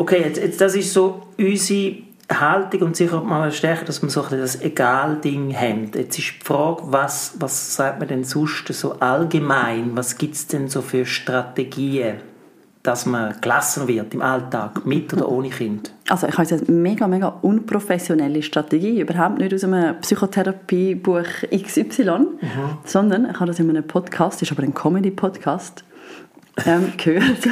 Okay, 0.00 0.22
jetzt, 0.22 0.38
jetzt, 0.38 0.60
das 0.62 0.74
ist 0.76 0.94
so 0.94 1.20
unsere 1.38 1.96
Haltung 2.32 2.80
und 2.80 2.96
sicher 2.96 3.20
mal 3.22 3.52
stärker, 3.52 3.84
dass 3.84 4.00
wir 4.00 4.08
so 4.08 4.22
ein 4.22 4.30
das 4.30 4.62
Egal-Ding 4.62 5.54
haben. 5.54 5.90
Jetzt 5.94 6.18
ist 6.18 6.32
die 6.40 6.44
Frage, 6.44 6.84
was, 6.86 7.34
was 7.38 7.76
sagt 7.76 7.98
man 7.98 8.08
denn 8.08 8.24
sonst 8.24 8.66
so 8.68 8.98
allgemein? 9.00 9.90
Was 9.96 10.16
gibt 10.16 10.36
es 10.36 10.46
denn 10.46 10.68
so 10.68 10.80
für 10.80 11.04
Strategien, 11.04 12.14
dass 12.82 13.04
man 13.04 13.34
gelassen 13.42 13.88
wird 13.88 14.14
im 14.14 14.22
Alltag, 14.22 14.86
mit 14.86 15.12
oder 15.12 15.28
ohne 15.28 15.50
Kind? 15.50 15.92
also 16.10 16.26
ich 16.26 16.36
habe 16.36 16.48
jetzt 16.48 16.68
eine 16.68 16.76
mega, 16.76 17.06
mega 17.06 17.28
unprofessionelle 17.42 18.42
Strategie, 18.42 19.00
überhaupt 19.00 19.38
nicht 19.38 19.54
aus 19.54 19.64
einem 19.64 20.00
Psychotherapiebuch 20.00 21.24
XY, 21.52 22.26
sondern 22.84 23.30
ich 23.30 23.34
habe 23.34 23.46
das 23.46 23.60
in 23.60 23.70
einem 23.70 23.86
Podcast, 23.86 24.42
ist 24.42 24.50
aber 24.50 24.62
ein 24.62 24.74
Comedy-Podcast, 24.74 25.84
ähm, 26.66 26.92
gehört. 26.96 27.48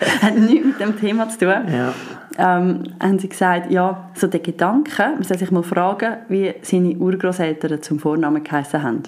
Hat 0.22 0.36
nichts 0.36 0.66
mit 0.66 0.80
dem 0.80 0.98
Thema 0.98 1.28
zu 1.28 1.38
tun. 1.38 1.48
Ja. 1.48 1.94
Ähm, 2.38 2.84
haben 3.00 3.18
sie 3.18 3.28
gesagt, 3.28 3.70
ja, 3.70 4.10
so 4.14 4.26
der 4.26 4.40
Gedanke, 4.40 5.02
man 5.14 5.22
soll 5.22 5.38
sich 5.38 5.50
mal 5.50 5.62
fragen, 5.62 6.16
wie 6.28 6.54
seine 6.62 6.96
Urgroßeltern 6.96 7.82
zum 7.82 7.98
Vornamen 7.98 8.42
geheißen 8.42 8.82
haben. 8.82 9.02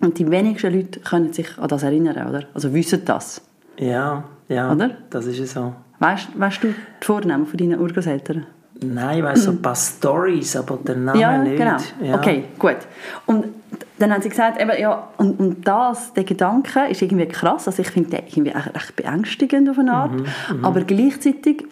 Und 0.00 0.18
die 0.18 0.30
wenigsten 0.30 0.72
Leute 0.74 1.00
können 1.00 1.32
sich 1.32 1.58
an 1.58 1.68
das 1.68 1.82
erinnern, 1.84 2.28
oder? 2.28 2.44
Also 2.54 2.74
wissen 2.74 3.04
das. 3.04 3.40
Ja, 3.78 4.24
ja, 4.48 4.72
Oder? 4.72 4.90
das 5.10 5.26
ist 5.26 5.38
es 5.38 5.52
so. 5.52 5.72
Weißt, 5.98 6.28
weißt 6.38 6.64
du 6.64 6.68
die 6.68 7.04
Vornamen 7.04 7.46
von 7.46 7.56
deinen 7.58 7.78
Urgroßeltern? 7.78 8.46
Nein, 8.80 9.18
ich 9.18 9.24
weiss 9.24 9.44
so 9.44 9.50
ein 9.50 9.62
paar 9.62 9.74
Stories, 9.76 10.56
aber 10.56 10.76
den 10.76 11.04
Namen 11.04 11.20
ja, 11.20 11.38
nicht. 11.38 11.56
genau. 11.56 11.76
Ja. 12.00 12.14
Okay, 12.14 12.44
gut. 12.58 12.76
Und 13.26 13.46
dann 13.98 14.12
haben 14.12 14.22
sie 14.22 14.28
gesagt, 14.28 14.60
eben, 14.60 14.70
ja, 14.78 15.08
und, 15.16 15.40
und 15.40 15.66
das, 15.66 16.12
der 16.14 16.24
Gedanke 16.24 16.86
ist 16.88 17.02
irgendwie 17.02 17.26
krass. 17.26 17.66
Also 17.66 17.82
ich 17.82 17.90
finde 17.90 18.10
den 18.10 18.20
irgendwie 18.26 18.54
auch 18.54 18.66
recht 18.66 18.96
beängstigend 18.96 19.68
auf 19.68 19.78
eine 19.78 19.92
Art. 19.92 20.12
Mhm, 20.12 20.64
Aber 20.64 20.82
gleichzeitig 20.82 21.64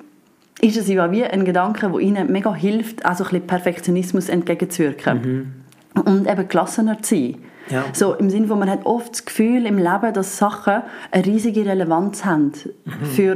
ist 0.60 0.76
es 0.76 0.88
ja 0.88 1.10
wie 1.12 1.24
ein 1.24 1.44
Gedanke, 1.44 1.88
der 1.88 2.00
ihnen 2.00 2.32
mega 2.32 2.54
hilft, 2.54 3.04
auch 3.04 3.14
so 3.14 3.24
ein 3.24 3.30
bisschen 3.30 3.46
Perfektionismus 3.46 4.28
entgegenzuwirken. 4.28 5.52
Und 5.94 6.28
eben 6.28 6.48
gelassener 6.48 7.00
zu 7.02 7.14
sein. 7.14 7.22
Mhm. 7.28 7.34
Ja. 7.68 7.84
So 7.92 8.14
im 8.14 8.30
Sinne 8.30 8.46
von, 8.46 8.58
man 8.60 8.70
hat 8.70 8.86
oft 8.86 9.10
das 9.12 9.24
Gefühl 9.24 9.66
im 9.66 9.76
Leben, 9.78 10.12
dass 10.14 10.38
Sachen 10.38 10.82
eine 11.10 11.26
riesige 11.26 11.66
Relevanz 11.66 12.24
haben 12.24 12.52
Mhm. 12.84 13.04
für 13.06 13.34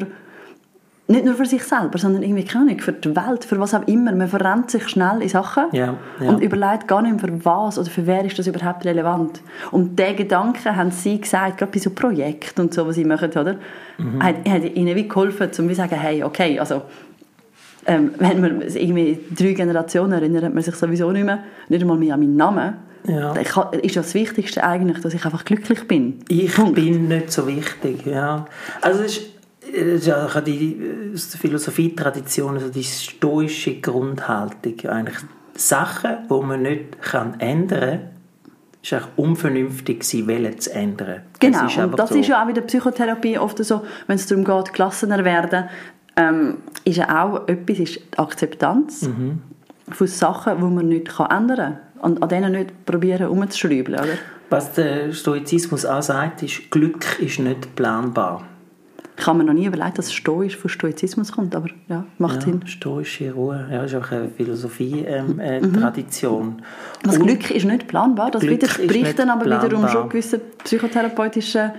nicht 1.11 1.25
nur 1.25 1.35
für 1.35 1.45
sich 1.45 1.63
selber, 1.65 1.99
sondern 1.99 2.23
irgendwie 2.23 2.45
keine 2.45 2.67
Ahnung, 2.71 2.81
für 2.81 2.93
die 2.93 3.15
Welt, 3.17 3.45
für 3.45 3.59
was 3.59 3.75
auch 3.75 3.87
immer. 3.89 4.13
Man 4.15 4.29
verrennt 4.29 4.71
sich 4.71 4.89
schnell 4.89 5.21
in 5.23 5.29
Sachen 5.29 5.65
Ja, 5.73 5.95
ja. 6.21 6.29
und 6.29 6.41
überlegt 6.43 6.87
gar 6.89 7.03
nicht 7.03 7.21
für 7.21 7.45
was 7.45 7.79
oder 7.79 7.91
für 7.91 8.07
wer 8.07 8.25
ist 8.25 8.39
das 8.39 8.47
überhaupt 8.47 8.85
relevant. 8.85 9.41
Und 9.73 9.99
diesen 9.99 10.17
Gedanken 10.17 10.77
haben 10.77 10.91
sie 10.93 11.21
gesagt, 11.21 11.59
gerade 11.59 11.73
bei 11.73 11.79
so 11.79 11.91
Projekten 11.91 12.61
und 12.63 12.75
so, 12.75 12.87
was 12.87 12.95
sie 12.95 13.05
machen, 13.05 13.31
oder? 13.31 13.57
Mhm. 13.99 14.23
Hat, 14.23 14.37
hat 14.49 14.65
ihnen 14.75 14.95
wie 14.95 15.09
geholfen, 15.09 15.49
um 15.59 15.69
zu 15.69 15.75
sagen, 15.75 15.97
hey, 15.97 16.23
okay, 16.23 16.59
also 16.61 16.83
ähm, 17.87 18.13
wenn 18.19 18.41
man 18.41 18.61
irgendwie 18.63 19.19
drei 19.37 19.53
Generationen 19.53 20.13
erinnert 20.13 20.53
man 20.55 20.63
sich 20.63 20.75
sowieso 20.77 21.11
nicht 21.13 21.25
mehr, 21.25 21.41
nicht 21.69 21.81
einmal 21.83 21.97
mehr 21.99 22.15
an 22.15 22.21
meinen 22.21 22.37
Namen. 22.37 22.75
Ja. 23.07 23.35
Ha- 23.57 23.71
ist 23.83 23.97
das 23.97 24.13
Wichtigste 24.15 24.63
eigentlich, 24.63 25.01
dass 25.01 25.15
ich 25.15 25.25
einfach 25.25 25.45
glücklich 25.45 25.89
bin. 25.89 26.19
Ich 26.29 26.55
bin 26.75 27.09
nicht 27.09 27.33
so 27.33 27.47
wichtig, 27.47 28.05
ja. 28.07 28.45
Also 28.83 29.01
es 29.03 29.17
ist 29.17 29.31
ja 29.73 30.41
die, 30.41 31.11
aus 31.15 31.31
der 31.31 31.41
Philosophietradition, 31.41 32.55
also 32.55 32.69
die 32.69 32.85
stoische 32.85 33.81
Grundhaltung. 33.81 34.79
Eigentlich 34.89 35.19
Sachen, 35.55 36.17
die 36.29 36.47
man 36.47 36.63
nicht 36.63 37.01
kann 37.01 37.39
ändern 37.41 38.01
kann, 38.83 39.01
ist 39.01 39.09
unvernünftig, 39.17 40.05
sie 40.05 40.27
wollen 40.27 40.59
zu 40.59 40.73
ändern. 40.73 41.23
Genau, 41.39 41.67
ist 41.67 41.77
und 41.77 41.99
das 41.99 42.11
so. 42.11 42.19
ist 42.19 42.29
ja 42.29 42.43
auch 42.43 42.49
in 42.49 42.55
der 42.55 42.63
Psychotherapie 42.63 43.39
oft 43.39 43.63
so, 43.65 43.83
wenn 44.07 44.17
es 44.17 44.27
darum 44.27 44.45
geht, 44.45 44.73
gelassener 44.73 45.25
werden, 45.25 45.69
ähm, 46.17 46.59
ist 46.85 46.97
ja 46.97 47.25
auch 47.25 47.47
etwas, 47.47 47.79
ist 47.79 47.97
die 47.97 48.19
Akzeptanz. 48.19 49.09
von 49.93 50.07
Sachen, 50.07 50.57
die 50.57 50.63
man 50.65 50.89
nicht 50.89 51.09
ändern 51.19 51.57
kann. 51.57 51.79
Und 52.01 52.23
an 52.23 52.29
denen 52.29 52.53
nicht 52.53 52.87
probieren 52.87 53.29
umzuschrauben, 53.29 53.95
oder? 53.95 54.19
Was 54.49 54.73
der 54.73 55.13
Stoizismus 55.13 55.85
auch 55.85 56.03
sagt, 56.03 56.43
ist, 56.43 56.71
Glück 56.71 57.21
ist 57.21 57.39
nicht 57.39 57.77
planbar. 57.77 58.47
Ich 59.21 59.27
habe 59.27 59.37
mir 59.37 59.45
noch 59.45 59.53
nie 59.53 59.67
überlegt, 59.67 59.99
dass 59.99 60.11
Stoisch 60.13 60.57
von 60.57 60.71
Stoizismus 60.71 61.31
kommt, 61.33 61.55
aber 61.55 61.69
ja, 61.89 62.05
macht 62.17 62.37
Ja, 62.37 62.41
Sinn. 62.47 62.67
stoische 62.67 63.33
Ruhe, 63.33 63.69
ja, 63.71 63.85
ist 63.85 63.95
auch 63.95 64.11
eine 64.11 64.31
Philosophie-Tradition. 64.31 66.47
Mhm. 66.47 66.57
Das 67.03 67.21
Glück 67.21 67.51
ist 67.51 67.67
nicht 67.67 67.87
planbar, 67.87 68.31
das 68.31 68.41
Glück 68.41 68.55
widerspricht 68.55 69.19
dann 69.19 69.29
aber 69.29 69.45
wiederum 69.45 69.69
planbar. 69.69 69.91
schon 69.91 70.09
gewissen 70.09 70.41
psychotherapeutischen 70.65 71.73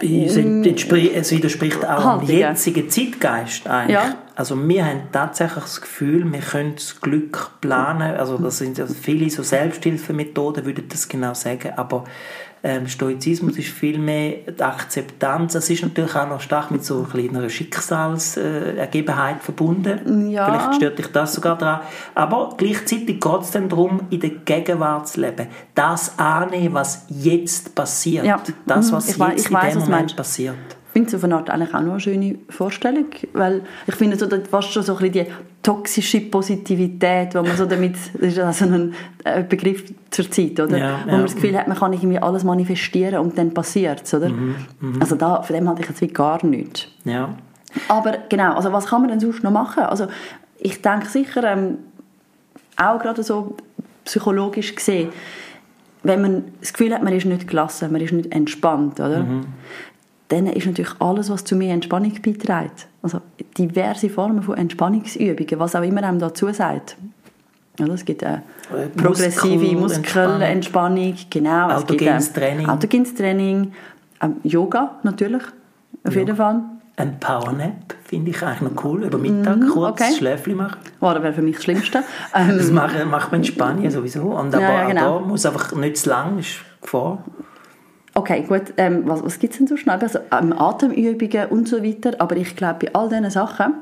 Es, 0.00 0.36
entspri- 0.36 1.10
es 1.12 1.32
widerspricht 1.32 1.84
auch 1.84 2.20
dem 2.20 2.28
jetzigen 2.28 2.88
Zeitgeist 2.88 3.66
eigentlich. 3.68 3.94
Ja. 3.94 4.14
Also 4.36 4.56
wir 4.56 4.86
haben 4.86 5.00
tatsächlich 5.12 5.64
das 5.64 5.80
Gefühl, 5.80 6.30
wir 6.32 6.38
können 6.40 6.74
das 6.76 7.00
Glück 7.00 7.50
planen. 7.60 8.14
Also 8.16 8.38
das 8.38 8.58
sind 8.58 8.78
also 8.80 8.94
viele 8.94 9.28
so 9.28 9.42
Selbsthilfemethoden 9.42 10.64
würden 10.64 10.84
das 10.88 11.08
genau 11.08 11.34
sagen, 11.34 11.72
aber 11.76 12.04
ähm, 12.64 12.86
Stoizismus 12.86 13.58
ist 13.58 13.68
viel 13.70 13.98
mehr 13.98 14.36
die 14.56 14.62
Akzeptanz. 14.62 15.54
Es 15.56 15.68
ist 15.68 15.82
natürlich 15.82 16.14
auch 16.14 16.28
noch 16.28 16.40
stark 16.40 16.70
mit 16.70 16.84
so 16.84 17.02
kleiner 17.02 17.48
Schicksalsergebenheit 17.48 19.36
äh, 19.36 19.40
verbunden. 19.40 20.30
Ja. 20.30 20.44
Vielleicht 20.46 20.74
stört 20.76 20.98
dich 20.98 21.06
das 21.08 21.32
sogar 21.34 21.58
daran. 21.58 21.80
Aber 22.14 22.54
gleichzeitig 22.56 23.20
geht 23.20 23.40
es 23.40 23.50
dann 23.50 23.68
darum, 23.68 24.02
in 24.10 24.20
der 24.20 24.30
Gegenwart 24.30 25.08
zu 25.08 25.20
leben. 25.20 25.48
Das 25.74 26.18
annehmen, 26.18 26.74
was 26.74 27.04
jetzt 27.08 27.74
passiert. 27.74 28.24
Ja. 28.24 28.40
Das, 28.66 28.90
Mhm. 28.90 28.96
was 28.96 29.04
Ich 29.08 29.16
jetzt 29.16 29.20
weiss, 29.20 29.44
in 29.46 29.50
dem 29.50 29.52
Moment 29.74 29.88
meinst. 29.90 30.16
passiert. 30.16 30.54
Ich 30.92 31.00
finde 31.00 31.08
es 31.08 31.14
auf 31.14 31.24
eine 31.24 31.36
Art 31.36 31.48
eigentlich 31.48 31.74
auch 31.74 31.80
noch 31.80 31.92
eine 31.92 32.00
schöne 32.00 32.34
Vorstellung, 32.50 33.06
weil 33.32 33.62
ich 33.86 33.94
finde 33.94 34.18
so, 34.18 34.26
das 34.26 34.64
schon 34.66 34.82
so 34.82 34.94
ein 34.96 35.10
bisschen 35.10 35.26
die 35.26 35.32
toxische 35.62 36.20
Positivität, 36.20 37.34
wo 37.34 37.42
man 37.42 37.56
so 37.56 37.64
damit, 37.64 37.96
das 38.12 38.22
ist 38.22 38.36
ja 38.36 38.52
so 38.52 38.66
ein 38.66 38.94
äh, 39.24 39.42
Begriff 39.42 39.84
zur 40.10 40.30
Zeit, 40.30 40.60
oder? 40.60 40.76
Ja, 40.76 40.98
wo 41.04 41.10
ja. 41.10 41.16
man 41.16 41.22
das 41.22 41.34
Gefühl 41.34 41.56
hat, 41.56 41.66
man 41.66 41.78
kann 41.78 41.94
irgendwie 41.94 42.18
alles 42.18 42.44
manifestieren 42.44 43.20
und 43.20 43.38
dann 43.38 43.54
passiert 43.54 44.02
es, 44.04 44.12
oder? 44.12 44.28
Mhm, 44.28 44.54
Also 45.00 45.16
da, 45.16 45.40
von 45.40 45.56
dem 45.56 45.66
hatte 45.66 45.80
ich 45.80 45.88
jetzt 45.88 46.02
wie 46.02 46.08
gar 46.08 46.44
nichts. 46.44 46.88
Ja. 47.04 47.30
Aber 47.88 48.18
genau, 48.28 48.54
also 48.54 48.70
was 48.70 48.84
kann 48.84 49.00
man 49.00 49.08
denn 49.08 49.20
sonst 49.20 49.42
noch 49.42 49.50
machen? 49.50 49.84
Also 49.84 50.08
ich 50.58 50.82
denke 50.82 51.06
sicher, 51.06 51.42
ähm, 51.44 51.78
auch 52.76 52.98
gerade 53.00 53.22
so 53.22 53.56
psychologisch 54.04 54.74
gesehen, 54.74 55.08
wenn 56.02 56.20
man 56.20 56.44
das 56.60 56.72
Gefühl 56.72 56.92
hat, 56.94 57.02
man 57.02 57.12
ist 57.14 57.24
nicht 57.24 57.46
gelassen, 57.46 57.92
man 57.92 58.00
ist 58.00 58.12
nicht 58.12 58.32
entspannt, 58.32 58.98
oder? 58.98 59.24
Dann 60.32 60.46
ist 60.46 60.64
natürlich 60.64 60.92
alles, 60.98 61.28
was 61.28 61.44
zu 61.44 61.54
mehr 61.56 61.74
Entspannung 61.74 62.10
beiträgt. 62.24 62.86
Also 63.02 63.20
diverse 63.58 64.08
Formen 64.08 64.42
von 64.42 64.56
Entspannungsübungen, 64.56 65.60
was 65.60 65.76
auch 65.76 65.82
immer 65.82 66.02
einem 66.02 66.18
dazu 66.18 66.50
sagt. 66.54 66.96
Oder? 67.78 67.92
Es 67.92 68.02
gibt 68.02 68.24
eine 68.24 68.42
progressive 68.96 69.76
Muskelentspannung. 69.76 70.38
Muskelentspannung, 70.38 71.14
genau. 71.28 71.68
Es 71.68 71.86
gibt, 71.86 72.02
Autogenes 72.02 72.28
ähm, 72.28 72.34
Training. 72.34 72.68
Autogenes 72.68 73.14
Training, 73.14 73.72
ähm, 74.22 74.36
Yoga 74.42 74.92
natürlich, 75.02 75.42
auf 76.06 76.16
jeden 76.16 76.34
Fall. 76.34 76.62
Ein 76.96 77.20
Powernap 77.20 77.94
finde 78.04 78.30
ich 78.30 78.42
eigentlich 78.42 78.70
noch 78.72 78.84
cool. 78.84 79.04
Über 79.04 79.18
Mittag 79.18 79.60
kurz 79.70 80.00
Mhm, 80.00 80.06
okay. 80.06 80.14
Schläfchen 80.16 80.56
machen. 80.56 80.78
Oh, 81.00 81.10
das 81.12 81.22
wäre 81.22 81.34
für 81.34 81.42
mich 81.42 81.56
das 81.56 81.64
Schlimmste. 81.64 82.04
Das 82.32 82.70
macht, 82.70 82.94
macht 83.06 83.32
man 83.32 83.40
in 83.42 83.44
Spanien 83.44 83.90
sowieso. 83.90 84.22
Und 84.22 84.54
aber 84.54 84.62
Ja, 84.62 84.72
ja, 84.82 84.88
genau. 84.88 85.20
da 85.20 85.26
muss 85.26 85.44
einfach 85.44 85.72
nicht 85.74 85.98
zu 85.98 86.08
lang, 86.08 86.38
ist 86.38 86.56
Gefahr. 86.80 87.22
Okay, 88.14 88.44
gut. 88.46 88.74
Ähm, 88.76 89.02
was 89.06 89.24
was 89.24 89.38
gibt 89.38 89.54
es 89.54 89.58
denn 89.58 89.66
sonst 89.66 89.86
noch? 89.86 90.00
Also, 90.00 90.18
ähm, 90.30 90.52
Atemübungen 90.52 91.48
und 91.48 91.68
so 91.68 91.82
weiter. 91.82 92.12
Aber 92.18 92.36
ich 92.36 92.54
glaube, 92.56 92.86
bei 92.86 92.94
all 92.94 93.08
diesen 93.08 93.30
Sachen, 93.30 93.74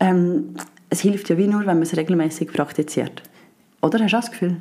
ähm, 0.00 0.54
es 0.90 1.00
hilft 1.00 1.28
ja 1.28 1.38
wie 1.38 1.46
nur, 1.46 1.60
wenn 1.60 1.66
man 1.66 1.82
es 1.82 1.96
regelmäßig 1.96 2.52
praktiziert. 2.52 3.22
Oder 3.80 4.00
hast 4.00 4.12
du 4.12 4.16
das 4.16 4.30
Gefühl? 4.30 4.56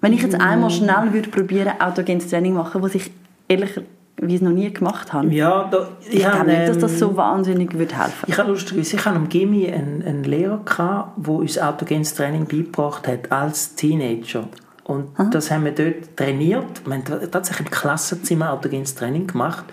Wenn 0.00 0.12
ich 0.12 0.22
jetzt 0.22 0.40
einmal 0.40 0.70
schnell 0.70 1.12
würde 1.12 1.28
probieren, 1.28 1.72
autogenes 1.80 2.28
Training 2.28 2.54
machen, 2.54 2.82
was 2.82 2.94
ich 2.94 3.10
ehrlicherweise 3.48 4.44
noch 4.44 4.52
nie 4.52 4.72
gemacht 4.72 5.12
habe, 5.12 5.28
Ja, 5.28 5.68
da, 5.70 5.88
ich 6.08 6.24
habe, 6.24 6.44
glaube 6.44 6.50
nicht, 6.50 6.68
dass 6.68 6.78
das 6.78 6.92
ähm, 6.92 6.98
so 6.98 7.16
wahnsinnig 7.16 7.76
würde 7.76 7.96
helfen. 7.96 8.24
Ich 8.26 8.38
habe 8.38 8.50
lustigerweise, 8.50 8.96
ich 8.96 9.04
hatte 9.04 9.16
am 9.16 9.28
Gimmi 9.28 9.68
einen, 9.70 10.02
einen 10.04 10.24
Lehrer, 10.24 10.60
gehabt, 10.64 11.26
der 11.26 11.34
uns 11.34 11.58
autogenes 11.58 12.14
Training 12.14 12.46
beigebracht 12.46 13.08
hat, 13.08 13.32
als 13.32 13.74
Teenager. 13.74 14.44
Und 14.88 15.10
das 15.32 15.50
haben 15.50 15.64
wir 15.66 15.72
dort 15.72 16.16
trainiert. 16.16 16.84
Wir 16.86 16.94
haben 16.94 17.04
tatsächlich 17.30 17.68
im 17.68 17.72
Klassenzimmer 17.72 18.52
autogenes 18.52 18.94
Training 18.94 19.26
gemacht. 19.28 19.64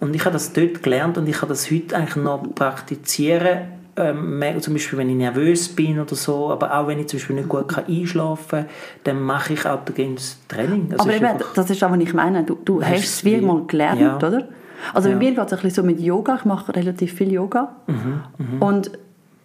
Und 0.00 0.14
ich 0.14 0.24
habe 0.24 0.32
das 0.34 0.52
dort 0.52 0.82
gelernt 0.82 1.16
und 1.16 1.28
ich 1.28 1.36
habe 1.40 1.48
das 1.48 1.70
heute 1.70 1.96
eigentlich 1.96 2.16
noch 2.16 2.42
praktizieren. 2.54 3.68
Ähm, 3.96 4.42
zum 4.60 4.74
Beispiel, 4.74 4.98
wenn 4.98 5.10
ich 5.10 5.16
nervös 5.16 5.68
bin 5.70 5.98
oder 5.98 6.14
so, 6.14 6.50
aber 6.50 6.76
auch 6.76 6.86
wenn 6.86 6.98
ich 7.00 7.08
zum 7.08 7.18
Beispiel 7.18 7.34
nicht 7.36 7.48
gut 7.48 7.66
kann 7.68 7.84
einschlafen 7.88 8.48
kann, 8.60 8.66
dann 9.04 9.20
mache 9.20 9.54
ich 9.54 9.66
autogenes 9.66 10.38
Training. 10.48 10.88
Das 10.90 11.00
Aber 11.00 11.10
ist 11.14 11.16
eben, 11.22 11.28
das 11.54 11.70
ist 11.70 11.82
auch, 11.82 11.90
was 11.90 11.98
ich 11.98 12.14
meine. 12.14 12.44
Du, 12.44 12.56
du 12.64 12.80
Hast 12.82 13.04
es 13.04 13.24
wie 13.24 13.40
wie- 13.40 13.44
mal 13.44 13.62
gelernt, 13.66 14.00
ja. 14.00 14.16
oder? 14.16 14.48
Also 14.94 15.08
Ja. 15.08 15.14
bei 15.14 15.18
mir 15.24 15.30
geht 15.34 15.38
es 15.46 15.52
ein 15.52 15.56
bisschen 15.62 15.70
so 15.70 15.82
mit 15.82 15.98
Yoga. 16.00 16.36
Ich 16.36 16.44
mache 16.44 16.74
relativ 16.76 17.12
viel 17.14 17.32
Yoga. 17.32 17.74
Mhm, 17.88 18.62
Und 18.62 18.90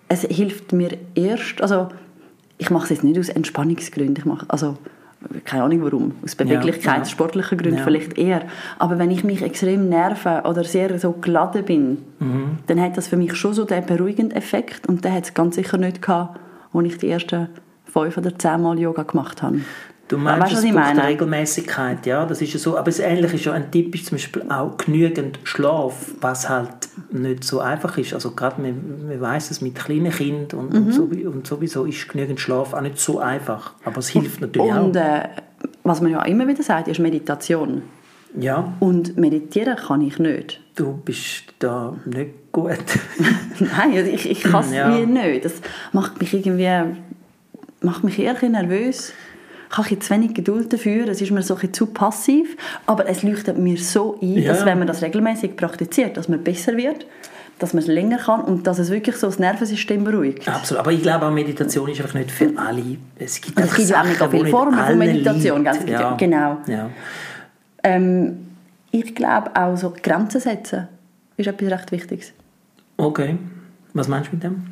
es 0.08 0.22
hilft 0.22 0.72
mir 0.74 0.98
erst, 1.16 1.60
also 1.62 1.90
ich 2.60 2.70
mache 2.70 2.84
es 2.84 2.90
jetzt 2.92 3.04
nicht 3.04 3.18
aus 3.20 3.30
Entspannungsgründen. 3.30 4.18
Ich 4.18 4.26
mache, 4.26 4.46
also 4.50 4.78
keine 5.46 5.64
Ahnung 5.64 5.84
warum, 5.84 6.12
aus 6.24 6.36
Beweglichkeit, 6.36 7.08
ja. 7.08 7.26
Gründen 7.58 7.78
Ja. 7.78 7.84
vielleicht 7.84 8.18
eher. 8.18 8.42
Aber 8.80 9.00
wenn 9.00 9.12
ich 9.12 9.24
mich 9.24 9.42
extrem 9.42 9.90
nerve 9.90 10.44
oder 10.48 10.64
sehr 10.64 10.98
so 11.00 11.12
geladen 11.14 11.64
bin, 11.66 11.98
Mhm. 12.20 12.60
dann 12.68 12.80
hat 12.82 12.98
das 12.98 13.08
für 13.08 13.18
mich 13.18 13.36
schon 13.36 13.54
so 13.54 13.66
den 13.66 13.86
beruhigenden 13.86 14.36
Effekt. 14.38 14.88
Und 14.88 15.04
den 15.04 15.14
hat 15.14 15.24
es 15.26 15.34
ganz 15.34 15.56
sicher 15.56 15.78
nicht 15.78 16.02
gehabt, 16.02 16.40
als 16.74 16.86
ich 16.86 16.98
die 16.98 17.10
ersten 17.10 17.50
fünf 17.86 18.18
oder 18.18 18.38
zehn 18.38 18.62
Mal 18.62 18.80
Yoga 18.80 19.04
gemacht 19.04 19.42
habe. 19.44 19.60
Du 20.14 20.20
meinst, 20.20 20.42
Weißt 20.48 20.54
es 20.60 20.64
ich 20.64 20.72
braucht 20.74 20.96
meine? 20.96 21.08
Regelmäßigkeit, 21.08 22.06
ja, 22.06 22.26
das 22.26 22.42
ist 22.42 22.54
ja 22.54 22.60
so. 22.60 22.78
Aber 22.78 22.86
das 22.86 23.00
Ähnliche 23.00 23.36
ist 23.36 23.46
ja 23.46 23.54
ein 23.54 23.72
Tipp 23.72 23.96
ist 23.96 24.06
zum 24.06 24.18
Beispiel 24.18 24.44
auch 24.50 24.78
genügend 24.78 25.40
Schlaf, 25.44 26.12
was 26.22 26.48
halt 26.50 26.68
nicht 27.12 27.44
so 27.44 27.60
einfach 27.62 27.98
ist. 27.98 28.14
Also 28.14 28.32
gerade 28.32 28.62
man, 28.62 29.08
man 29.08 29.20
weiß 29.22 29.50
es 29.52 29.62
mit 29.62 29.76
kleinen 29.76 30.12
Kindern 30.12 30.60
und, 30.60 30.74
Mhm. 30.74 30.78
und, 30.86 30.92
sowieso, 30.94 31.30
und 31.32 31.48
sowieso 31.48 31.86
ist 31.86 32.08
genügend 32.10 32.40
Schlaf 32.40 32.74
auch 32.74 32.82
nicht 32.82 33.00
so 33.00 33.20
einfach. 33.20 33.74
Aber 33.86 33.98
es 33.98 34.10
hilft 34.10 34.42
natürlich 34.42 34.72
Und 34.72 34.96
auch. 34.98 35.02
äh, 35.02 35.30
was 35.84 36.00
man 36.02 36.12
ja 36.12 36.22
immer 36.24 36.48
wieder 36.48 36.62
sagt, 36.64 36.88
ist 36.88 37.00
Meditation. 37.00 37.82
Ja, 38.40 38.74
Und 38.80 39.18
meditieren 39.18 39.76
kann 39.76 40.02
ich 40.02 40.18
nicht. 40.20 40.60
du 40.76 40.94
bist 41.06 41.44
da 41.60 41.96
nicht 42.06 42.52
gut. 42.52 42.78
Nein, 43.60 43.94
also 43.96 44.12
ich, 44.12 44.30
ich 44.30 44.42
kann 44.44 44.64
es 44.64 44.74
Ja. 44.74 44.96
wie 44.96 45.06
nicht. 45.06 45.46
Das 45.46 45.54
macht 45.92 46.20
mich 46.20 46.34
irgendwie 46.34 46.70
macht 47.82 48.04
mich 48.04 48.18
eher 48.20 48.36
nervös. 48.50 49.12
Ich 49.74 49.78
habe 49.90 50.00
zu 50.00 50.14
wenig 50.14 50.34
Geduld 50.36 50.72
dafür. 50.72 51.08
Es 51.08 51.20
ist 51.22 51.32
mir 51.32 51.42
so 51.42 51.56
ein 51.56 51.74
zu 51.74 51.88
passiv. 51.88 52.56
Aber 52.86 53.08
es 53.10 53.24
leuchtet 53.24 53.58
mir 53.58 53.78
so 53.78 54.18
ein, 54.22 54.34
Ja. 54.38 54.54
dass 54.54 54.66
wenn 54.66 54.78
man 54.78 54.88
das 54.88 55.02
regelmäßig 55.02 55.56
praktiziert, 55.56 56.16
dass 56.16 56.30
man 56.30 56.44
besser 56.44 56.78
wird, 56.78 57.06
dass 57.60 57.74
man 57.74 57.82
es 57.82 57.88
länger 57.88 58.18
kann 58.18 58.42
und 58.42 58.68
dass 58.68 58.78
es 58.80 58.90
wirklich 58.92 59.16
so 59.16 59.28
das 59.28 59.40
Nervensystem 59.40 60.04
beruhigt. 60.04 60.48
Absolut. 60.48 60.80
Aber 60.82 60.92
ich 60.92 61.02
glaube 61.02 61.26
auch, 61.26 61.32
Meditation 61.32 61.90
ist 61.90 62.02
einfach 62.02 62.14
nicht 62.16 62.30
für 62.32 62.52
alle. 62.56 62.98
Es 63.18 63.42
gibt, 63.42 63.58
Und 63.58 63.64
es 63.66 63.74
gibt 63.76 63.90
ja 63.90 64.02
auch 64.02 64.30
viele 64.32 64.48
Formen 64.48 64.78
von 64.78 64.98
Meditation, 64.98 65.64
ja- 65.66 65.74
Ja. 65.88 66.16
genau. 66.18 66.58
Ja. 66.68 66.90
Ähm, 67.84 68.48
ich 68.92 69.16
glaube 69.16 69.56
auch 69.56 69.76
so 69.76 69.94
Grenzen 70.02 70.40
setzen 70.40 70.88
ist 71.38 71.48
etwas 71.48 71.72
recht 71.72 71.92
Wichtiges. 71.92 72.32
Okay. 72.98 73.38
Was 73.94 74.08
meinst 74.08 74.30
du 74.32 74.36
mit 74.36 74.44
dem? 74.44 74.68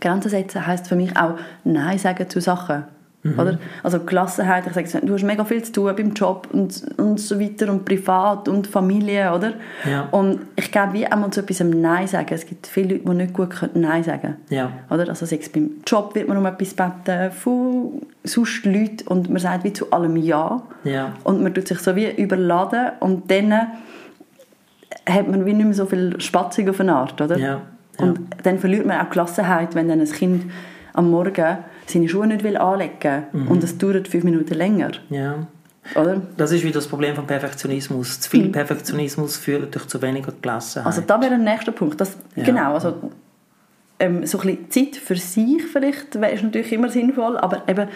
Grenzen 0.00 0.30
setzen 0.30 0.66
heisst 0.66 0.88
für 0.88 0.96
mich 0.96 1.14
auch 1.16 1.34
Nein 1.64 1.98
sagen 1.98 2.28
zu 2.28 2.40
Sachen. 2.40 2.84
Mhm. 3.22 3.38
Oder? 3.38 3.58
Also 3.82 4.00
Gelassenheit, 4.00 4.64
ich 4.66 4.90
sage, 4.90 5.06
du 5.06 5.12
hast 5.12 5.24
mega 5.24 5.44
viel 5.44 5.62
zu 5.62 5.72
tun 5.72 5.94
beim 5.94 6.12
Job 6.14 6.48
und, 6.52 6.98
und 6.98 7.20
so 7.20 7.38
weiter 7.38 7.70
und 7.70 7.84
privat 7.84 8.48
und 8.48 8.66
Familie, 8.66 9.34
oder? 9.34 9.54
Ja. 9.88 10.08
Und 10.10 10.40
ich 10.56 10.72
glaube, 10.72 10.94
wie 10.94 11.06
einmal 11.06 11.30
zu 11.30 11.40
etwas 11.40 11.60
Nein 11.60 12.06
sagen. 12.06 12.32
Es 12.32 12.46
gibt 12.46 12.66
viele 12.66 12.94
Leute, 12.94 13.04
die 13.04 13.14
nicht 13.14 13.34
gut 13.34 13.50
können 13.50 13.82
Nein 13.82 14.02
sagen 14.02 14.20
können. 14.22 14.36
Ja. 14.48 14.72
Oder? 14.88 15.08
Also 15.10 15.26
sei 15.26 15.36
es 15.36 15.50
beim 15.50 15.70
Job 15.86 16.14
wird 16.14 16.28
man 16.28 16.38
um 16.38 16.46
etwas 16.46 16.72
beten, 16.72 17.30
von 17.32 18.02
sonst 18.24 18.64
Leuten 18.64 19.06
und 19.06 19.28
man 19.28 19.38
sagt 19.38 19.64
wie 19.64 19.72
zu 19.72 19.90
allem 19.92 20.16
Ja. 20.16 20.62
Ja. 20.84 21.12
Und 21.24 21.42
man 21.42 21.52
tut 21.52 21.68
sich 21.68 21.78
so 21.80 21.96
wie 21.96 22.10
überladen 22.10 22.92
und 23.00 23.30
dann 23.30 23.52
hat 23.52 25.28
man 25.28 25.44
wie 25.44 25.52
nicht 25.52 25.64
mehr 25.64 25.74
so 25.74 25.84
viel 25.84 26.18
Spatzig 26.20 26.70
auf 26.70 26.80
eine 26.80 26.94
Art, 26.94 27.20
oder? 27.20 27.36
Ja, 27.36 27.46
ja. 27.46 27.60
Und 27.98 28.20
dann 28.44 28.58
verliert 28.58 28.86
man 28.86 28.98
auch 29.04 29.10
Gelassenheit, 29.10 29.74
wenn 29.74 29.88
dann 29.88 30.00
ein 30.00 30.10
Kind 30.10 30.50
am 30.94 31.10
Morgen 31.10 31.58
seine 31.90 32.08
Schuhe 32.08 32.26
nicht 32.26 32.42
will 32.42 32.56
anlegen 32.56 33.24
will 33.32 33.40
Mhm. 33.42 33.48
und 33.48 33.64
es 33.64 33.76
dauert 33.78 34.08
fünf 34.08 34.24
Minuten 34.24 34.54
länger, 34.54 34.90
Ja. 35.10 35.46
oder? 35.94 36.22
Das 36.36 36.52
ist 36.52 36.62
wieder 36.62 36.74
das 36.74 36.86
Problem 36.88 37.14
vom 37.14 37.26
Perfektionismus. 37.26 38.20
Zu 38.20 38.30
viel 38.30 38.48
Perfektionismus 38.48 39.36
führt 39.36 39.60
natürlich 39.62 39.88
zu 39.88 40.00
weniger 40.02 40.32
Gelassenheit. 40.40 40.86
Also 40.86 41.02
da 41.06 41.20
wäre 41.20 41.34
ein 41.34 41.44
nächster 41.44 41.72
Punkt. 41.72 42.00
Das, 42.00 42.16
Ja. 42.36 42.44
Genau, 42.44 42.74
also 42.74 42.94
ähm, 43.98 44.24
so 44.26 44.38
ein 44.40 44.46
bisschen 44.46 44.70
Zeit 44.70 44.96
für 44.96 45.16
sich 45.16 45.62
vielleicht 45.70 46.18
wäre 46.20 46.32
ist 46.32 46.42
natürlich 46.42 46.72
immer 46.72 46.88
sinnvoll, 46.88 47.36
aber 47.36 47.62
eben 47.68 47.88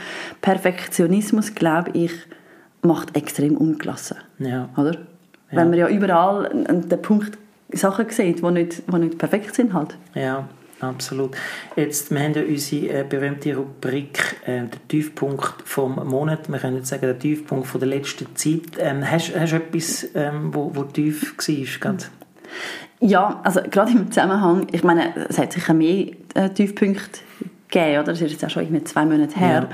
Perfektionismus, 0.42 1.54
glaube 1.54 1.90
ich, 1.94 2.12
macht 2.82 3.16
extrem 3.16 3.56
ungelassen, 3.56 4.18
ja. 4.38 4.68
oder? 4.76 4.98
Wenn 5.50 5.70
man 5.70 5.78
ja 5.78 5.88
überall 5.88 6.50
den 6.52 7.00
Punkt 7.02 7.38
Sachen 7.72 8.08
sieht, 8.10 8.40
die 8.42 8.50
nicht, 8.50 8.82
die 8.92 8.98
nicht 8.98 9.18
perfekt 9.18 9.54
sind 9.54 9.72
halt. 9.72 9.96
Ja. 10.14 10.48
Absolut. 10.80 11.36
Jetzt, 11.76 12.10
wir 12.10 12.20
haben 12.20 12.34
ja 12.34 12.42
unsere 12.42 13.00
äh, 13.00 13.04
berühmte 13.08 13.56
Rubrik 13.56 14.36
äh, 14.44 14.62
«Der 14.62 14.88
Tiefpunkt 14.88 15.62
vom 15.64 15.94
Monat». 16.06 16.50
Wir 16.50 16.58
können 16.58 16.76
jetzt 16.76 16.88
sagen, 16.88 17.02
der 17.02 17.18
Tiefpunkt 17.18 17.66
von 17.66 17.80
der 17.80 17.88
letzten 17.88 18.34
Zeit. 18.36 18.78
Ähm, 18.78 19.08
hast 19.08 19.34
du 19.34 19.56
etwas, 19.56 20.08
ähm, 20.14 20.54
wo, 20.54 20.70
wo 20.74 20.82
tief 20.84 21.34
war? 21.36 21.80
Gerade? 21.80 22.04
Ja, 23.00 23.40
also 23.44 23.60
gerade 23.62 23.92
im 23.92 24.10
Zusammenhang, 24.10 24.66
ich 24.72 24.82
meine, 24.82 25.26
es 25.28 25.38
hat 25.38 25.52
sicher 25.52 25.74
mehr 25.74 26.08
äh, 26.34 26.50
Tiefpunkte 26.50 27.20
gegeben, 27.68 27.98
oder? 27.98 28.12
Das 28.12 28.20
ist 28.20 28.32
jetzt 28.32 28.44
auch 28.44 28.50
schon 28.50 28.64
irgendwie 28.64 28.84
zwei 28.84 29.04
Monate 29.04 29.36
her. 29.38 29.68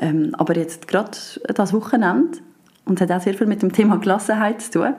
Ja. 0.00 0.08
Ähm, 0.08 0.34
aber 0.36 0.56
jetzt 0.56 0.88
gerade 0.88 1.16
das 1.54 1.72
Wochenende, 1.72 2.38
und 2.86 3.00
es 3.00 3.08
hat 3.08 3.16
auch 3.16 3.22
sehr 3.22 3.34
viel 3.34 3.46
mit 3.46 3.62
dem 3.62 3.72
Thema 3.72 3.96
Gelassenheit 3.96 4.60
zu 4.60 4.70
tun. 4.72 4.94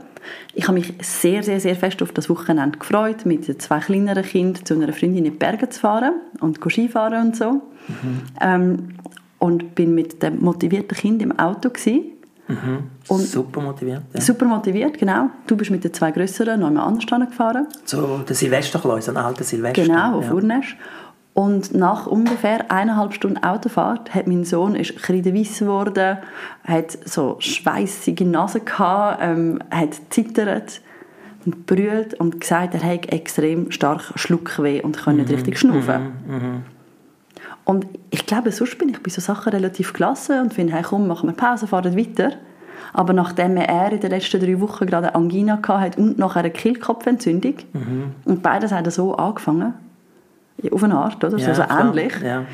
Ich 0.54 0.68
habe 0.68 0.80
mich 0.80 0.94
sehr, 1.02 1.44
sehr, 1.44 1.60
sehr 1.60 1.76
fest 1.76 2.02
auf 2.02 2.12
das 2.12 2.30
Wochenende 2.30 2.80
gefreut, 2.80 3.26
mit 3.26 3.62
zwei 3.62 3.80
kleineren 3.80 4.24
Kindern 4.24 4.66
zu 4.66 4.74
einer 4.74 4.92
Freundin 4.92 5.18
in 5.18 5.24
die 5.26 5.30
Berge 5.30 5.70
zu 5.70 5.80
fahren 5.80 6.14
und 6.42 6.60
Skifahren 6.60 7.28
und 7.28 7.36
so. 7.36 7.52
Mhm. 7.52 8.22
Ähm, 8.42 8.90
und 9.38 9.76
bin 9.76 9.94
mit 9.94 10.24
dem 10.24 10.42
motivierten 10.42 10.98
Kind 10.98 11.22
im 11.22 11.38
Auto 11.38 11.70
gewesen. 11.70 12.12
Mhm. 12.48 12.90
Und 13.08 13.22
super 13.22 13.62
motiviert. 13.62 14.04
Ja. 14.14 14.22
Super 14.22 14.46
motiviert, 14.46 14.98
genau. 14.98 15.30
Du 15.46 15.56
bist 15.56 15.72
mit 15.72 15.84
den 15.84 15.94
zwei 15.94 16.12
Grösseren 16.12 16.60
noch 16.60 16.68
einmal 16.68 16.88
anders 16.88 17.06
gefahren. 17.06 17.68
So, 17.86 18.20
der 18.20 18.36
Silvesterkleus, 18.36 19.10
ein 19.10 19.18
alter 19.18 19.44
Silvester. 19.44 19.84
Genau, 19.84 20.20
auf 20.20 20.26
ja. 20.26 20.34
Urnesch. 20.34 20.78
Und 21.36 21.76
nach 21.76 22.08
ungefähr 22.08 22.72
eineinhalb 22.72 23.14
Stunden 23.14 23.44
Autofahrt 23.44 24.16
hat 24.16 24.26
mein 24.26 24.46
Sohn 24.46 24.74
ist 24.74 24.96
kreideweiss 24.96 25.60
geworden, 25.60 26.20
hat 26.64 26.98
so 27.04 27.36
schweissige 27.40 28.24
Nase 28.24 28.62
gehabt, 28.62 29.20
ähm, 29.22 29.60
hat 29.70 29.96
zittert 30.12 30.80
und 31.46 31.66
brüllt 31.66 32.14
und 32.14 32.40
gesagt, 32.40 32.74
er 32.74 32.82
hat 32.82 33.12
extrem 33.12 33.70
stark 33.72 34.14
Schluckweh 34.16 34.82
und 34.82 34.96
kann 34.98 35.18
nicht 35.18 35.28
mhm. 35.28 35.36
richtig 35.36 35.60
schnaufen. 35.60 36.14
Mhm. 36.26 36.36
Mhm. 36.36 36.62
Und 37.66 37.86
ich 38.12 38.26
glaube, 38.26 38.54
sonst 38.54 38.78
bin 38.78 38.88
ich 38.88 39.04
bei 39.04 39.10
so 39.10 39.20
Sachen 39.20 39.52
relativ 39.52 39.92
gelassen 39.92 40.40
und 40.40 40.54
finde, 40.54 40.72
hey, 40.72 40.84
komm, 40.84 41.06
machen 41.06 41.28
wir 41.28 41.34
Pause, 41.34 41.68
fahren 41.68 41.98
weiter. 41.98 42.32
Aber 42.94 43.12
nachdem 43.12 43.58
er 43.58 43.92
in 43.92 44.00
den 44.00 44.12
letzten 44.12 44.40
drei 44.40 44.62
Wochen 44.62 44.86
gerade 44.86 45.14
Angina 45.16 45.60
hatte 45.68 46.00
und 46.00 46.18
nachher 46.18 46.40
eine 46.40 46.52
Kehlkopfentzündung 46.52 47.56
mhm. 47.74 48.12
und 48.24 48.42
beides 48.42 48.72
hat 48.72 48.90
so 48.90 49.18
angefangen, 49.18 49.74
auf 50.72 50.84
eine 50.84 50.96
Art, 50.96 51.24
oder? 51.24 51.38
Ja, 51.38 51.54
so, 51.54 51.62
so 51.62 51.70
ähnlich. 51.70 52.14
Ja. 52.24 52.46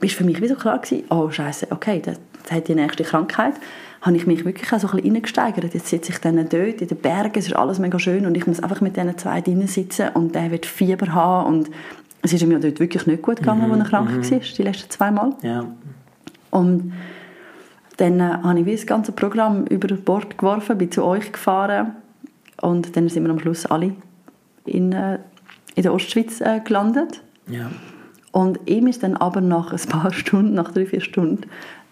Ist 0.00 0.14
für 0.14 0.24
mich 0.24 0.40
wie 0.40 0.48
so 0.48 0.54
klar 0.54 0.78
gewesen, 0.78 1.04
oh 1.10 1.30
Scheiße, 1.30 1.68
okay, 1.70 2.02
das, 2.04 2.18
das 2.42 2.52
hat 2.52 2.68
die 2.68 2.74
nächste 2.74 3.04
Krankheit. 3.04 3.54
Habe 4.00 4.16
ich 4.16 4.26
mich 4.26 4.44
wirklich 4.44 4.72
auch 4.72 4.80
so 4.80 4.88
ein 4.88 4.96
bisschen 4.96 5.12
reingesteigert. 5.12 5.74
Jetzt 5.74 5.86
sitze 5.86 6.10
ich 6.10 6.18
dann 6.18 6.36
dort 6.36 6.80
in 6.80 6.88
den 6.88 6.98
Bergen, 6.98 7.38
es 7.38 7.46
ist 7.46 7.54
alles 7.54 7.78
mega 7.78 7.98
schön 8.00 8.26
und 8.26 8.36
ich 8.36 8.46
muss 8.46 8.60
einfach 8.60 8.80
mit 8.80 8.96
diesen 8.96 9.16
zwei 9.16 9.40
drinnen 9.40 9.68
sitzen 9.68 10.08
und 10.14 10.34
der 10.34 10.50
wird 10.50 10.66
Fieber 10.66 11.14
haben 11.14 11.46
und 11.46 11.70
es 12.22 12.32
ist 12.32 12.44
mir 12.44 12.58
dort 12.58 12.80
wirklich 12.80 13.06
nicht 13.06 13.22
gut 13.22 13.36
gegangen, 13.36 13.66
mhm, 13.66 13.72
als 13.72 13.80
er 13.80 13.88
krank 13.88 14.10
mhm. 14.10 14.30
war, 14.30 14.40
die 14.40 14.62
letzten 14.62 14.90
zwei 14.90 15.10
Mal. 15.10 15.34
Ja. 15.42 15.64
Und 16.50 16.92
dann 17.96 18.20
äh, 18.20 18.38
habe 18.42 18.60
ich 18.60 18.66
wie 18.66 18.76
das 18.76 18.86
ganze 18.86 19.12
Programm 19.12 19.66
über 19.66 19.94
Bord 19.94 20.38
geworfen, 20.38 20.78
bin 20.78 20.90
zu 20.90 21.04
euch 21.04 21.32
gefahren 21.32 21.92
und 22.60 22.96
dann 22.96 23.08
sind 23.08 23.24
wir 23.24 23.30
am 23.30 23.38
Schluss 23.38 23.66
alle 23.66 23.94
in, 24.64 24.92
äh, 24.92 25.18
in 25.74 25.82
der 25.82 25.92
Ostschweiz 25.92 26.40
äh, 26.40 26.60
gelandet. 26.60 27.22
Ja. 27.48 27.70
Und 28.32 28.60
ihm 28.66 28.86
ist 28.86 29.02
dann 29.02 29.16
aber 29.16 29.40
nach 29.40 29.72
ein 29.72 29.88
paar 29.88 30.12
Stunden, 30.12 30.54
nach 30.54 30.72
drei, 30.72 30.86
vier 30.86 31.00
Stunden, 31.00 31.42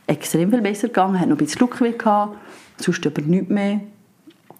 extrem 0.07 0.51
viel 0.51 0.63
besser 0.63 0.89
gegangen. 0.89 1.15
Er 1.15 1.21
hat 1.21 1.29
noch 1.29 1.37
ein 1.37 1.39
bisschen 1.39 1.59
Schluckweh 1.59 1.93
gehabt, 1.93 2.37
sonst 2.79 3.07
aber 3.07 3.23
nichts 3.23 3.51
mehr. 3.51 3.81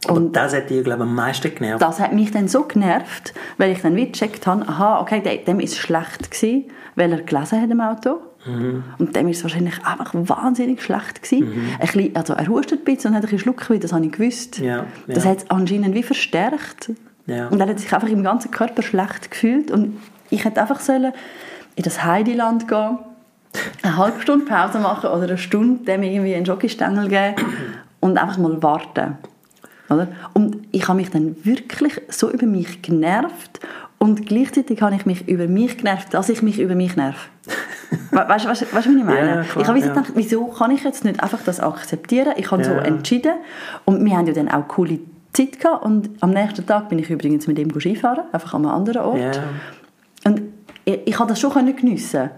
Und 0.09 0.35
das 0.35 0.55
hat 0.55 0.71
dich, 0.71 0.83
glaube 0.83 1.05
ich, 1.05 1.09
am 1.09 1.15
meisten 1.15 1.55
genervt. 1.55 1.83
Das 1.83 2.01
hat 2.01 2.13
mich 2.15 2.31
dann 2.31 2.49
so 2.49 2.63
genervt, 2.63 3.35
weil 3.59 3.73
ich 3.73 3.83
dann 3.83 3.97
wieder 3.97 4.11
gecheckt 4.13 4.47
habe, 4.47 4.67
aha, 4.67 5.01
okay, 5.01 5.21
dem 5.47 5.59
war 5.59 5.65
es 5.65 5.77
schlecht 5.77 6.31
gewesen, 6.31 6.65
weil 6.95 7.13
er 7.13 7.21
gelesen 7.21 7.61
hat 7.61 7.71
im 7.71 7.81
Auto. 7.81 8.21
Mhm. 8.47 8.83
Und 8.99 9.15
dem 9.15 9.29
ist 9.29 9.39
es 9.39 9.43
wahrscheinlich 9.43 9.85
einfach 9.85 10.13
wahnsinnig 10.15 10.83
schlecht 10.83 11.23
gewesen. 11.23 11.51
Mhm. 11.51 11.69
Ein 11.79 11.87
bisschen, 11.87 12.17
also 12.17 12.33
er 12.33 12.49
hustet 12.49 12.81
ein 12.81 12.85
bisschen 12.85 13.11
und 13.11 13.17
hat 13.17 13.25
ein 13.25 13.31
bisschen 13.31 13.41
Schluckweh, 13.41 13.79
das 13.79 13.93
habe 13.93 14.07
ich 14.07 14.13
gewusst. 14.13 14.59
Ja, 14.59 14.77
ja. 14.77 14.87
Das 15.07 15.27
hat 15.27 15.39
es 15.39 15.51
anscheinend 15.51 15.95
wie 15.95 16.03
verstärkt. 16.03 16.93
Ja. 17.27 17.49
Und 17.49 17.61
er 17.61 17.69
hat 17.69 17.79
sich 17.79 17.93
einfach 17.93 18.09
im 18.09 18.25
ganzen 18.25 18.51
Körper 18.51 18.83
schlecht 18.83 19.31
gefühlt 19.31 19.71
und 19.71 19.99
ich 20.31 20.45
hätte 20.45 20.61
einfach 20.61 20.81
sollen 20.81 21.13
in 21.77 21.83
das 21.83 22.05
Heideland 22.05 22.69
gehen, 22.69 22.99
eine 23.83 23.97
halbe 23.97 24.21
Stunde 24.21 24.45
Pause 24.45 24.79
machen 24.79 25.11
oder 25.11 25.25
eine 25.25 25.39
Stunde 25.39 25.85
dem 25.85 26.03
irgendwie 26.03 26.35
einen 26.35 26.45
Jockeystängel 26.45 27.09
geben 27.09 27.35
und 28.01 28.19
einfach 28.19 28.39
mal 28.39 28.63
warten. 28.63 29.19
Oder? 29.89 30.09
Und 30.35 30.59
ich 30.71 30.87
habe 30.89 30.99
mich 30.99 31.11
dann 31.11 31.37
wirklich 31.45 32.01
so 32.09 32.31
über 32.31 32.47
mich 32.47 32.81
genervt 32.81 33.61
und 33.99 34.27
gleichzeitig 34.27 34.81
habe 34.83 34.95
ich 34.95 35.05
mich 35.05 35.29
über 35.29 35.49
mich 35.49 35.79
genervt, 35.79 36.15
dass 36.15 36.29
ich 36.29 36.43
mich 36.43 36.61
über 36.61 36.75
mich 36.75 36.97
nerv. 36.97 37.29
weißt 38.13 38.45
du, 38.45 38.49
was 38.49 38.87
ich 38.87 39.05
meine? 39.05 39.29
Ja, 39.29 39.43
klar, 39.43 39.63
ich 39.63 39.69
habe 39.69 39.79
ja. 39.81 39.89
gedacht, 39.89 40.13
wieso 40.15 40.47
kann 40.47 40.71
ich 40.71 40.85
jetzt 40.85 41.05
nicht 41.05 41.23
einfach 41.23 41.41
das 41.45 41.59
akzeptieren? 41.61 42.35
Ich 42.37 42.51
habe 42.51 42.63
ja. 42.63 42.69
so 42.69 42.75
entschieden 42.75 43.35
und 43.85 44.05
wir 44.05 44.17
haben 44.17 44.27
ja 44.27 44.33
dann 44.33 44.49
auch 44.49 44.69
coole 44.69 45.01
Zeit 45.33 45.61
gehabt 45.61 45.85
und 45.85 46.11
am 46.21 46.31
nächsten 46.31 46.65
Tag 46.67 46.89
bin 46.89 46.99
ich 46.99 47.11
übrigens 47.11 47.47
mit 47.47 47.59
ihm 47.59 47.71
Skifahren, 47.79 48.25
einfach 48.33 48.55
an 48.55 48.65
einem 48.65 48.75
anderen 48.75 49.03
Ort. 49.03 49.37
Ja. 49.37 49.43
Und 50.25 50.43
ich, 50.85 51.01
ich 51.07 51.15
konnte 51.15 51.33
das 51.33 51.41
schon 51.41 51.53
geniessen 51.77 52.31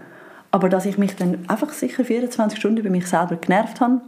aber 0.53 0.69
dass 0.69 0.85
ich 0.85 0.99
mich 0.99 1.15
dann 1.15 1.49
einfach 1.49 1.73
sicher 1.73 2.05
24 2.05 2.59
Stunden 2.59 2.77
über 2.77 2.91
mich 2.91 3.07
selber 3.07 3.37
genervt 3.37 3.81
habe, 3.81 4.01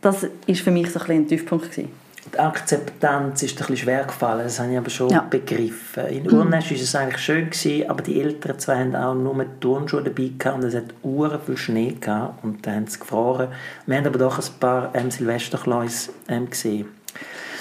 das 0.00 0.22
war 0.22 0.54
für 0.54 0.70
mich 0.70 0.92
so 0.92 1.00
ein, 1.00 1.10
ein 1.10 1.26
Tiefpunkt 1.26 1.72
gewesen. 1.72 1.90
Die 2.32 2.38
Akzeptanz 2.38 3.42
ist 3.42 3.54
ein 3.54 3.56
bisschen 3.56 3.76
schwer 3.78 4.04
gefallen, 4.04 4.44
das 4.44 4.60
habe 4.60 4.70
ich 4.70 4.78
aber 4.78 4.90
schon 4.90 5.10
ja. 5.10 5.22
begriffen. 5.28 6.06
In 6.06 6.22
mhm. 6.22 6.34
Urnesch 6.34 6.70
war 6.70 6.76
es 6.76 6.94
eigentlich 6.94 7.20
schön, 7.20 7.50
gewesen, 7.50 7.90
aber 7.90 8.00
die 8.00 8.20
Eltern 8.20 8.60
zwei 8.60 8.78
haben 8.78 8.94
auch 8.94 9.14
nur 9.14 9.44
die 9.44 9.58
Turnschuhe 9.58 10.04
dabei 10.04 10.30
gehabt 10.38 10.58
und 10.58 10.68
es 10.68 10.74
hat 10.76 10.94
Uhren 11.02 11.40
viel 11.44 11.56
Schnee 11.56 11.96
gehabt 12.00 12.44
und 12.44 12.64
dann 12.64 12.76
haben 12.76 12.86
sie 12.86 13.00
gefroren. 13.00 13.48
Wir 13.86 13.96
haben 13.96 14.06
aber 14.06 14.18
doch 14.18 14.38
ein 14.38 14.60
paar 14.60 14.94
ähm, 14.94 15.10
Silvesterkleus 15.10 16.10
ähm, 16.28 16.48
gesehen. 16.48 16.86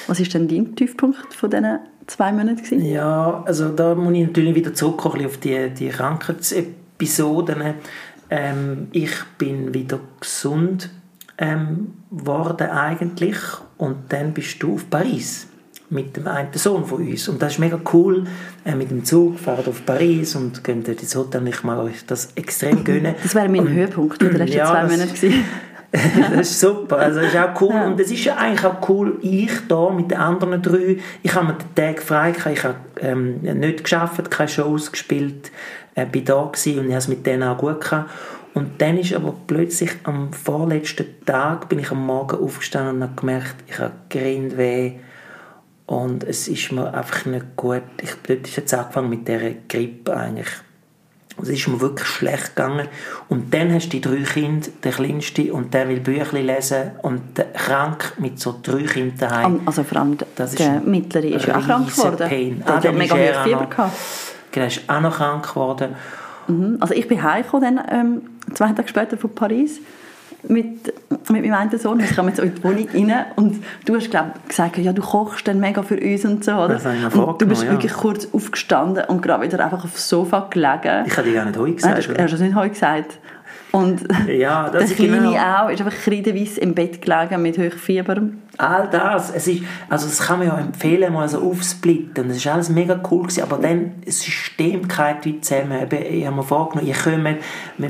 Was 0.06 0.20
ist 0.20 0.32
denn 0.36 0.48
dein 0.48 0.76
Tiefpunkt 0.76 1.34
von 1.34 1.50
diesen 1.50 1.80
zwei 2.10 2.32
Monaten? 2.32 2.58
Gewesen? 2.58 2.86
Ja, 2.86 3.44
also 3.46 3.70
da 3.70 3.96
muss 3.96 4.14
ich 4.14 4.28
natürlich 4.28 4.56
wieder 4.56 4.74
zurückkommen 4.74 5.26
auf 5.26 5.38
die, 5.38 5.70
die 5.70 5.90
Krankheitsepisoden. 5.90 7.76
Ähm, 8.30 8.88
ich 8.92 9.12
bin 9.38 9.74
wieder 9.74 10.00
gesund 10.20 10.90
ähm, 11.38 11.94
worden 12.10 12.70
eigentlich 12.70 13.38
und 13.78 13.96
dann 14.10 14.34
bist 14.34 14.62
du 14.62 14.76
auf 14.76 14.90
Paris 14.90 15.48
mit 15.90 16.16
dem 16.16 16.28
einen 16.28 16.54
Sohn 16.54 16.86
von 16.86 17.08
uns 17.08 17.28
und 17.28 17.42
das 17.42 17.54
ist 17.54 17.60
mega 17.60 17.80
cool 17.94 18.26
äh, 18.64 18.76
mit 18.76 18.92
dem 18.92 19.04
Zug 19.04 19.40
fahren 19.40 19.66
auf 19.66 19.86
Paris 19.86 20.36
und 20.36 20.64
gehen 20.64 20.84
dort 20.84 21.02
ins 21.02 21.16
Hotel 21.16 21.48
ich 21.48 21.64
mal 21.64 21.80
euch 21.80 22.06
das 22.06 22.30
extrem 22.36 22.84
gönnen 22.84 23.16
das 23.24 23.34
wäre 23.34 23.50
mein 23.50 23.62
und, 23.62 23.70
Höhepunkt 23.70 24.22
der 24.22 24.34
letzten 24.34 24.58
ja, 24.58 24.66
zwei 24.66 24.84
Monate 24.84 25.14
das 25.92 26.52
ist 26.52 26.60
super, 26.60 26.98
also 26.98 27.20
das 27.20 27.34
ist 27.34 27.40
auch 27.40 27.60
cool. 27.62 27.74
Ja. 27.74 27.88
Und 27.88 28.00
es 28.00 28.12
ist 28.12 28.24
ja 28.24 28.36
eigentlich 28.36 28.66
auch 28.66 28.90
cool, 28.90 29.18
ich 29.22 29.52
da 29.68 29.90
mit 29.90 30.12
den 30.12 30.20
anderen 30.20 30.62
drei, 30.62 30.98
ich 31.24 31.34
habe 31.34 31.48
mir 31.48 31.54
den 31.54 31.76
Tag 31.76 32.04
frei 32.04 32.32
gehabt, 32.32 32.58
ich 32.58 32.64
habe 32.64 32.76
ähm, 33.02 33.42
nicht 33.42 33.84
geschafft, 33.84 34.30
keine 34.30 34.50
Shows 34.50 34.92
gespielt, 34.92 35.52
äh, 35.96 36.06
bin 36.06 36.26
da 36.26 36.44
gewesen 36.44 36.80
und 36.80 36.86
ich 36.86 36.92
habe 36.92 37.00
es 37.00 37.08
mit 37.08 37.26
denen 37.26 37.44
auch 37.44 37.58
gut 37.58 37.82
gehabt. 37.82 38.12
Und 38.54 38.82
dann 38.82 38.98
ist 38.98 39.14
aber 39.14 39.36
plötzlich 39.48 39.92
am 40.04 40.34
vorletzten 40.34 41.06
Tag 41.26 41.70
bin 41.70 41.80
ich 41.80 41.92
am 41.92 42.06
Morgen 42.06 42.44
aufgestanden 42.44 42.98
und 42.98 43.04
habe 43.04 43.16
gemerkt, 43.16 43.56
ich 43.68 43.80
habe 43.80 43.94
Grindweh 44.10 44.94
und 45.86 46.24
es 46.24 46.48
ist 46.48 46.72
mir 46.72 46.94
einfach 46.94 47.26
nicht 47.26 47.56
gut. 47.56 47.84
Ich, 48.02 48.14
dort 48.28 48.48
ist 48.48 48.58
jetzt 48.58 48.74
angefangen 48.74 49.10
mit 49.10 49.28
dieser 49.28 49.52
Grippe 49.68 50.16
eigentlich 50.16 50.50
es 51.42 51.50
ist 51.50 51.68
mir 51.68 51.80
wirklich 51.82 52.08
schlecht 52.08 52.56
gegangen. 52.56 52.88
Und 53.28 53.54
dann 53.54 53.74
hast 53.74 53.88
du 53.88 53.90
die 53.92 54.02
drei 54.02 54.24
Kinder, 54.24 54.68
der 54.84 54.92
Kleinste, 54.92 55.54
und 55.54 55.74
der 55.74 55.88
will 55.90 56.00
Bücher 56.00 56.40
lesen 56.40 56.92
und 57.02 57.22
krank 57.54 58.14
mit 58.18 58.40
so 58.40 58.60
drei 58.62 58.84
Kindern 58.84 59.18
daheim. 59.18 59.62
Also 59.66 59.84
vor 59.84 60.00
allem 60.00 60.18
das 60.36 60.56
der 60.56 60.82
Mittlere 60.82 61.28
ist 61.28 61.46
ja 61.46 61.58
auch 61.58 61.66
krank 61.66 61.96
geworden. 61.96 62.30
Pain. 62.30 62.64
Der 62.66 62.76
ah, 62.76 62.84
hat 62.84 62.96
mega 62.96 63.16
viel 63.16 63.34
Fieber 63.44 63.66
gehabt. 63.66 63.98
Genau, 64.52 64.66
ist 64.66 64.82
auch 64.88 65.02
noch 65.02 65.16
krank 65.16 65.48
geworden. 65.48 65.96
Mhm. 66.48 66.78
Also 66.80 66.94
ich 66.94 67.08
bin 67.08 67.22
heimgekommen, 67.22 67.76
dann, 67.76 67.86
ähm, 67.92 68.22
zwei 68.54 68.72
Tage 68.72 68.88
später 68.88 69.18
von 69.18 69.34
Paris 69.34 69.80
mit, 70.48 70.94
mit 71.30 71.46
meinem 71.46 71.54
einen 71.54 71.80
Sohn. 71.80 72.00
Ich 72.00 72.16
kam 72.16 72.28
jetzt 72.28 72.40
in 72.40 72.56
die 72.56 72.64
Wohnung 72.64 72.88
rein 72.94 73.26
und 73.36 73.64
du 73.86 73.96
hast 73.96 74.10
glaub, 74.10 74.48
gesagt, 74.48 74.78
ja, 74.78 74.94
du 74.94 75.02
kochst 75.02 75.48
dann 75.48 75.60
mega 75.60 75.84
für 75.84 76.00
uns 76.00 76.26
und 76.26 76.44
so. 76.44 76.52
Oder? 76.54 76.80
Das 76.80 76.86
und 76.86 77.42
du 77.42 77.46
bist 77.46 77.64
ja. 77.64 77.72
wirklich 77.72 77.94
kurz 77.94 78.28
aufgestanden 78.32 79.04
und 79.06 79.22
gerade 79.22 79.44
wieder 79.46 79.64
einfach 79.64 79.84
aufs 79.84 80.08
Sofa 80.08 80.48
gelegen. 80.50 81.06
Ich 81.06 81.18
habe 81.18 81.28
dir 81.28 81.36
gar 81.36 81.46
nicht 81.46 81.58
heute 81.58 81.74
gesagt. 81.74 82.08
Nein, 82.08 82.16
du 82.18 82.24
hast, 82.24 82.40
du 82.40 82.44
nicht 82.44 82.56
heute 82.56 82.70
gesagt. 82.74 83.20
Und 83.72 84.02
Ja, 84.28 84.70
das 84.74 84.88
der 84.88 84.96
Kleine 84.96 85.18
genau- 85.18 85.66
auch 85.66 85.70
ist 85.70 85.82
einfach 85.82 85.98
kreideweiss 85.98 86.58
im 86.58 86.74
Bett 86.74 87.02
gelegen 87.02 87.42
mit 87.42 87.58
Hochfieber. 87.58 88.22
All 88.62 88.90
das, 88.92 89.32
es 89.34 89.48
ist, 89.48 89.64
also 89.88 90.06
das 90.08 90.20
kann 90.20 90.40
man 90.40 90.48
ja 90.50 90.58
empfehlen, 90.60 91.14
mal 91.14 91.30
so 91.30 91.40
aufsplitten. 91.50 92.28
Das 92.28 92.36
ist 92.36 92.46
alles 92.46 92.68
mega 92.70 93.00
cool 93.10 93.22
gewesen, 93.24 93.44
aber 93.44 93.58
dann 93.58 93.94
das 94.06 94.20
System 94.20 94.86
geht 94.86 95.24
wie 95.24 95.40
zusammen. 95.40 95.82
Eben, 95.82 96.14
Ich 96.14 96.26
habe 96.26 96.36
mir 96.36 96.44
vorgenommen, 96.44 96.86
ihr 96.88 96.94
kommt, 96.94 97.24
wir, 97.24 97.38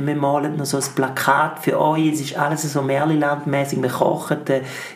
wir 0.08 0.16
malen 0.16 0.58
noch 0.58 0.66
so 0.66 0.78
ein 0.78 0.84
Plakat 0.94 1.58
für 1.64 1.80
euch, 1.82 2.14
es 2.14 2.22
ist 2.22 2.38
alles 2.38 2.72
so 2.72 2.82
Merliland-mäßig, 2.84 3.82
wir 3.82 3.90
kochen, 3.90 4.38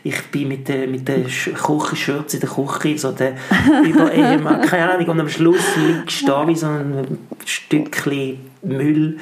ich 0.04 0.22
bin 0.32 0.50
mit 0.50 0.68
der, 0.68 0.88
mit 0.88 1.08
der 1.08 1.26
Sch- 1.26 1.54
Küchenschürze 1.54 2.38
in 2.38 2.42
der 2.42 2.50
Küche, 2.52 3.00
so 3.00 3.12
der 3.12 3.34
über 3.84 4.12
Ehemann, 4.14 4.62
keine 4.62 4.92
Ahnung, 4.94 5.08
und 5.10 5.20
am 5.22 5.30
Schluss 5.30 5.76
liegst 5.76 6.22
du 6.22 6.28
da 6.28 6.48
wie 6.48 6.56
so 6.56 6.68
ein 6.68 7.18
Stückchen 7.46 8.38
Müll. 8.62 9.18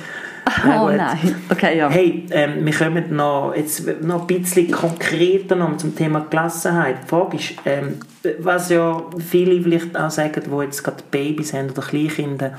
Oh 0.65 0.89
nein. 0.89 1.35
Okay, 1.49 1.77
ja. 1.77 1.89
Hey, 1.89 2.25
ähm, 2.31 2.65
wir 2.65 2.73
kommen 2.73 3.15
noch, 3.15 3.53
jetzt 3.55 3.85
noch 4.03 4.21
ein 4.21 4.27
bisschen 4.27 4.71
konkreter 4.71 5.55
noch 5.55 5.77
zum 5.77 5.95
Thema 5.95 6.25
Gelassenheit. 6.29 6.97
Die 7.03 7.07
Frage 7.07 7.37
ist, 7.37 7.53
ähm, 7.65 7.97
was 8.39 8.69
ja 8.69 9.01
viele 9.19 9.61
vielleicht 9.61 9.97
auch 9.97 10.09
sagen, 10.09 10.41
die 10.45 10.63
jetzt 10.63 10.83
gerade 10.83 11.03
Babys 11.09 11.53
haben 11.53 11.69
oder 11.71 11.81
Kleinkinder, 11.81 12.53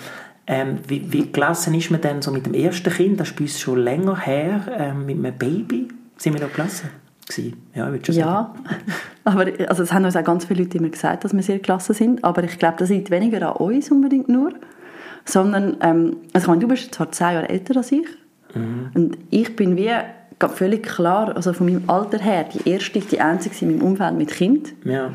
ähm, 0.47 0.79
wie, 0.89 1.13
wie 1.13 1.31
gelassen 1.31 1.75
ist 1.75 1.91
man 1.91 2.01
denn 2.01 2.23
so 2.23 2.33
mit 2.33 2.47
dem 2.47 2.55
ersten 2.55 2.93
Kind? 2.93 3.21
Das 3.21 3.29
ist 3.29 3.37
bei 3.37 3.45
uns 3.45 3.61
schon 3.61 3.79
länger 3.79 4.19
her, 4.19 4.61
ähm, 4.77 5.07
mit 5.07 5.19
einem 5.19 5.37
Baby. 5.37 5.89
Sind 6.17 6.35
wir 6.35 6.47
noch 6.47 6.53
gelassen? 6.53 6.91
Ja, 7.75 7.87
ich 7.87 7.93
würde 7.93 8.05
schon 8.05 8.15
sagen. 8.15 8.29
Ja, 8.29 8.55
aber 9.25 9.47
also 9.69 9.83
es 9.83 9.93
haben 9.93 10.05
uns 10.05 10.17
auch 10.17 10.25
ganz 10.25 10.45
viele 10.45 10.65
Leute 10.65 10.79
immer 10.79 10.89
gesagt, 10.89 11.25
dass 11.25 11.33
wir 11.33 11.43
sehr 11.43 11.61
klasse 11.61 11.95
sind, 11.95 12.23
aber 12.25 12.43
ich 12.45 12.59
glaube, 12.59 12.77
das 12.79 12.91
liegt 12.91 13.11
weniger 13.11 13.49
an 13.49 13.57
uns 13.57 13.91
unbedingt 13.91 14.29
nur, 14.29 14.53
sondern, 15.25 15.77
ähm, 15.81 16.17
also 16.33 16.45
ich 16.45 16.49
meine, 16.49 16.61
du 16.61 16.69
bist 16.69 16.95
zwar 16.95 17.11
zehn 17.13 17.33
Jahre 17.35 17.49
älter 17.49 17.77
als 17.77 17.93
ich 17.93 18.07
und 18.95 19.17
ich 19.31 19.57
bin 19.57 19.77
wie 19.77 19.91
völlig 20.55 20.83
klar, 20.83 21.35
also 21.37 21.53
von 21.53 21.67
meinem 21.67 21.89
Alter 21.89 22.19
her, 22.19 22.45
die 22.53 22.69
erste, 22.69 23.01
die 23.01 23.21
einzige 23.21 23.55
in 23.65 23.77
meinem 23.79 23.83
Umfeld 23.87 24.15
mit 24.17 24.31
Kind, 24.33 24.75
Ja. 24.85 25.11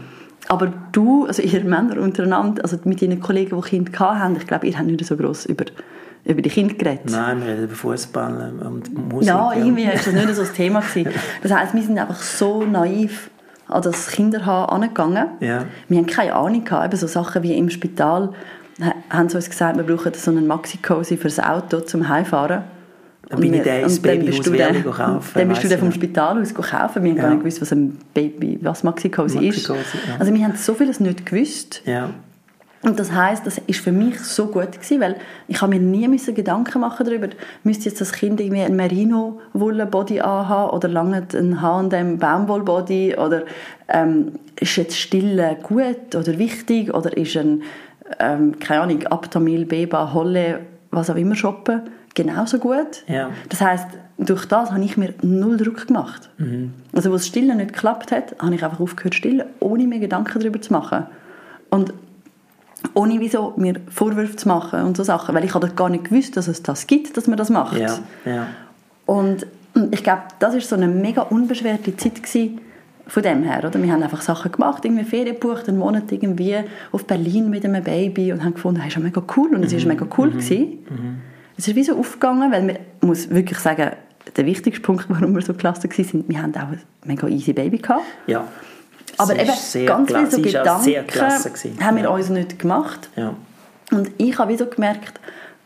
aber 0.47 0.73
du, 0.93 1.25
also 1.25 1.41
ihr 1.41 1.63
Männer 1.63 1.99
untereinander, 2.01 2.63
also 2.63 2.77
mit 2.85 3.01
deinen 3.01 3.19
Kollegen, 3.19 3.61
die 3.61 3.69
Kinder 3.69 4.19
hatten, 4.19 4.37
ich 4.37 4.47
glaube, 4.47 4.65
ihr 4.67 4.77
habt 4.77 4.87
nicht 4.87 5.05
so 5.05 5.17
gross 5.17 5.45
über, 5.45 5.65
über 6.23 6.41
die 6.41 6.49
Kinder 6.49 6.73
geredet. 6.75 7.11
Nein, 7.11 7.41
wir 7.41 7.49
reden 7.53 7.63
über 7.65 7.75
Fußball 7.75 8.53
und 8.65 9.11
Musik. 9.11 9.27
Ja, 9.27 9.51
irgendwie 9.53 9.85
war 9.85 9.93
das 9.93 10.07
nicht 10.07 10.29
so 10.35 10.41
das 10.41 10.53
Thema. 10.53 10.79
Gewesen. 10.93 11.11
Das 11.43 11.51
heisst, 11.53 11.73
wir 11.73 11.81
sind 11.83 11.99
einfach 11.99 12.21
so 12.21 12.63
naiv 12.63 13.29
an 13.67 13.81
das 13.81 14.07
Kinderhaben 14.07 14.81
angegangen. 14.81 15.27
Ja. 15.41 15.65
Wir 15.89 15.97
haben 15.97 16.07
keine 16.07 16.33
Ahnung 16.33 16.63
gehabt. 16.63 16.85
Eben 16.85 16.97
so 16.97 17.07
Sachen 17.07 17.43
wie 17.43 17.53
im 17.53 17.69
Spital 17.69 18.31
haben 19.09 19.29
sie 19.29 19.35
uns 19.35 19.49
gesagt, 19.49 19.77
wir 19.77 19.83
brauchen 19.83 20.13
so 20.13 20.31
einen 20.31 20.47
Maxi-Cosi 20.47 21.17
fürs 21.17 21.39
Auto 21.39 21.79
zum 21.81 22.07
Heimfahren. 22.07 22.63
Dann 23.29 23.41
bin 23.41 23.53
ich 23.53 23.61
den 23.63 23.83
ins 23.83 23.99
Babyhaus 23.99 24.41
kaufen, 24.97 25.31
Dann 25.33 25.49
bist 25.49 25.63
du 25.63 25.67
den 25.67 25.79
vom. 25.79 25.91
Spital 25.91 26.41
aus 26.41 26.53
kaufen. 26.53 27.03
Wir 27.03 27.11
haben 27.11 27.17
Ja. 27.17 27.23
gar 27.23 27.29
nicht 27.31 27.39
gewusst, 27.41 27.61
was 27.61 27.71
ein 27.73 27.97
Baby, 28.13 28.57
was 28.61 28.83
Maxi-Cosi 28.83 29.45
ist. 29.47 29.67
Maxi-Cosi, 29.67 29.97
ja. 30.07 30.15
Also 30.19 30.33
wir 30.33 30.43
haben 30.45 30.55
so 30.55 30.73
vieles 30.73 30.99
nicht 30.99 31.25
gewusst. 31.25 31.81
Ja. 31.85 32.11
Und 32.83 32.99
das 32.99 33.11
heißt, 33.11 33.45
das 33.45 33.57
ist 33.57 33.79
für 33.81 33.91
mich 33.91 34.19
so 34.19 34.45
gut 34.45 34.71
gewesen, 34.71 35.01
weil 35.01 35.15
ich 35.47 35.61
habe 35.61 35.73
mir 35.73 35.81
nie 35.81 36.07
müssen 36.07 36.35
Gedanken 36.35 36.79
machen 36.79 37.05
darüber, 37.05 37.27
müsste 37.63 37.89
jetzt 37.89 37.99
das 37.99 38.13
Kind 38.13 38.39
irgendwie 38.39 38.61
ein 38.61 38.75
Merino 38.75 39.41
Wolle 39.51 39.87
Body 39.87 40.21
anhaben 40.21 40.69
oder 40.69 40.87
lange 40.87 41.23
ein 41.33 41.61
H&M 41.61 42.17
Baumwoll 42.19 42.63
Body 42.63 43.15
oder 43.17 43.43
ähm, 43.89 44.33
ist 44.59 44.75
jetzt 44.77 44.95
Stille 44.97 45.57
gut 45.63 46.15
oder 46.15 46.37
wichtig 46.37 46.93
oder 46.93 47.17
ist 47.17 47.35
ein 47.35 47.63
ähm, 48.19 48.59
keine 48.59 48.81
Ahnung 48.81 49.03
Aptamil 49.07 49.65
Beba 49.65 50.13
Holle 50.13 50.61
was 50.91 51.09
auch 51.09 51.15
immer 51.15 51.35
shoppen 51.35 51.81
genauso 52.15 52.57
gut. 52.57 53.03
Ja. 53.07 53.29
Das 53.49 53.61
heißt, 53.61 53.87
durch 54.17 54.45
das 54.45 54.71
habe 54.71 54.83
ich 54.83 54.97
mir 54.97 55.13
null 55.21 55.57
Druck 55.57 55.87
gemacht. 55.87 56.29
Also, 56.93 57.11
wo 57.11 57.13
das 57.13 57.27
Stillen 57.27 57.57
nicht 57.57 57.73
geklappt 57.73 58.11
hat, 58.11 58.35
habe 58.39 58.55
ich 58.55 58.63
einfach 58.63 58.79
aufgehört 58.79 59.13
stillen, 59.13 59.45
ohne 59.59 59.85
mir 59.85 59.99
Gedanken 59.99 60.39
darüber 60.39 60.59
zu 60.59 60.73
machen. 60.73 61.05
Und 61.69 61.93
ohne 62.93 63.19
wieso 63.19 63.53
mir 63.57 63.75
Vorwürfe 63.89 64.35
zu 64.35 64.47
machen 64.47 64.83
und 64.83 64.97
so 64.97 65.03
Sachen, 65.03 65.35
weil 65.35 65.45
ich 65.45 65.53
hatte 65.53 65.69
gar 65.69 65.89
nicht 65.89 66.05
gewusst, 66.05 66.37
dass 66.37 66.47
es 66.47 66.63
das 66.63 66.87
gibt, 66.87 67.15
dass 67.17 67.27
man 67.27 67.37
das 67.37 67.49
macht. 67.49 67.77
Ja. 67.77 67.99
Ja. 68.25 68.47
Und 69.05 69.45
ich 69.91 70.03
glaube, 70.03 70.23
das 70.39 70.55
ist 70.55 70.69
so 70.69 70.75
eine 70.75 70.87
mega 70.87 71.21
unbeschwerte 71.21 71.95
Zeit 71.97 72.23
gewesen, 72.23 72.61
von 73.07 73.23
dem 73.23 73.43
her, 73.43 73.63
oder? 73.65 73.81
Wir 73.81 73.91
haben 73.91 74.03
einfach 74.03 74.21
Sachen 74.21 74.51
gemacht, 74.51 74.83
irgendwie 74.85 75.03
Ferien 75.03 75.39
gebucht, 75.39 75.67
einen 75.67 75.77
Monat 75.77 76.11
irgendwie 76.11 76.57
auf 76.91 77.05
Berlin 77.05 77.49
mit 77.49 77.65
einem 77.65 77.83
Baby 77.83 78.31
und 78.33 78.43
haben 78.43 78.53
gefunden, 78.53 78.81
hey, 78.81 78.89
ist 78.89 78.95
ja 78.95 79.01
mega 79.01 79.21
cool 79.35 79.55
und 79.55 79.63
es 79.63 79.73
ist 79.73 79.85
mega 79.85 80.05
cool 80.17 80.31
gewesen. 80.31 80.79
Es 81.57 81.67
ist 81.67 81.75
wie 81.75 81.83
so 81.83 81.97
aufgegangen, 81.97 82.51
weil 82.51 82.63
man 82.63 82.77
muss 83.01 83.29
wirklich 83.29 83.59
sagen, 83.59 83.91
der 84.35 84.45
wichtigste 84.45 84.81
Punkt, 84.81 85.05
warum 85.09 85.33
wir 85.33 85.41
so 85.41 85.53
klasse 85.53 85.89
waren, 85.89 86.05
sind, 86.05 86.29
wir 86.29 86.41
haben 86.41 86.53
auch 86.55 86.69
ein 86.69 86.81
mega 87.05 87.27
easy 87.27 87.53
Baby 87.53 87.77
gehabt. 87.77 88.03
ja. 88.27 88.47
Aber 89.19 89.33
Sie 89.33 89.79
eben 89.79 89.87
ganz 89.87 90.13
viele 90.13 90.29
so 90.29 90.41
Gedanken 90.41 91.83
haben 91.83 91.95
wir 91.95 92.03
ja. 92.03 92.09
uns 92.09 92.29
nicht 92.29 92.59
gemacht. 92.59 93.09
Ja. 93.15 93.33
Und 93.91 94.11
ich 94.17 94.37
habe 94.37 94.53
wieder 94.53 94.67
gemerkt, 94.67 95.19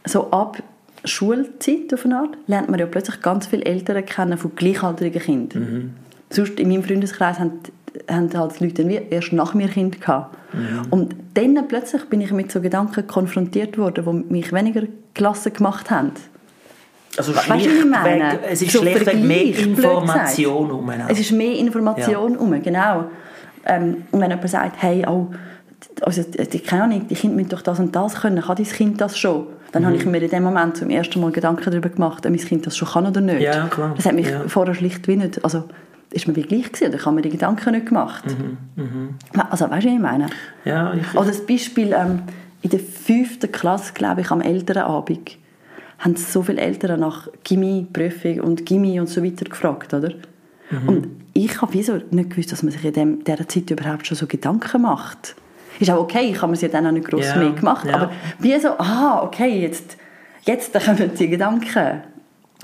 so 0.05 0.31
ab 0.31 0.61
Schulzeit 1.03 1.93
auf 1.93 2.05
eine 2.05 2.17
Art, 2.17 2.37
lernt 2.47 2.69
man 2.69 2.79
ja 2.79 2.85
plötzlich 2.85 3.21
ganz 3.21 3.47
viele 3.47 3.65
Eltern 3.65 4.05
kennen 4.05 4.37
von 4.37 4.55
gleichaltrigen 4.55 5.21
Kindern. 5.21 5.61
Mhm. 5.63 5.93
Sonst 6.31 6.59
in 6.59 6.69
meinem 6.69 6.83
Freundeskreis 6.83 7.39
haben, 7.39 7.59
haben 8.09 8.29
halt 8.33 8.59
die 8.59 8.65
Leute 8.65 8.87
wie 8.87 8.99
erst 9.09 9.33
nach 9.33 9.53
mir 9.53 9.67
Kind 9.67 10.01
gehabt. 10.01 10.35
Mhm. 10.53 10.81
Und 10.89 11.15
dann 11.33 11.67
plötzlich 11.67 12.05
bin 12.05 12.21
ich 12.21 12.31
mit 12.31 12.51
so 12.51 12.61
Gedanken 12.61 13.05
konfrontiert 13.05 13.77
worden, 13.77 14.23
die 14.27 14.33
mich 14.33 14.51
weniger 14.53 14.83
gelassen 15.13 15.53
gemacht 15.53 15.91
haben. 15.91 16.11
Also 17.17 17.35
Weißt 17.35 17.45
schlichtweg, 17.45 18.23
es 18.49 18.61
ist 18.61 18.71
So 18.71 18.79
schlichtweg 18.79 19.21
mehr 19.21 19.43
Information 19.43 20.71
um. 20.71 20.89
Es 21.09 21.19
ist 21.19 21.31
mehr 21.31 21.57
Information 21.57 22.37
um, 22.37 22.61
genau. 22.63 23.05
Ähm, 23.65 23.97
und 24.11 24.21
wenn 24.21 24.29
jemand 24.29 24.49
sagt, 24.49 24.81
hey, 24.81 25.05
oh, 25.07 25.27
also, 26.01 26.23
die, 26.23 26.59
keine 26.59 26.83
Ahnung, 26.83 27.07
die 27.07 27.15
Kinder 27.15 27.35
müssen 27.35 27.49
doch 27.49 27.61
das 27.61 27.79
und 27.79 27.95
das 27.95 28.15
können, 28.15 28.41
kann 28.41 28.55
dein 28.55 28.65
Kind 28.65 29.01
das 29.01 29.17
schon? 29.17 29.47
Dann 29.71 29.83
Mhm. 29.83 29.87
habe 29.87 29.95
ich 29.97 30.05
mir 30.05 30.21
in 30.21 30.29
dem 30.29 30.43
Moment 30.43 30.77
zum 30.77 30.89
ersten 30.89 31.19
Mal 31.21 31.31
Gedanken 31.31 31.69
darüber 31.69 31.89
gemacht, 31.89 32.25
ob 32.25 32.31
mein 32.31 32.39
Kind 32.39 32.65
das 32.65 32.77
schon 32.77 32.87
kann 32.87 33.05
oder 33.05 33.21
nicht. 33.21 33.41
Ja. 33.41 33.69
Das 33.95 34.05
hat 34.05 34.13
mich 34.15 34.29
Ja. 34.29 34.41
vorher 34.47 34.73
schlicht 34.73 35.07
wie 35.07 35.17
nicht, 35.17 35.43
also 35.43 35.65
ist 36.11 36.27
mir 36.27 36.35
wie 36.35 36.41
gleich 36.41 36.71
gewesen, 36.71 36.87
oder 36.89 36.95
ich 36.95 37.05
habe 37.05 37.15
mir 37.15 37.21
die 37.21 37.29
Gedanken 37.29 37.71
nicht 37.71 37.87
gemacht. 37.87 38.25
Mhm, 38.75 39.15
Also 39.49 39.69
weißt 39.69 39.85
du, 39.85 39.89
was 39.89 39.95
ich 39.95 39.99
meine? 39.99 40.27
Ja, 40.65 40.93
ich, 40.93 41.15
Oder 41.15 41.27
das 41.27 41.45
Beispiel, 41.45 41.93
ähm, 41.93 42.23
in 42.61 42.69
der 42.69 42.79
fünften 42.79 43.51
Klasse, 43.51 43.93
glaube 43.93 44.21
ich, 44.21 44.29
am 44.31 44.41
Elternabend, 44.41 45.37
haben 45.99 46.15
so 46.15 46.41
viele 46.43 46.61
Eltern 46.61 46.99
nach 46.99 47.27
Gimmi, 47.43 47.87
Prüfung 47.91 48.39
und 48.41 48.65
Gimmi 48.65 48.99
und 48.99 49.07
so 49.07 49.23
weiter 49.23 49.45
gefragt, 49.45 49.93
oder? 49.93 50.11
Mhm. 50.69 50.87
Und 50.89 51.07
ich 51.33 51.61
habe 51.61 51.73
wieso 51.73 51.99
nicht 52.11 52.31
gewusst, 52.31 52.51
dass 52.51 52.63
man 52.63 52.71
sich 52.71 52.83
in 52.83 52.93
dem, 52.93 53.23
dieser 53.23 53.47
Zeit 53.47 53.69
überhaupt 53.69 54.07
schon 54.07 54.17
so 54.17 54.27
Gedanken 54.27 54.81
macht. 54.81 55.35
Ist 55.79 55.89
auch 55.89 55.99
okay, 56.01 56.29
ich 56.31 56.41
habe 56.41 56.51
mir 56.51 56.57
sie 56.57 56.69
dann 56.69 56.85
auch 56.87 56.91
nicht 56.91 57.07
gross 57.07 57.25
Ja, 57.27 57.37
mehr 57.37 57.51
gemacht, 57.51 57.87
ja. 57.87 57.95
aber 57.95 58.11
wie 58.39 58.59
so, 58.59 58.69
ah, 58.77 59.21
okay, 59.23 59.61
jetzt, 59.61 59.97
jetzt 60.43 60.73
kommen 60.85 61.11
die 61.17 61.29
Gedanken. 61.29 62.01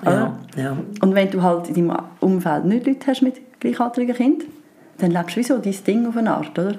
Ja, 0.05 0.37
ja. 0.55 0.77
Und 1.01 1.15
wenn 1.15 1.29
du 1.31 1.41
halt 1.41 1.69
in 1.69 1.87
deinem 1.87 1.97
Umfeld 2.19 2.65
nicht 2.65 2.85
Leute 2.85 3.07
hast 3.07 3.21
mit 3.21 3.59
gleichaltrigen 3.59 4.15
Kindern, 4.15 4.47
dann 4.99 5.11
lebst 5.11 5.35
du 5.35 5.39
wie 5.39 5.43
so 5.43 5.57
dein 5.57 5.75
Ding 5.85 6.07
auf 6.07 6.17
eine 6.17 6.35
Art, 6.35 6.57
oder? 6.57 6.75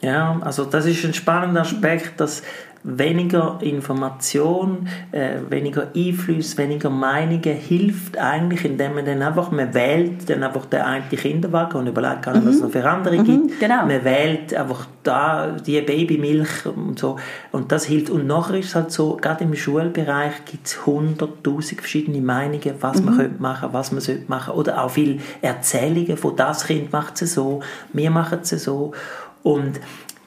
Ja, 0.00 0.38
also 0.42 0.64
das 0.64 0.86
ist 0.86 1.04
ein 1.04 1.14
spannender 1.14 1.60
Aspekt, 1.60 2.20
dass 2.20 2.42
weniger 2.82 3.58
Information, 3.60 4.88
äh, 5.12 5.36
weniger 5.50 5.88
Einfluss, 5.94 6.56
weniger 6.56 6.88
Meinungen 6.88 7.54
hilft 7.54 8.16
eigentlich, 8.16 8.64
indem 8.64 8.94
man 8.94 9.04
dann 9.04 9.20
einfach, 9.20 9.50
man 9.50 9.74
wählt 9.74 10.30
dann 10.30 10.42
einfach 10.42 10.64
den 10.64 10.80
einen 10.80 11.08
Kinderwagen 11.10 11.78
und 11.78 11.88
überlegt 11.88 12.22
gar 12.22 12.32
nicht, 12.32 12.46
was 12.46 12.54
es 12.56 12.62
noch 12.62 12.70
für 12.70 12.88
andere 12.88 13.18
gibt. 13.18 13.60
genau. 13.60 13.84
Man 13.84 14.02
wählt 14.02 14.54
einfach 14.54 14.86
da 15.02 15.50
die 15.50 15.80
Babymilch 15.82 16.64
und 16.64 16.98
so 16.98 17.16
und 17.52 17.70
das 17.70 17.84
hilft. 17.84 18.08
Und 18.08 18.26
nachher 18.26 18.58
ist 18.58 18.68
es 18.68 18.74
halt 18.74 18.92
so, 18.92 19.16
gerade 19.16 19.44
im 19.44 19.54
Schulbereich 19.54 20.44
gibt 20.46 20.66
es 20.66 20.86
hunderttausend 20.86 21.80
verschiedene 21.80 22.22
Meinungen, 22.22 22.74
was 22.80 23.02
man 23.02 23.16
könnte 23.16 23.42
machen, 23.42 23.68
was 23.72 23.92
man 23.92 24.00
sollte 24.00 24.24
machen 24.28 24.54
oder 24.54 24.82
auch 24.82 24.90
viele 24.90 25.18
Erzählungen 25.42 26.16
von 26.16 26.34
das 26.34 26.66
Kind 26.66 26.92
macht 26.92 27.20
es 27.20 27.34
so, 27.34 27.60
wir 27.92 28.10
machen 28.10 28.38
es 28.42 28.50
so 28.50 28.92
und 29.42 29.80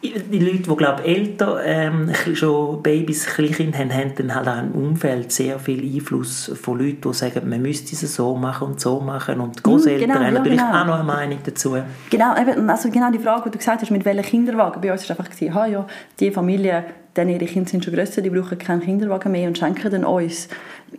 die 0.04 0.40
Leute, 0.40 0.70
die 0.70 0.76
glaube 0.76 1.04
älter 1.04 1.64
ähm, 1.64 2.12
schon 2.34 2.84
Babys, 2.84 3.26
Kleinkinder 3.26 3.78
haben, 3.78 3.94
haben 3.94 4.14
dann 4.16 4.36
halt 4.36 4.48
auch 4.48 4.60
im 4.60 4.72
Umfeld 4.74 5.32
sehr 5.32 5.60
viel 5.60 5.82
Einfluss 5.82 6.52
von 6.62 6.78
Leuten, 6.78 7.10
die 7.10 7.14
sagen, 7.14 7.50
man 7.50 7.62
müsste 7.62 7.94
es 7.94 8.16
so 8.16 8.36
machen 8.36 8.68
und 8.68 8.82
so 8.82 9.00
machen 9.00 9.40
und 9.40 9.60
die 9.60 9.64
Großeltern 9.64 10.10
genau, 10.10 10.16
haben 10.16 10.24
ja, 10.24 10.32
natürlich 10.32 10.60
genau. 10.60 10.82
auch 10.82 10.86
noch 10.86 10.96
eine 10.96 11.04
Meinung 11.04 11.40
dazu. 11.46 11.78
Genau, 12.10 12.38
eben, 12.38 12.70
also 12.70 12.90
genau 12.90 13.12
die 13.12 13.20
Frage, 13.20 13.44
die 13.46 13.52
du 13.52 13.58
gesagt 13.58 13.82
hast, 13.82 13.92
mit 13.92 14.04
welchem 14.04 14.24
Kinderwagen, 14.24 14.82
bei 14.82 14.92
uns 14.92 15.08
war 15.08 15.18
einfach, 15.18 15.32
gewesen, 15.32 15.56
ah, 15.56 15.66
ja, 15.68 15.88
die 16.20 16.32
Familie, 16.32 16.84
denn 17.16 17.30
ihre 17.30 17.46
Kinder 17.46 17.70
sind 17.70 17.84
schon 17.84 17.94
grösser, 17.94 18.22
die 18.22 18.30
brauchen 18.30 18.58
keinen 18.58 18.82
Kinderwagen 18.82 19.32
mehr 19.32 19.48
und 19.48 19.58
schenken 19.58 19.92
den 19.92 20.06
uns. 20.06 20.48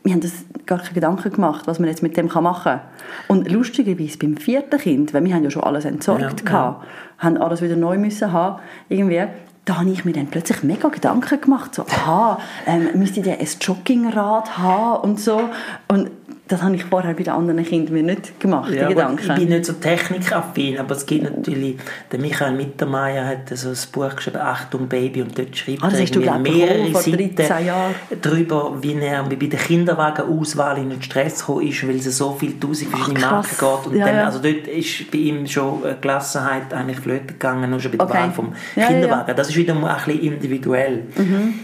Wir 0.02 0.12
haben 0.12 0.20
das 0.20 0.32
gar 0.66 0.78
keine 0.78 0.94
Gedanken 0.94 1.32
gemacht, 1.32 1.66
was 1.66 1.78
man 1.78 1.88
jetzt 1.88 2.02
mit 2.02 2.16
dem 2.16 2.26
machen 2.26 2.62
kann. 2.62 2.80
Und 3.28 3.50
lustigerweise 3.50 4.18
beim 4.18 4.36
vierten 4.36 4.78
Kind, 4.78 5.14
weil 5.14 5.24
wir 5.24 5.34
haben 5.34 5.44
ja 5.44 5.50
schon 5.50 5.64
alles 5.64 5.84
entsorgt 5.84 6.22
Ja, 6.22 6.28
gehabt, 6.44 6.84
ja. 6.84 7.24
haben 7.24 7.36
alles 7.36 7.62
wieder 7.62 7.76
neu 7.76 7.98
müssen 7.98 8.32
haben, 8.32 8.60
irgendwie, 8.88 9.24
da 9.64 9.80
habe 9.80 9.90
ich 9.90 10.04
mir 10.04 10.12
dann 10.12 10.26
plötzlich 10.26 10.62
mega 10.62 10.88
Gedanken 10.88 11.40
gemacht, 11.40 11.74
so, 11.74 11.82
aha, 11.82 12.38
ähm, 12.66 12.88
müsste 12.94 13.22
der 13.22 13.40
ein 13.40 13.48
Joggingrad 13.60 14.58
haben 14.58 15.02
und 15.02 15.20
so. 15.20 15.48
Und 15.88 16.10
das 16.48 16.62
habe 16.62 16.74
ich 16.74 16.84
vorher 16.84 17.14
bei 17.14 17.22
den 17.22 17.32
anderen 17.32 17.64
Kindern 17.64 17.94
mir 17.94 18.02
nicht 18.02 18.38
gemacht, 18.38 18.72
Ja, 18.72 18.88
Gedanken. 18.88 19.18
ich 19.30 19.34
bin 19.34 19.48
nicht 19.48 19.64
so 19.64 19.72
technikaffin, 19.74 20.78
aber 20.78 20.94
es 20.94 21.06
gibt 21.06 21.24
natürlich, 21.24 21.76
der 22.12 22.18
Michael 22.18 22.52
Mittermeier 22.52 23.26
hat 23.26 23.48
so 23.56 23.70
ein 23.70 23.76
Buch 23.92 24.14
geschrieben, 24.14 24.38
«Achtung 24.38 24.86
Baby», 24.86 25.22
und 25.22 25.38
dort 25.38 25.56
schreibt 25.56 25.82
Ah, 25.82 25.90
er 25.90 26.04
glaub 26.04 26.40
mehrere 26.40 26.90
vor 26.90 27.02
13 27.02 27.34
Seiten 27.36 27.94
darüber, 28.20 28.76
wie 28.82 28.94
er 28.94 29.22
bei 29.24 29.36
der 29.36 29.58
Kinderwagenauswahl 29.58 30.78
in 30.78 30.90
den 30.90 31.02
Stress 31.02 31.40
gekommen 31.40 31.66
ist, 31.66 31.86
weil 31.88 31.96
es 31.96 32.16
so 32.18 32.36
viele 32.38 32.58
tausend 32.60 32.90
verschiedene 32.90 33.26
Ach, 33.26 33.30
Marken 33.32 33.56
geht. 33.58 33.86
Und 33.92 33.96
Ja, 33.98 34.06
dann, 34.06 34.18
also 34.26 34.38
dort 34.40 34.66
ist 34.66 35.10
bei 35.10 35.18
ihm 35.18 35.46
schon 35.46 35.82
Gelassenheit 36.00 36.72
eigentlich 36.74 37.00
flöten 37.00 37.26
gegangen, 37.28 37.70
nur 37.70 37.80
schon 37.80 37.92
bei 37.92 37.98
der 37.98 38.06
Okay. 38.06 38.18
Wahl 38.18 38.30
vom 38.32 38.52
Ja. 38.76 38.86
Kinderwagen. 38.86 39.34
Das 39.36 39.48
ist 39.48 39.56
wieder 39.56 39.74
mal 39.74 39.94
ein 39.94 40.04
bisschen 40.04 40.20
individuell. 40.34 41.04
Mhm. 41.16 41.54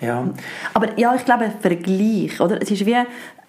Ja. 0.00 0.26
Aber 0.72 0.98
ja, 0.98 1.14
ich 1.14 1.24
glaube, 1.26 1.50
Vergleich, 1.60 2.40
oder? 2.40 2.60
Es 2.62 2.70
ist 2.70 2.86
wie, 2.86 2.96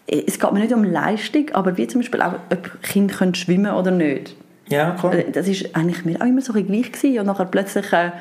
es 0.07 0.39
geht 0.39 0.51
mir 0.51 0.59
nicht 0.59 0.73
um 0.73 0.83
Leistung, 0.83 1.45
aber 1.53 1.77
wie 1.77 1.87
zum 1.87 2.01
Beispiel 2.01 2.21
auch, 2.21 2.33
ob 2.51 2.81
Kinder 2.81 3.13
können 3.15 3.35
schwimmen 3.35 3.73
oder 3.73 3.91
nicht. 3.91 4.35
ja, 4.69 4.91
klar. 4.91 5.13
Äh, 5.13 5.31
Das 5.31 5.47
ist 5.47 5.75
eigentlich 5.75 6.05
mir 6.05 6.21
auch 6.21 6.25
immer 6.25 6.41
so 6.41 6.53
gleich 6.53 6.91
gewesen. 6.91 7.19
Und 7.19 7.25
nachher 7.27 7.45
plötzlich 7.45 7.91
äh, 7.93 8.11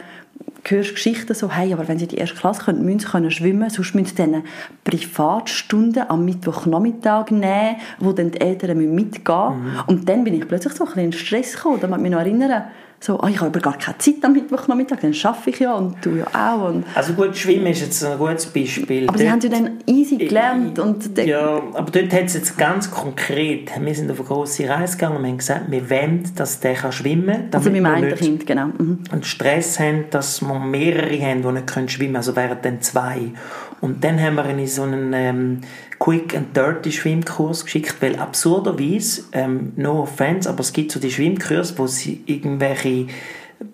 hörst 0.68 0.90
du 0.90 0.94
Geschichten 0.94 1.34
so, 1.34 1.50
hey, 1.50 1.72
aber 1.72 1.88
wenn 1.88 1.98
sie 1.98 2.06
die 2.06 2.16
erste 2.18 2.36
Klasse 2.36 2.62
können, 2.64 2.84
müssen 2.84 3.00
sie 3.00 3.06
können 3.06 3.30
schwimmen, 3.30 3.70
sonst 3.70 3.94
müssen 3.94 4.08
sie 4.08 4.14
dann 4.16 4.42
Privatstunden 4.84 6.04
am 6.08 6.24
Mittwochnachmittag 6.24 7.30
nehmen, 7.30 7.76
wo 7.98 8.12
dann 8.12 8.30
die 8.30 8.40
Eltern 8.40 8.76
müssen 8.76 8.94
mitgehen 8.94 9.58
Mhm. 9.58 9.64
müssen. 9.64 9.80
Und 9.86 10.08
dann 10.08 10.24
bin 10.24 10.34
ich 10.34 10.46
plötzlich 10.46 10.72
so 10.74 10.84
ein 10.84 10.88
bisschen 10.88 11.04
in 11.04 11.12
Stress 11.12 11.54
gekommen. 11.56 11.78
Da 11.80 11.88
muss 11.88 11.96
ich 11.98 12.02
mich 12.02 12.12
noch 12.12 12.20
erinnern, 12.20 12.64
so, 13.02 13.18
ah, 13.20 13.28
ich 13.30 13.36
habe 13.36 13.46
aber 13.46 13.60
gar 13.60 13.78
keine 13.78 13.96
Zeit 13.96 14.16
am 14.22 14.34
Mittwochnachmittag, 14.34 14.98
dann 15.00 15.14
arbeite 15.24 15.48
ich 15.50 15.58
ja 15.58 15.72
und 15.74 15.96
du 16.04 16.16
ja 16.16 16.26
auch. 16.34 16.68
Und, 16.68 16.84
Also 16.94 17.14
gut, 17.14 17.34
Schwimmen 17.34 17.68
ist 17.68 17.80
jetzt 17.80 18.04
ein 18.04 18.18
gutes 18.18 18.44
Beispiel. 18.44 19.08
aber 19.08 19.16
sie 19.16 19.24
Dort- 19.24 19.32
haben 19.32 19.40
ja 19.40 19.48
dann 19.48 19.70
easy 19.86 20.16
gelernt. 20.18 20.78
Und 20.78 21.16
der- 21.16 21.26
Ja, 21.26 21.62
aber 21.72 21.90
dort 21.90 22.12
hat 22.12 22.24
es 22.24 22.34
jetzt 22.34 22.58
ganz 22.58 22.90
konkret, 22.90 23.70
wir 23.80 23.94
sind 23.94 24.10
auf 24.10 24.18
eine 24.20 24.28
grosse 24.28 24.68
Reise 24.68 24.98
gegangen 24.98 25.16
und 25.16 25.26
haben 25.26 25.38
gesagt, 25.38 25.70
wir 25.70 25.88
wollen, 25.88 26.30
dass 26.36 26.60
der 26.60 26.74
kann 26.74 26.92
schwimmen 26.92 27.26
kann. 27.50 27.54
also 27.54 27.70
mit 27.70 27.82
nicht 27.82 28.16
Kind, 28.18 28.46
genau. 28.46 28.66
Mhm. 28.66 28.98
einen 29.10 29.22
Stress 29.22 29.80
haben, 29.80 30.04
dass 30.10 30.42
wir 30.42 30.58
mehrere 30.58 31.18
haben, 31.22 31.40
die 31.42 31.52
nicht 31.52 31.66
können 31.68 31.88
schwimmen 31.88 32.08
können, 32.12 32.16
also 32.16 32.36
wären 32.36 32.58
dann 32.60 32.82
zwei. 32.82 33.30
Und 33.80 34.04
dann 34.04 34.20
haben 34.20 34.34
wir 34.34 34.46
ihn 34.50 34.58
in 34.58 34.66
so 34.66 34.82
einen 34.82 35.14
ähm, 35.14 35.60
Quick 35.98 36.36
and 36.36 36.54
Dirty 36.54 36.92
Schwimmkurs 36.92 37.64
geschickt, 37.64 37.96
weil 38.00 38.16
absurderweise, 38.16 39.22
ähm, 39.32 39.72
no 39.76 40.02
offense, 40.02 40.48
aber 40.48 40.60
es 40.60 40.72
gibt 40.74 40.92
so 40.92 41.00
die 41.00 41.10
Schwimmkurse, 41.10 41.78
wo 41.78 41.86
sie 41.86 42.22
irgendwelche 42.26 42.89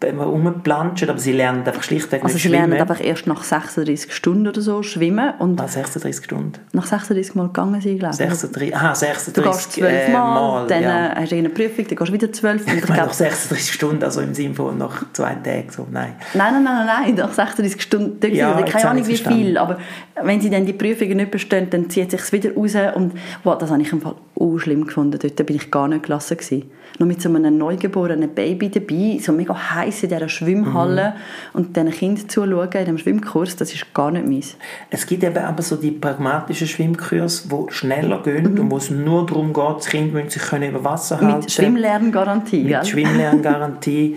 äh, 0.01 0.11
rumplanschen, 0.11 1.09
aber 1.09 1.19
sie 1.21 1.31
lernen 1.33 1.63
einfach 1.65 1.83
schlichtweg 1.85 2.23
Also 2.25 2.35
nicht 2.35 2.43
sie 2.43 2.49
schwimmen. 2.49 2.71
lernen 2.71 2.81
einfach 2.81 3.01
erst 3.05 3.29
nach 3.29 3.45
36 3.45 4.13
Stunden 4.13 4.49
oder 4.49 4.61
so 4.61 4.83
schwimmen 4.83 5.35
und 5.39 5.61
Ah, 5.61 5.69
36 5.69 6.25
Stunden. 6.25 6.53
nach 6.73 6.87
36 6.87 7.37
Mal 7.37 7.47
gegangen 7.47 7.81
sind, 7.81 7.99
glaube 8.01 8.13
ich. 8.15 8.19
36, 8.19 8.75
aha, 8.77 8.89
Du 8.91 8.95
36 8.99 9.53
gehst 9.53 9.73
zwölf 9.75 10.09
äh, 10.09 10.13
Mal, 10.13 10.67
dann 10.67 10.83
ja. 10.83 11.07
äh, 11.13 11.15
hast 11.21 11.31
du 11.31 11.37
eine 11.37 11.51
Prüfung, 11.51 11.87
dann 11.87 11.97
gehst 11.99 12.09
du 12.09 12.13
wieder 12.13 12.33
zwölf. 12.33 12.67
Und 12.67 12.73
ich 12.79 12.83
Ich 12.83 12.89
meine, 12.89 13.03
nach 13.03 13.13
36 13.13 13.73
Stunden, 13.73 14.03
also 14.03 14.21
im 14.23 14.35
Sinne 14.35 14.55
von 14.55 14.77
nach 14.77 15.05
zwei 15.13 15.35
Tagen, 15.37 15.69
so, 15.71 15.87
nein. 15.91 16.15
nein, 16.35 16.53
nein, 16.53 16.65
nein, 16.65 16.87
nein, 16.87 17.15
nach 17.15 17.33
36 17.33 17.81
Stunden, 17.81 18.19
dort 18.19 18.33
Ja, 18.33 18.61
keine 18.63 18.91
Ahnung 18.91 19.07
wie 19.07 19.17
viel, 19.17 19.57
aber 19.57 19.79
wenn 20.21 20.41
sie 20.41 20.51
dann 20.51 20.67
die 20.67 20.73
Prüfungen 20.73 21.17
nicht 21.19 21.31
bestehen, 21.31 21.71
dann 21.71 21.89
zieht 21.91 22.13
es 22.13 22.27
sich 22.27 22.33
wieder 22.33 22.55
raus 22.57 22.75
und 22.97 23.13
wow, 23.45 23.57
das 23.57 23.71
habe 23.71 23.83
ich 23.83 23.93
im 23.93 24.01
Fall 24.01 24.17
auch 24.39 24.59
schlimm 24.59 24.85
gefunden. 24.85 25.17
Dort 25.23 25.47
bin 25.47 25.55
ich 25.57 25.71
gar 25.71 25.87
nicht 25.87 26.03
gelassen 26.03 26.37
gewesen. 26.37 26.65
Nur 26.99 27.07
mit 27.09 27.21
so 27.21 27.29
einem 27.29 27.59
neugeborenen 27.59 28.35
Baby 28.35 28.71
dabei, 28.71 29.19
so 29.23 29.33
mega 29.33 29.55
heiß 29.75 30.05
in 30.05 30.09
dieser 30.09 30.29
Schwimmhalle 30.29 31.11
Mhm. 31.11 31.59
und 31.59 31.77
diesen 31.77 31.91
Kindern 31.91 32.29
zuschauen 32.29 32.71
in 32.73 32.79
diesem 32.81 32.99
Schwimmkurs, 32.99 33.55
das 33.57 33.73
ist 33.75 33.93
gar 33.93 34.11
nicht 34.11 34.27
meins. 34.27 34.57
Es 34.91 35.07
gibt 35.07 35.23
eben 35.23 35.37
aber 35.39 35.63
so 35.63 35.77
die 35.77 35.91
pragmatischen 35.91 36.67
Schwimmkurse, 36.67 37.49
die 37.49 37.73
schneller 37.73 38.23
gehen 38.23 38.59
und 38.59 38.71
wo 38.71 38.79
es 38.79 38.91
nur 38.91 39.27
darum 39.27 39.53
geht, 39.53 39.77
das 39.79 39.87
Kind 39.87 40.15
muss 40.15 40.33
sich 40.33 40.43
können 40.43 40.71
über 40.71 40.85
Wasser 40.85 41.17
halten. 41.21 41.33
Mhm. 41.33 41.39
Mit 41.41 41.53
Schwimmlerngarantie, 41.53 42.63
Mit 42.63 42.69
gell? 42.73 42.85
Schwimmlerngarantie. 42.87 44.17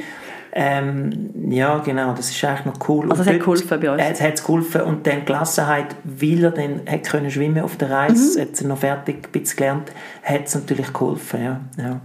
ähm, 0.51 1.29
ja, 1.51 1.77
genau, 1.79 2.13
das 2.13 2.31
ist 2.31 2.43
eigentlich 2.43 2.65
noch 2.65 2.89
cool. 2.89 3.09
Also 3.11 3.21
es 3.21 3.29
hat 3.29 3.39
geholfen 3.39 3.79
bei 3.79 3.91
uns? 3.91 4.01
Äh, 4.01 4.11
Es 4.11 4.21
hat 4.21 4.43
geholfen 4.43 4.81
und 4.81 5.05
dann 5.05 5.19
die 5.19 5.25
Gelassenheit, 5.25 5.95
weil 6.03 6.43
er 6.43 6.51
dann 6.51 6.81
hat 6.89 7.03
können 7.03 7.29
schwimmen 7.29 7.61
auf 7.61 7.75
der 7.77 7.91
Reise, 7.91 8.39
Mhm. 8.39 8.41
hat 8.41 8.61
er 8.61 8.67
noch 8.67 8.77
fertig 8.79 9.15
ein 9.27 9.31
bisschen 9.31 9.57
gelernt, 9.57 9.91
hat 10.23 10.45
es 10.45 10.55
natürlich 10.55 10.91
geholfen, 10.91 11.43
ja. 11.43 11.59
ja. 11.77 12.01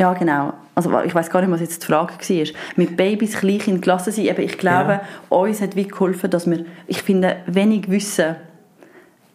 Ja, 0.00 0.14
genau. 0.14 0.54
Also 0.74 0.98
ich 1.02 1.14
weiß 1.14 1.28
gar 1.28 1.42
nicht, 1.42 1.50
was 1.50 1.60
jetzt 1.60 1.82
die 1.82 1.86
Frage 1.86 2.14
war. 2.14 2.46
Mit 2.76 2.96
Babys, 2.96 3.34
Kleinkind, 3.36 3.82
Klasse 3.82 4.10
sein, 4.10 4.24
eben, 4.24 4.40
ich 4.40 4.56
glaube, 4.56 5.02
uns 5.28 5.60
hat 5.60 5.76
wie 5.76 5.86
geholfen, 5.86 6.30
dass 6.30 6.48
wir, 6.50 6.64
ich 6.86 7.02
finde, 7.02 7.36
wenig 7.44 7.90
Wissen 7.90 8.36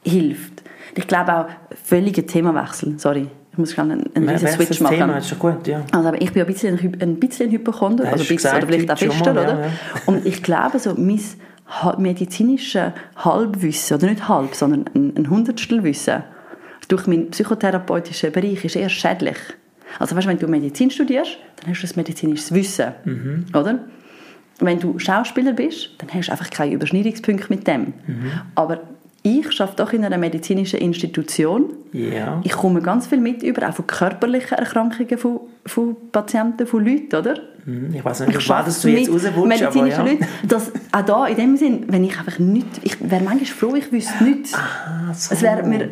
hilft. 0.04 0.64
Ich 0.96 1.08
glaube 1.08 1.36
auch, 1.36 1.46
völliger 1.84 2.26
Themawechsel, 2.26 2.98
sorry, 2.98 3.28
ich 3.52 3.58
muss 3.60 3.74
schnell 3.74 3.92
einen, 3.92 4.10
einen 4.16 4.40
Switch 4.40 4.80
machen. 4.80 4.98
Thema, 4.98 5.18
ist 5.20 5.30
schon 5.30 5.38
gut, 5.38 5.68
ja. 5.68 5.84
Also 5.92 6.08
aber 6.08 6.20
ich 6.20 6.34
bin 6.34 6.42
ein 6.42 6.48
bisschen 6.48 6.80
ein, 6.80 6.98
ein 7.00 7.20
bisschen 7.20 7.52
Hypochonder, 7.52 8.06
also 8.06 8.24
bisschen, 8.24 8.50
oder 8.50 8.62
gesagt 8.62 8.66
vielleicht 8.66 8.92
auch 8.92 8.98
fester, 8.98 9.32
oder? 9.32 9.44
ja, 9.44 9.60
ja. 9.68 9.72
Und 10.08 10.26
ich 10.26 10.42
glaube, 10.42 10.80
so 10.80 10.96
mein 10.96 11.22
medizinisches 12.00 12.92
Halbwissen, 13.18 13.98
oder 13.98 14.08
nicht 14.08 14.28
halb, 14.28 14.56
sondern 14.56 14.86
ein, 14.96 15.14
ein 15.16 15.30
Hundertstel 15.30 15.84
Wissen, 15.84 16.24
durch 16.88 17.06
meinen 17.06 17.30
psychotherapeutischen 17.30 18.32
Bereich 18.32 18.66
ist 18.66 18.76
eher 18.76 18.90
schädlich. 18.90 19.38
Also 20.00 20.16
weißt, 20.16 20.28
wenn 20.28 20.40
du 20.40 20.48
Medizin 20.48 20.90
studierst, 20.92 21.38
dann 21.62 21.70
hast 21.72 21.80
du 21.82 21.88
das 21.88 21.96
medizinisches 21.96 22.54
Wissen, 22.54 22.88
Mhm. 23.06 23.46
oder? 23.54 23.80
Wenn 24.60 24.80
du 24.80 24.98
Schauspieler 25.00 25.52
bist, 25.54 25.90
dann 25.98 26.10
hast 26.14 26.28
du 26.28 26.32
einfach 26.32 26.50
keine 26.50 26.74
Überschneidungspunkte 26.74 27.48
mit 27.50 27.68
dem. 27.68 27.94
Mhm. 28.08 28.32
Aber 28.56 28.80
ich 29.22 29.60
arbeite 29.60 29.78
doch 29.84 29.92
in 29.92 30.06
einer 30.06 30.18
medizinischen 30.20 30.80
Institution 30.80 31.74
Ja. 31.92 32.40
ich 32.44 32.52
komme 32.52 32.82
ganz 32.82 33.08
viel 33.08 33.18
mit 33.20 33.42
über, 33.44 33.68
auch 33.68 33.74
von 33.74 33.88
körperlichen 33.88 34.58
Erkrankungen 34.58 35.18
von, 35.18 35.40
von 35.66 35.96
Patienten, 36.12 36.68
von 36.68 36.86
Leuten, 36.86 37.16
oder? 37.16 37.34
Hm, 37.66 37.90
Ich 37.96 38.06
weiß 38.06 38.20
nicht, 38.22 38.30
Ich 38.30 38.36
du 38.36 38.54
jetzt 38.90 39.10
rauswutschst, 39.10 39.64
aber 39.64 39.88
ja. 39.88 40.04
Leuten. 40.04 40.26
Dass, 40.48 40.72
auch 40.92 41.02
da, 41.02 41.26
in 41.26 41.36
dem 41.38 41.58
Sinn, 41.58 41.86
wenn 41.88 42.04
ich 42.04 42.18
einfach 42.18 42.38
nicht, 42.38 42.68
ich 42.84 42.98
wäre 43.02 43.24
manchmal 43.24 43.46
froh, 43.46 43.76
ich 43.76 43.92
wüsste 43.92 44.24
nichts. 44.24 44.54
Ah, 44.54 45.12
so. 45.14 45.34
Es 45.34 45.42
wäre 45.42 45.64
mir, 45.64 45.90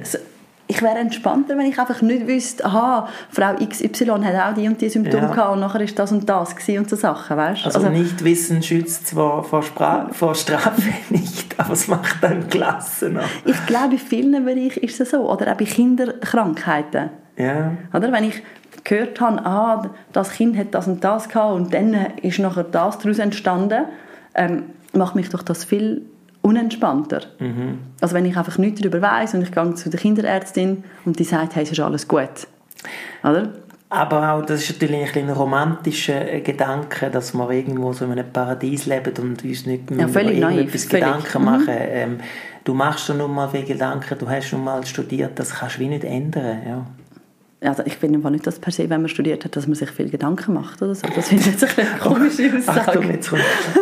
ich 0.74 0.82
wäre 0.82 0.98
entspannter, 0.98 1.58
wenn 1.58 1.66
ich 1.68 1.78
einfach 1.80 2.02
nicht 2.02 2.28
wüsste, 2.28 2.66
aha, 2.66 3.08
Frau 3.30 3.54
XY 3.56 4.06
hat 4.24 4.36
auch 4.52 4.54
die 4.56 4.68
und 4.68 4.82
die 4.82 4.90
Symptome 4.90 5.24
Ja. 5.24 5.34
gehabt 5.34 5.52
und 5.54 5.60
nachher 5.60 5.82
ist 5.82 5.98
das 6.00 6.12
und 6.12 6.28
das 6.28 6.56
gewesen 6.56 6.80
und 6.80 6.90
so 6.90 6.96
Sachen, 6.96 7.38
weißt? 7.38 7.66
Also, 7.66 7.90
nicht 7.90 8.24
Wissen 8.24 8.64
schützt 8.64 9.08
zwar 9.08 9.44
vor, 9.44 9.62
Spra 9.64 10.10
vor 10.12 10.36
Strafe 10.36 10.82
nicht, 11.10 11.60
aber 11.60 11.74
es 11.74 11.88
macht 11.88 12.24
dann 12.24 12.48
Klasse 12.50 13.10
noch. 13.10 13.24
ich 13.46 13.66
glaube, 13.68 13.94
in 13.94 14.00
vielen 14.00 14.46
Bereichen 14.46 14.82
ist 14.84 15.00
es 15.00 15.12
so. 15.12 15.30
Oder 15.30 15.52
auch 15.54 15.58
bei 15.58 15.66
Kinderkrankheiten. 15.66 17.10
Ja. 17.38 17.72
Oder? 17.94 18.12
Wenn 18.12 18.26
ich 18.26 18.42
gehört 18.84 19.20
habe, 19.22 19.46
ah, 19.46 19.90
das 20.12 20.32
Kind 20.32 20.58
hat 20.58 20.74
das 20.74 20.88
und 20.88 21.04
das 21.04 21.30
gehabt 21.30 21.54
und 21.56 21.74
dann 21.74 21.94
ist 22.22 22.40
nachher 22.40 22.64
das 22.64 22.98
daraus 23.00 23.20
entstanden, 23.20 23.86
ähm, 24.36 24.64
macht 24.94 25.16
mich 25.16 25.30
doch 25.30 25.42
das 25.44 25.64
viel 25.64 26.02
unentspannter. 26.44 27.22
Also 28.02 28.14
wenn 28.16 28.26
ich 28.26 28.38
einfach 28.38 28.58
nichts 28.60 28.82
darüber 28.82 29.02
weiß 29.02 29.34
und 29.34 29.42
ich 29.42 29.52
gehe 29.52 29.74
zu 29.74 29.90
der 29.90 30.00
Kinderärztin 30.00 30.84
und 31.06 31.18
die 31.18 31.24
sagt, 31.24 31.56
hey, 31.56 31.64
es 31.64 31.72
ist 31.72 31.80
alles 31.80 32.08
gut. 32.08 32.48
Oder? 33.24 33.50
Aber 33.90 34.32
auch, 34.34 34.46
das 34.46 34.62
ist 34.64 34.72
natürlich 34.74 34.98
ein, 35.02 35.06
bisschen 35.06 35.30
ein 35.30 35.36
romantischer 35.36 36.32
äh, 36.34 36.42
Gedanke, 36.42 37.10
dass 37.12 37.34
wir 37.36 37.50
irgendwo 37.52 37.94
so 37.94 38.06
in 38.06 38.12
einem 38.12 38.26
Paradies 38.32 38.88
leben 38.88 39.14
und 39.22 39.44
uns 39.44 39.66
nicht 39.68 39.92
Ja, 39.92 40.08
völlig 40.08 40.38
über 40.38 40.48
naiv, 40.48 40.58
irgendetwas 40.58 40.86
völlig. 40.86 41.06
Gedanken 41.06 41.40
Mhm. 41.40 41.46
machen. 41.46 41.66
Ähm, 41.70 42.18
du 42.64 42.74
machst 42.74 43.08
dir 43.08 43.14
nun 43.14 43.34
mal 43.34 43.48
viele 43.50 43.64
Gedanken, 43.66 44.18
du 44.18 44.28
hast 44.30 44.52
nun 44.52 44.64
mal 44.64 44.84
studiert, 44.86 45.38
das 45.38 45.54
kannst 45.54 45.76
du 45.78 45.82
wie 45.82 45.88
nicht 45.90 46.04
ändern. 46.04 46.58
Ja. 46.68 46.86
Also 47.70 47.84
ich 47.86 47.96
finde 47.96 48.18
einfach 48.18 48.32
nicht, 48.32 48.46
dass 48.48 48.58
per 48.60 48.74
se, 48.74 48.90
wenn 48.90 49.02
man 49.02 49.10
studiert 49.10 49.46
hat, 49.46 49.56
dass 49.56 49.68
man 49.68 49.76
sich 49.76 49.90
viel 49.92 50.10
Gedanken 50.10 50.54
macht 50.54 50.82
oder 50.82 50.96
so. 50.96 51.08
Das 51.16 51.28
finde 51.30 51.44
ich 51.44 51.52
jetzt 51.62 51.80
eine 51.80 51.88
komische 52.00 52.52
Achtung, 52.68 53.04
Aussage. 53.04 53.08
jetzt 53.14 53.30
kommt. 53.30 53.42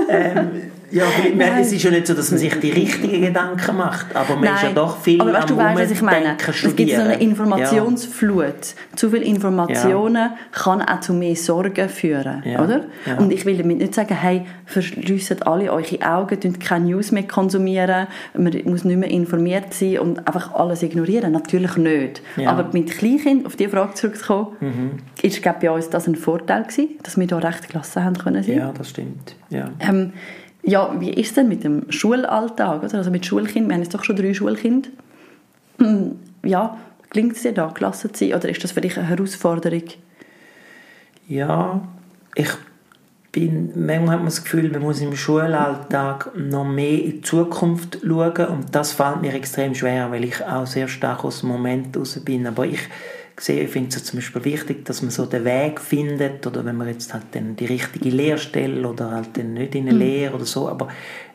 ähm, 0.10 0.48
ja, 0.92 1.04
man, 1.30 1.38
Nein. 1.38 1.62
es 1.62 1.72
ist 1.72 1.84
ja 1.84 1.92
nicht 1.92 2.06
so, 2.08 2.14
dass 2.14 2.32
man 2.32 2.40
sich 2.40 2.54
die 2.60 2.72
richtigen 2.72 3.22
Gedanken 3.22 3.78
macht, 3.78 4.16
aber 4.16 4.36
man 4.36 4.54
ist 4.56 4.64
ja 4.64 4.72
doch 4.74 4.98
viel 5.00 5.20
aber 5.22 5.34
weißt, 5.34 5.50
du 5.50 5.54
am 5.60 5.60
weißt, 5.76 5.82
was 5.82 5.92
ich 5.92 6.02
meine. 6.02 6.38
Es 6.48 6.76
gibt 6.76 6.92
so 6.92 7.02
eine. 7.02 7.16
Informationsflut. 7.22 8.76
Zu 8.96 9.10
viel 9.10 9.22
Informationen 9.24 10.32
kann 10.52 10.82
auch 10.82 11.00
zu 11.00 11.14
mehr 11.14 11.36
Sorgen 11.36 11.90
führen, 11.90 12.44
Ja. 12.46 12.64
oder? 12.64 12.82
Ja. 13.06 13.18
Und 13.18 13.32
ich 13.32 13.46
will 13.46 13.58
damit 13.58 13.78
nicht 13.80 13.96
sagen, 13.96 14.16
hey, 14.16 14.46
verschliessen 14.66 15.42
alle 15.44 15.72
eure 15.72 16.02
Augen, 16.02 16.40
könnt 16.40 16.60
keine 16.60 16.86
News 16.86 17.12
mehr 17.12 17.24
konsumieren, 17.24 18.08
man 18.36 18.54
muss 18.66 18.84
nicht 18.84 18.98
mehr 18.98 19.10
informiert 19.10 19.74
sein 19.74 20.00
und 20.00 20.26
einfach 20.28 20.54
alles 20.54 20.84
ignorieren. 20.84 21.32
Natürlich 21.32 21.78
nicht. 21.78 22.22
Ja. 22.38 22.52
Aber 22.52 22.70
mit 22.74 22.92
Kleinkind, 22.92 23.46
auf 23.46 23.56
die 23.56 23.68
Frage 23.68 23.94
zurückzukommen, 23.94 24.48
Mhm. 24.60 24.92
ist 25.22 25.42
glaube 25.42 25.60
bei 25.62 25.72
uns 25.72 25.90
das 25.90 26.08
ein 26.08 26.16
Vorteil 26.16 26.64
gewesen, 26.64 26.90
dass 27.04 27.18
wir 27.18 27.28
da 27.28 27.38
recht 27.38 27.70
gelassen 27.70 28.04
haben 28.04 28.18
können 28.18 28.44
sein. 28.44 28.58
Ja, 28.58 28.72
das 28.78 28.90
stimmt. 28.90 29.36
Ja. 29.50 29.70
Ähm, 29.80 30.14
ja, 30.64 30.94
wie 31.00 31.12
ist 31.12 31.30
es 31.30 31.34
denn 31.36 31.48
mit 31.48 31.64
dem 31.64 31.92
Schulalltag? 31.92 32.84
Oder? 32.84 32.98
Also 32.98 33.12
mit 33.12 33.26
Schulkind, 33.26 33.68
wir 33.68 33.76
haben 33.76 33.82
jetzt 33.82 33.94
doch 33.94 34.04
schon 34.04 34.16
drei 34.16 34.34
Schulkinder. 34.34 34.90
Ja, 36.44 36.76
gelingt 37.12 37.36
es 37.36 37.44
dir 37.44 37.52
da, 37.52 37.68
gelassen 37.68 38.16
zu 38.16 38.26
sein? 38.26 38.34
Oder 38.34 38.50
ist 38.50 38.64
das 38.64 38.72
für 38.72 38.82
dich 38.82 38.98
eine 38.98 39.08
Herausforderung? 39.08 39.84
Ja, 41.28 41.88
ich 42.34 42.50
bin, 43.32 43.72
manchmal 43.76 44.16
hat 44.16 44.20
man 44.20 44.26
das 44.26 44.44
Gefühl, 44.44 44.72
man 44.72 44.82
muss 44.82 45.02
im 45.02 45.16
Schulalltag 45.16 46.32
noch 46.36 46.66
mehr 46.66 47.04
in 47.04 47.12
die 47.12 47.22
Zukunft 47.22 48.00
schauen 48.04 48.48
und 48.48 48.76
das 48.76 48.94
fällt 48.94 49.22
mir 49.22 49.34
extrem 49.36 49.76
schwer, 49.76 50.12
weil 50.12 50.24
ich 50.24 50.44
auch 50.44 50.66
sehr 50.66 50.88
stark 50.88 51.24
aus 51.24 51.42
dem 51.42 51.50
Moment 51.50 51.96
raus 51.96 52.20
bin. 52.26 52.48
Aber 52.48 52.66
ich 52.66 52.82
sehe, 53.44 53.64
ich 53.64 53.72
finde 53.72 53.96
es 53.96 54.04
zum 54.04 54.20
Beispiel 54.20 54.44
wichtig, 54.46 54.86
dass 54.86 55.02
man 55.02 55.12
so 55.12 55.26
den 55.26 55.46
Weg 55.46 55.80
findet 55.80 56.46
oder 56.46 56.64
wenn 56.64 56.78
man 56.78 56.88
jetzt 56.88 57.14
halt 57.14 57.26
dann 57.32 57.56
die 57.56 57.66
richtige 57.66 58.10
Lehrstelle 58.10 58.88
oder 58.88 59.12
halt 59.12 59.38
dann 59.38 59.54
nicht 59.54 59.76
in 59.76 59.88
eine 59.88 59.94
mhm. 59.94 60.00
Lehre 60.00 60.36
oder 60.36 60.46
so, 60.46 60.70
aber 60.70 60.90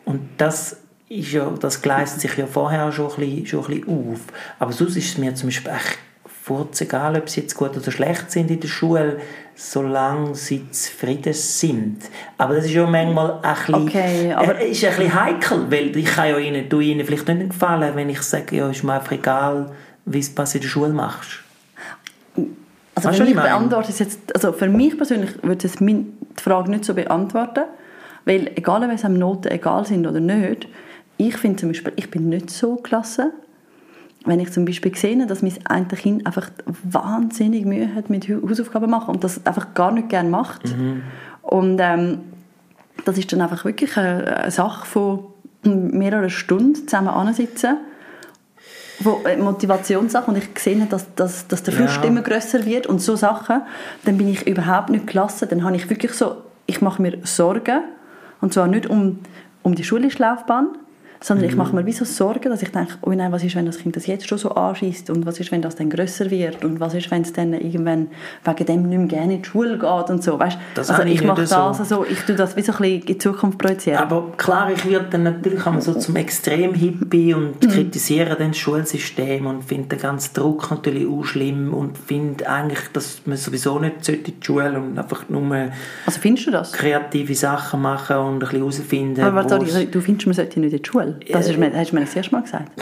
und 0.04 0.20
das 0.36 0.78
ist 1.09 1.32
ja, 1.32 1.52
das 1.61 1.82
gleist 1.82 2.20
sich 2.20 2.36
ja 2.36 2.46
vorher 2.46 2.90
schon 2.92 3.11
ein 3.11 3.16
bisschen, 3.16 3.46
schon 3.46 3.64
ein 3.64 3.80
bisschen 3.80 4.12
auf. 4.12 4.20
Aber 4.59 4.72
sonst 4.72 4.96
ist 4.96 5.09
es 5.09 5.18
mir 5.18 5.34
zum 5.34 5.48
Beispiel 5.48 5.72
echt 5.72 5.98
furz 6.42 6.80
egal, 6.80 7.16
ob 7.16 7.28
sie 7.28 7.40
jetzt 7.40 7.57
gut 7.57 7.76
oder 7.76 7.90
schlecht 7.90 8.30
sind 8.30 8.50
in 8.50 8.61
der 8.61 8.68
Schule, 8.68 9.20
solange 9.57 10.34
sie 10.34 10.70
zufrieden 10.70 11.32
sind. 11.32 11.98
Aber 12.38 12.54
das 12.54 12.66
ist 12.66 12.74
ja 12.74 12.86
manchmal 12.86 13.40
ein 13.42 13.54
bisschen, 13.57 13.74
okay, 13.74 14.32
aber 14.32 14.61
äh, 14.61 14.70
ist 14.70 14.84
ein 14.84 14.96
bisschen 14.96 15.14
heikel, 15.14 15.70
weil 15.70 15.96
ich 15.96 16.04
kann 16.04 16.28
ja 16.28 16.38
ihnen, 16.38 16.68
du 16.68 16.80
ihnen 16.80 17.04
vielleicht 17.04 17.26
nicht 17.28 17.50
gefallen, 17.50 17.96
wenn 17.96 18.11
ich 18.11 18.22
sage, 18.22 18.57
ja, 18.57 18.70
ist 18.70 18.84
mir 18.84 18.94
einfach 18.94 19.12
egal, 19.12 19.72
wie 20.04 20.20
du 20.20 20.42
in 20.42 20.61
der 20.61 20.68
Schule 20.68 20.92
machst. 20.92 21.45
Also 22.95 23.12
für 23.12 23.24
mich, 23.24 23.34
beantwortet 23.34 23.99
jetzt, 23.99 24.34
also 24.34 24.53
für 24.53 24.68
mich 24.68 24.97
persönlich 24.97 25.43
würde 25.43 25.66
es 25.66 25.76
die 25.76 26.07
Frage 26.37 26.70
nicht 26.70 26.84
so 26.84 26.95
beantworten, 26.95 27.64
weil 28.24 28.51
egal, 28.57 28.82
ob 28.82 28.91
es 28.91 29.05
einem 29.05 29.18
Noten 29.18 29.49
egal 29.49 29.84
sind 29.84 30.07
oder 30.07 30.20
nicht, 30.20 30.66
ich 31.18 31.37
finde 31.37 31.59
zum 31.59 31.70
Beispiel, 31.70 31.93
ich 31.97 32.11
bin 32.11 32.28
nicht 32.28 32.51
so 32.51 32.76
klasse, 32.76 33.32
wenn 34.24 34.41
ich 34.41 34.51
zum 34.51 34.64
Beispiel 34.64 34.95
sehe, 34.97 35.26
dass 35.26 35.43
mein 35.43 35.53
ein 35.64 35.89
Kind 35.89 36.26
einfach 36.26 36.51
wahnsinnig 36.66 37.64
Mühe 37.64 37.95
hat 37.95 38.11
mit 38.11 38.28
Hausaufgaben 38.28 38.91
machen 38.91 39.14
und 39.14 39.24
das 39.24 39.45
einfach 39.47 39.74
gar 39.74 39.93
nicht 39.93 40.09
gerne 40.09 40.28
macht. 40.28 40.76
Mhm. 40.76 41.03
Und 41.43 41.78
ähm, 41.80 42.20
das 43.05 43.18
ist 43.18 43.32
dann 43.32 43.41
einfach 43.41 43.64
wirklich 43.64 43.97
eine, 43.97 44.37
eine 44.37 44.51
Sache 44.51 44.87
von 44.87 45.26
mehreren 45.62 46.30
Stunden 46.30 46.74
zusammen 46.74 47.09
ansitzen 47.09 47.76
wo 49.01 49.22
äh, 49.24 49.36
Motivationssachen 49.36 50.34
und 50.34 50.42
ich 50.42 50.59
sehe, 50.59 50.86
dass, 50.86 51.14
dass, 51.14 51.47
dass 51.49 51.62
der 51.62 51.74
Frust 51.74 51.97
ja. 51.97 52.05
immer 52.05 52.22
größer 52.22 52.64
wird 52.64 52.86
und 52.86 53.01
so 53.01 53.16
Sachen, 53.16 53.62
dann 54.05 54.18
bin 54.18 54.28
ich 54.28 54.47
überhaupt 54.47 54.90
nicht 54.90 55.07
klasse. 55.07 55.47
Dann 55.47 55.64
habe 55.64 55.76
ich 55.76 55.88
wirklich 55.90 56.12
so, 56.12 56.42
ich 56.66 56.80
mache 56.80 57.03
mir 57.03 57.18
Sorgen 57.24 57.82
und 58.40 58.53
zwar 58.53 58.66
nicht 58.66 58.86
um, 58.86 59.20
um 59.62 59.74
die 59.74 59.84
schulische 59.84 60.22
Laufbahn, 60.22 60.68
sondern 61.20 61.46
mhm. 61.46 61.50
ich 61.50 61.56
mache 61.56 61.74
mir 61.74 61.86
wie 61.86 61.92
so 61.92 62.04
Sorgen, 62.04 62.50
dass 62.50 62.62
ich 62.62 62.70
denke, 62.70 62.94
oh 63.02 63.10
nein, 63.10 63.32
was 63.32 63.44
ist, 63.44 63.56
wenn 63.56 63.66
das 63.66 63.78
Kind 63.78 63.96
das 63.96 64.06
jetzt 64.06 64.28
schon 64.28 64.38
so 64.38 64.50
anschießt 64.50 65.10
und 65.10 65.26
was 65.26 65.40
ist, 65.40 65.52
wenn 65.52 65.62
das 65.62 65.76
dann 65.76 65.90
größer 65.90 66.30
wird 66.30 66.64
und 66.64 66.80
was 66.80 66.94
ist, 66.94 67.10
wenn 67.10 67.22
es 67.22 67.32
dann 67.32 67.52
irgendwann 67.52 68.08
wegen 68.44 68.66
dem 68.66 68.88
nicht 68.88 68.98
mehr 68.98 69.06
gerne 69.06 69.34
in 69.34 69.42
die 69.42 69.48
Schule 69.48 69.78
geht 69.78 70.10
und 70.10 70.22
so, 70.22 70.38
weißt? 70.38 70.58
Das 70.74 70.90
also 70.90 71.02
ich 71.02 71.22
mache 71.22 71.42
das 71.42 71.50
so. 71.50 71.56
also, 71.56 72.06
ich 72.08 72.20
tue 72.20 72.34
das 72.34 72.56
wie 72.56 72.62
so 72.62 72.72
ein 72.72 72.78
bisschen 72.78 73.00
in 73.00 73.06
die 73.06 73.18
Zukunft 73.18 73.58
projizieren. 73.58 73.98
Aber 73.98 74.32
klar, 74.36 74.70
ich 74.70 74.88
werde 74.88 75.06
dann 75.10 75.24
natürlich 75.24 75.62
so 75.80 75.94
zum 75.94 76.16
Extrem-Hippie 76.16 77.34
und 77.34 77.62
mhm. 77.62 77.68
kritisiere 77.68 78.36
dann 78.36 78.48
das 78.48 78.58
Schulsystem 78.58 79.46
und 79.46 79.64
finde 79.64 79.88
den 79.88 80.00
ganzen 80.00 80.34
Druck 80.34 80.70
natürlich 80.70 81.06
auch 81.06 81.24
schlimm 81.24 81.72
und 81.74 81.98
finde 81.98 82.48
eigentlich, 82.48 82.80
dass 82.92 83.22
man 83.24 83.36
sowieso 83.36 83.78
nicht 83.78 84.08
in 84.08 84.22
die 84.24 84.34
Schule 84.40 84.78
und 84.78 84.98
einfach 84.98 85.28
nur 85.28 85.46
also 86.06 86.20
findest 86.20 86.46
du 86.46 86.50
das? 86.50 86.72
kreative 86.72 87.34
Sachen 87.34 87.82
machen 87.82 88.16
und 88.16 88.34
ein 88.34 88.38
bisschen 88.40 88.58
herausfinden. 88.58 89.20
Aber 89.22 89.48
sorry, 89.48 89.86
du 89.86 90.00
findest, 90.00 90.26
man 90.26 90.34
sollte 90.34 90.60
nicht 90.60 90.72
in 90.72 90.82
die 90.82 90.88
Schule? 90.88 91.05
Schule? 91.12 91.32
Das 91.32 91.48
ist 91.48 91.59
mir, 91.59 91.72
hast 91.74 91.90
du 91.90 91.94
mir 91.94 92.02
das 92.02 92.16
erste 92.16 92.32
Mal 92.32 92.42
gesagt. 92.42 92.72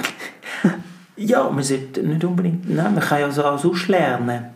ja, 1.16 1.48
man 1.50 1.62
sollte 1.62 2.02
nicht 2.02 2.24
unbedingt, 2.24 2.68
nein, 2.68 2.94
man 2.94 3.02
kann 3.02 3.20
ja 3.20 3.30
so 3.30 3.44
auch 3.44 3.88
lernen. 3.88 4.46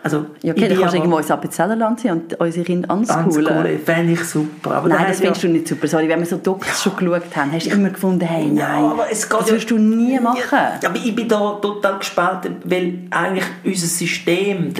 Also, 0.00 0.26
ja, 0.42 0.52
okay, 0.52 0.68
dann 0.68 0.78
kannst 0.78 0.94
du 0.94 0.98
irgendwo 0.98 1.18
ins 1.18 1.30
Appenzellerland 1.30 2.00
sein 2.00 2.12
und 2.12 2.40
unsere 2.40 2.64
Kinder 2.64 2.88
anschoolen. 2.88 3.80
fände 3.80 4.12
ich 4.12 4.24
super. 4.24 4.76
Aber 4.76 4.88
nein, 4.88 5.06
das 5.08 5.18
findest 5.18 5.42
ja, 5.42 5.48
du 5.48 5.54
nicht 5.54 5.66
super. 5.66 5.88
Sorry, 5.88 6.08
wenn 6.08 6.20
wir 6.20 6.26
so 6.26 6.36
Docs 6.36 6.84
schon 6.84 6.96
geschaut 6.96 7.36
haben, 7.36 7.52
hast 7.52 7.66
du 7.66 7.70
immer 7.70 7.90
gefunden, 7.90 8.24
hey, 8.24 8.46
nein, 8.46 8.56
ja, 8.56 8.90
aber 8.90 9.10
es 9.10 9.28
geht 9.28 9.40
das 9.40 9.50
wirst 9.50 9.70
du 9.70 9.76
nie 9.76 10.20
machen. 10.20 10.38
Ja, 10.82 10.88
aber 10.88 10.96
ich 10.96 11.14
bin 11.14 11.28
da 11.28 11.58
total 11.60 11.98
gespalten, 11.98 12.56
weil 12.64 13.00
eigentlich 13.10 13.44
unser 13.64 13.86
System 13.86 14.72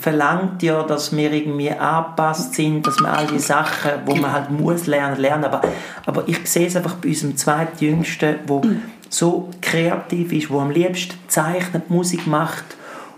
verlangt 0.00 0.62
ja, 0.62 0.82
dass 0.82 1.16
wir 1.16 1.32
irgendwie 1.32 1.70
angepasst 1.70 2.54
sind, 2.54 2.86
dass 2.86 3.00
wir 3.00 3.10
all 3.10 3.26
die 3.26 3.38
Sachen, 3.38 3.92
die 4.06 4.20
man 4.20 4.30
halt 4.32 4.50
muss 4.50 4.86
lernen, 4.86 5.18
lernen. 5.18 5.44
Aber, 5.44 5.62
aber 6.04 6.24
ich 6.26 6.46
sehe 6.46 6.66
es 6.66 6.76
einfach 6.76 6.96
bei 6.96 7.08
unserem 7.08 7.34
zweitjüngsten, 7.36 8.36
der 8.46 8.62
so 9.08 9.48
kreativ 9.62 10.32
ist, 10.32 10.50
der 10.50 10.58
am 10.58 10.70
liebsten 10.70 11.14
zeichnet, 11.28 11.88
Musik 11.90 12.26
macht, 12.26 12.64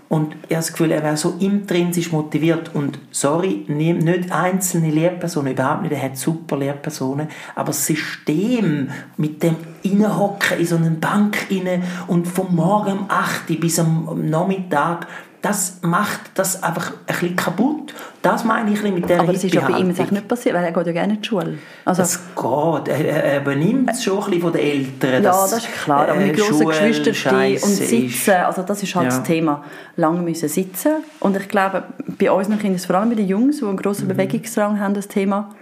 und 0.09 0.33
ich 0.33 0.55
habe 0.55 0.55
das 0.55 0.71
Gefühl, 0.71 0.91
er 0.91 1.03
wäre 1.03 1.17
so 1.17 1.35
intrinsisch 1.39 2.11
motiviert. 2.11 2.75
Und 2.75 2.99
sorry, 3.11 3.65
nicht 3.67 4.31
einzelne 4.31 4.91
Lehrpersonen, 4.91 5.53
überhaupt 5.53 5.83
nicht, 5.83 5.93
er 5.93 6.03
hat 6.03 6.17
super 6.17 6.57
Lehrpersonen, 6.57 7.29
aber 7.55 7.67
das 7.67 7.85
System 7.85 8.89
mit 9.17 9.41
dem 9.41 9.55
Innenhocken 9.81 10.59
in 10.59 10.65
so 10.65 10.75
eine 10.75 10.91
Bank 10.91 11.47
inne 11.49 11.81
und 12.07 12.27
vom 12.27 12.55
Morgen 12.55 12.99
um 12.99 13.05
8 13.09 13.49
Uhr 13.49 13.59
bis 13.59 13.79
am 13.79 14.29
Nachmittag 14.29 15.07
das 15.43 15.79
macht 15.81 16.21
das 16.35 16.63
einfach 16.63 16.91
ein 16.91 17.05
bisschen 17.05 17.35
kaputt. 17.35 17.93
Das 18.21 18.45
meine 18.45 18.71
ich 18.71 18.81
mit 18.81 19.09
der 19.09 19.19
Aber 19.19 19.33
das 19.33 19.43
ist 19.43 19.53
ja 19.53 19.67
bei 19.67 19.77
ihm 19.77 19.89
jetzt 19.89 20.09
nicht 20.09 20.25
passiert, 20.25 20.55
weil 20.55 20.63
er 20.63 20.71
geht 20.71 20.87
ja 20.87 20.93
gerne 20.93 21.15
in 21.15 21.21
die 21.21 21.27
Schule. 21.27 21.57
Also, 21.83 22.01
das 22.01 22.17
geht. 22.33 22.87
Er, 22.87 23.23
er 23.25 23.41
übernimmt 23.41 23.89
es 23.91 24.05
schon 24.05 24.19
ein 24.19 24.25
bisschen 24.25 24.41
von 24.41 24.53
den 24.53 24.61
Eltern. 24.61 25.21
Ja, 25.21 25.31
das 25.31 25.51
ist 25.51 25.67
klar. 25.83 26.07
Aber 26.07 26.15
mit 26.15 26.39
äh, 26.39 26.41
grossen 26.41 26.65
Geschwistern 26.65 27.35
und 27.35 27.59
sitzen, 27.59 28.31
also 28.31 28.61
das 28.61 28.83
ist 28.83 28.95
halt 28.95 29.11
ja. 29.11 29.17
das 29.17 29.27
Thema. 29.27 29.65
Lange 29.97 30.21
müssen 30.21 30.47
sitzen. 30.47 31.03
Und 31.19 31.35
ich 31.35 31.49
glaube, 31.49 31.83
bei 32.17 32.31
unseren 32.31 32.57
Kindern, 32.57 32.79
vor 32.79 32.95
allem 32.95 33.09
bei 33.09 33.15
den 33.15 33.27
Jungs, 33.27 33.59
die 33.59 33.65
einen 33.65 33.75
grossen 33.75 34.05
mhm. 34.05 34.15
Bewegungsdrang 34.15 34.79
haben, 34.79 34.93
das 34.93 35.09
Thema, 35.09 35.53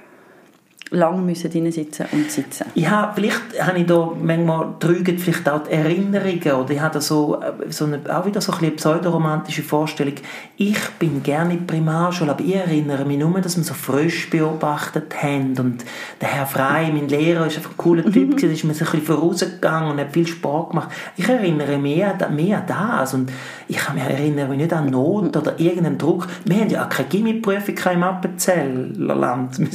lang 0.92 1.26
müssen 1.26 1.72
sitzen 1.72 2.06
und 2.12 2.30
sitzen. 2.30 2.66
Ja, 2.76 3.14
vielleicht 3.16 3.42
habe 3.62 3.80
ich 3.80 3.86
da 3.86 4.12
manchmal 4.22 4.76
trügen 4.80 5.18
vielleicht 5.18 5.48
auch 5.48 5.64
die 5.64 5.72
Erinnerungen 5.72 6.52
oder 6.52 6.72
ich 6.72 6.82
habe 6.82 7.00
so, 7.00 7.42
äh, 7.42 7.72
so 7.72 7.86
eine, 7.86 8.02
auch 8.14 8.26
wieder 8.26 8.42
so 8.42 8.52
eine 8.52 8.72
pseudoromantische 8.72 9.64
Vorstellung. 9.64 10.16
Ich 10.58 10.78
bin 11.00 11.24
gerne 11.24 11.54
in 11.54 11.66
der 11.66 11.74
Primarschule, 11.74 12.32
aber 12.32 12.44
ich 12.44 12.56
erinnere 12.56 13.06
mich 13.06 13.18
nur, 13.18 13.40
dass 13.40 13.56
wir 13.56 13.64
so 13.64 13.74
Frösche 13.74 14.30
beobachtet 14.30 15.14
haben 15.24 15.58
und 15.58 15.86
der 16.20 16.28
Herr 16.28 16.46
Frey, 16.46 16.92
mein 16.92 17.08
Lehrer, 17.08 17.48
ist 17.48 17.56
einfach 17.56 17.72
ein 17.72 17.78
cooler 17.78 18.04
Typ 18.04 18.30
mhm. 18.30 18.36
gewesen, 18.36 18.52
ist 18.52 18.64
mir 18.66 18.74
so 18.74 18.84
ein 18.84 18.92
bisschen 18.92 19.06
vorausgegangen 19.06 19.92
und 19.92 20.00
hat 20.00 20.12
viel 20.12 20.28
Sport 20.28 20.72
gemacht. 20.72 20.90
Ich 21.16 21.28
erinnere 21.28 21.78
mich 21.78 21.96
mehr, 21.96 22.30
mehr 22.30 22.58
an 22.58 22.64
das 22.68 23.14
und 23.14 23.32
ich 23.70 23.80
erinnere 23.80 24.50
mich 24.50 24.58
nicht 24.58 24.74
an 24.74 24.90
Not 24.90 25.38
oder 25.38 25.58
irgendeinen 25.58 25.98
Druck. 25.98 26.28
Wir 26.44 26.58
haben 26.58 26.70
ja 26.70 26.84
auch 26.84 26.90
keine 26.90 27.08
Gimmiprüfung 27.08 27.76
im 27.94 28.04
Appenzellerland. 28.04 29.58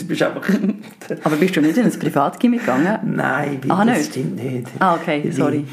Aber 1.25 1.37
bist 1.37 1.57
du 1.57 1.61
nicht 1.61 1.77
in 1.77 1.85
ein 1.85 1.99
Privatgimmick 1.99 2.61
gegangen? 2.61 2.99
Nein, 3.17 3.61
ah, 3.69 3.85
das 3.85 3.99
nicht? 3.99 4.11
stimmt 4.11 4.37
nicht. 4.37 4.69
Ah, 4.79 4.95
okay, 4.95 5.31
sorry. 5.31 5.65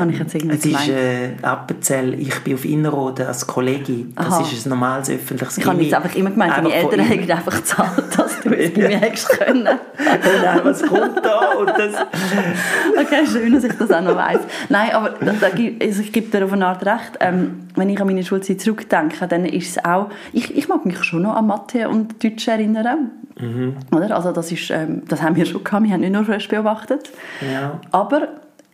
Ähm, 0.00 0.10
ich 0.10 0.18
jetzt 0.18 0.34
es 0.34 0.64
ist 0.64 0.88
äh, 0.88 1.30
Appenzell, 1.42 2.14
ich 2.20 2.38
bin 2.40 2.54
auf 2.54 2.64
Innerrhoden 2.64 3.26
als 3.26 3.46
Kollegin. 3.46 4.12
Das 4.16 4.26
Aha. 4.26 4.42
ist 4.42 4.66
ein 4.66 4.70
normales 4.70 5.10
öffentliches 5.10 5.58
Ich 5.58 5.66
habe 5.66 5.82
jetzt 5.82 5.94
einfach 5.94 6.14
immer 6.14 6.30
gemeint, 6.30 6.56
deine 6.56 6.72
Eltern 6.72 7.00
hätten 7.00 7.30
einfach 7.30 7.56
gezahlt, 7.56 8.04
dass 8.16 8.40
du 8.40 8.50
es 8.50 8.72
bei 8.72 8.88
mir 8.88 8.98
hättest 8.98 9.28
können. 9.28 9.64
Nein, 9.98 10.60
was 10.62 10.82
kommt 10.82 11.24
da? 11.24 11.52
Und 11.58 11.68
das 11.68 11.94
okay, 12.98 13.26
schön, 13.30 13.52
dass 13.52 13.64
ich 13.64 13.72
das 13.72 13.90
auch 13.90 14.02
noch 14.02 14.16
weiss. 14.16 14.40
Nein, 14.68 14.90
aber 14.92 15.10
da, 15.10 15.32
da, 15.32 15.46
also 15.46 16.02
ich 16.02 16.12
gebe 16.12 16.36
dir 16.36 16.44
auf 16.44 16.52
eine 16.52 16.66
Art 16.66 16.84
recht. 16.84 17.18
Ähm, 17.20 17.68
wenn 17.74 17.88
ich 17.88 18.00
an 18.00 18.06
meine 18.06 18.24
Schulzeit 18.24 18.60
zurückdenke, 18.60 19.26
dann 19.26 19.44
ist 19.44 19.76
es 19.76 19.84
auch... 19.84 20.10
Ich, 20.32 20.56
ich 20.56 20.68
mag 20.68 20.84
mich 20.84 21.02
schon 21.04 21.22
noch 21.22 21.34
an 21.34 21.46
Mathe 21.46 21.88
und 21.88 22.22
Deutsch 22.22 22.46
erinnern. 22.48 23.10
Mhm. 23.40 23.76
Oder? 23.94 24.14
Also 24.14 24.32
das, 24.32 24.52
ist, 24.52 24.70
ähm, 24.70 25.02
das 25.08 25.22
haben 25.22 25.36
wir 25.36 25.46
schon 25.46 25.64
gehabt, 25.64 25.84
wir 25.84 25.92
haben 25.92 26.00
nicht 26.00 26.12
nur 26.12 26.24
frisch 26.24 26.48
beobachtet. 26.48 27.10
Ja. 27.40 27.80
Aber 27.90 28.28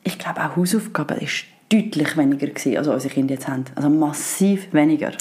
ich 0.09 0.19
glaube 0.19 0.41
auch 0.41 0.57
Hausaufgaben 0.57 1.19
ist 1.19 1.45
deutlich 1.71 2.17
weniger 2.17 2.47
gewesen, 2.47 2.79
als 2.79 2.89
unsere 2.89 3.13
Kinder 3.13 3.35
jetzt 3.35 3.47
haben. 3.47 3.65
Also 3.75 3.91
massiv 3.91 4.73
weniger. 4.73 5.13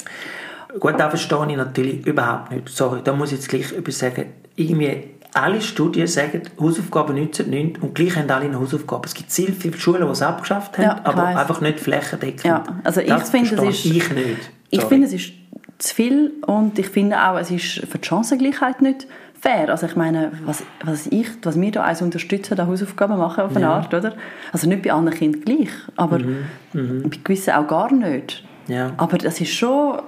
Gut, 0.80 0.94
da 0.98 1.10
verstehe 1.10 1.46
ich 1.50 1.56
natürlich 1.56 2.06
überhaupt 2.06 2.50
nicht. 2.50 2.68
Sorry, 2.68 3.00
da 3.04 3.12
muss 3.12 3.32
ich 3.32 3.38
jetzt 3.38 3.48
gleich 3.48 3.72
etwas 3.72 3.98
sagen. 3.98 4.26
Irgendwie 4.56 5.04
alle 5.34 5.60
Studien 5.60 6.06
sagen, 6.06 6.42
Hausaufgaben 6.58 7.14
nützen 7.14 7.50
nichts 7.50 7.80
und 7.80 7.94
gleich 7.94 8.16
haben 8.16 8.30
alle 8.30 8.46
eine 8.46 8.58
Hausaufgabe. 8.58 9.06
Es 9.06 9.14
gibt 9.14 9.30
sehr 9.30 9.48
viele 9.48 9.76
Schulen, 9.78 10.04
die 10.04 10.10
es 10.10 10.22
abgeschafft 10.22 10.78
haben, 10.78 10.84
ja, 10.84 11.00
aber 11.04 11.22
weiss. 11.22 11.36
einfach 11.36 11.60
nicht 11.60 11.80
flächendeckend. 11.80 12.44
Ja, 12.44 12.64
also 12.82 13.00
ich 13.00 13.08
das 13.08 13.30
finde, 13.30 13.54
es 13.54 13.84
ist, 13.84 13.84
ich 13.84 14.10
nicht. 14.10 14.50
Ich 14.70 14.84
finde, 14.84 15.06
es 15.06 15.12
ist 15.12 15.32
zu 15.78 15.94
viel 15.94 16.32
und 16.46 16.78
ich 16.78 16.88
finde 16.88 17.22
auch, 17.22 17.38
es 17.38 17.50
ist 17.50 17.86
für 17.86 17.98
die 17.98 18.08
Chancengleichheit 18.08 18.80
nicht 18.80 19.06
fair. 19.40 19.68
Also 19.68 19.86
ich 19.86 19.96
meine, 19.96 20.32
was, 20.44 20.64
was, 20.84 21.06
ich, 21.06 21.28
was 21.42 21.60
wir 21.60 21.70
da 21.70 21.82
als 21.82 22.02
unterstützen, 22.02 22.56
da 22.56 22.66
Hausaufgaben 22.66 23.18
machen 23.18 23.44
auf 23.44 23.56
eine 23.56 23.66
ja. 23.66 23.74
Art, 23.74 23.94
oder? 23.94 24.14
Also 24.52 24.68
nicht 24.68 24.82
bei 24.82 24.92
allen 24.92 25.10
Kindern 25.10 25.42
gleich, 25.42 25.70
aber 25.96 26.18
mhm. 26.18 26.44
Mhm. 26.72 27.02
bei 27.04 27.18
gewissen 27.22 27.54
auch 27.54 27.66
gar 27.66 27.92
nicht. 27.92 28.44
Ja. 28.66 28.92
Aber 28.96 29.18
das 29.18 29.40
ist 29.40 29.52
schon 29.52 30.00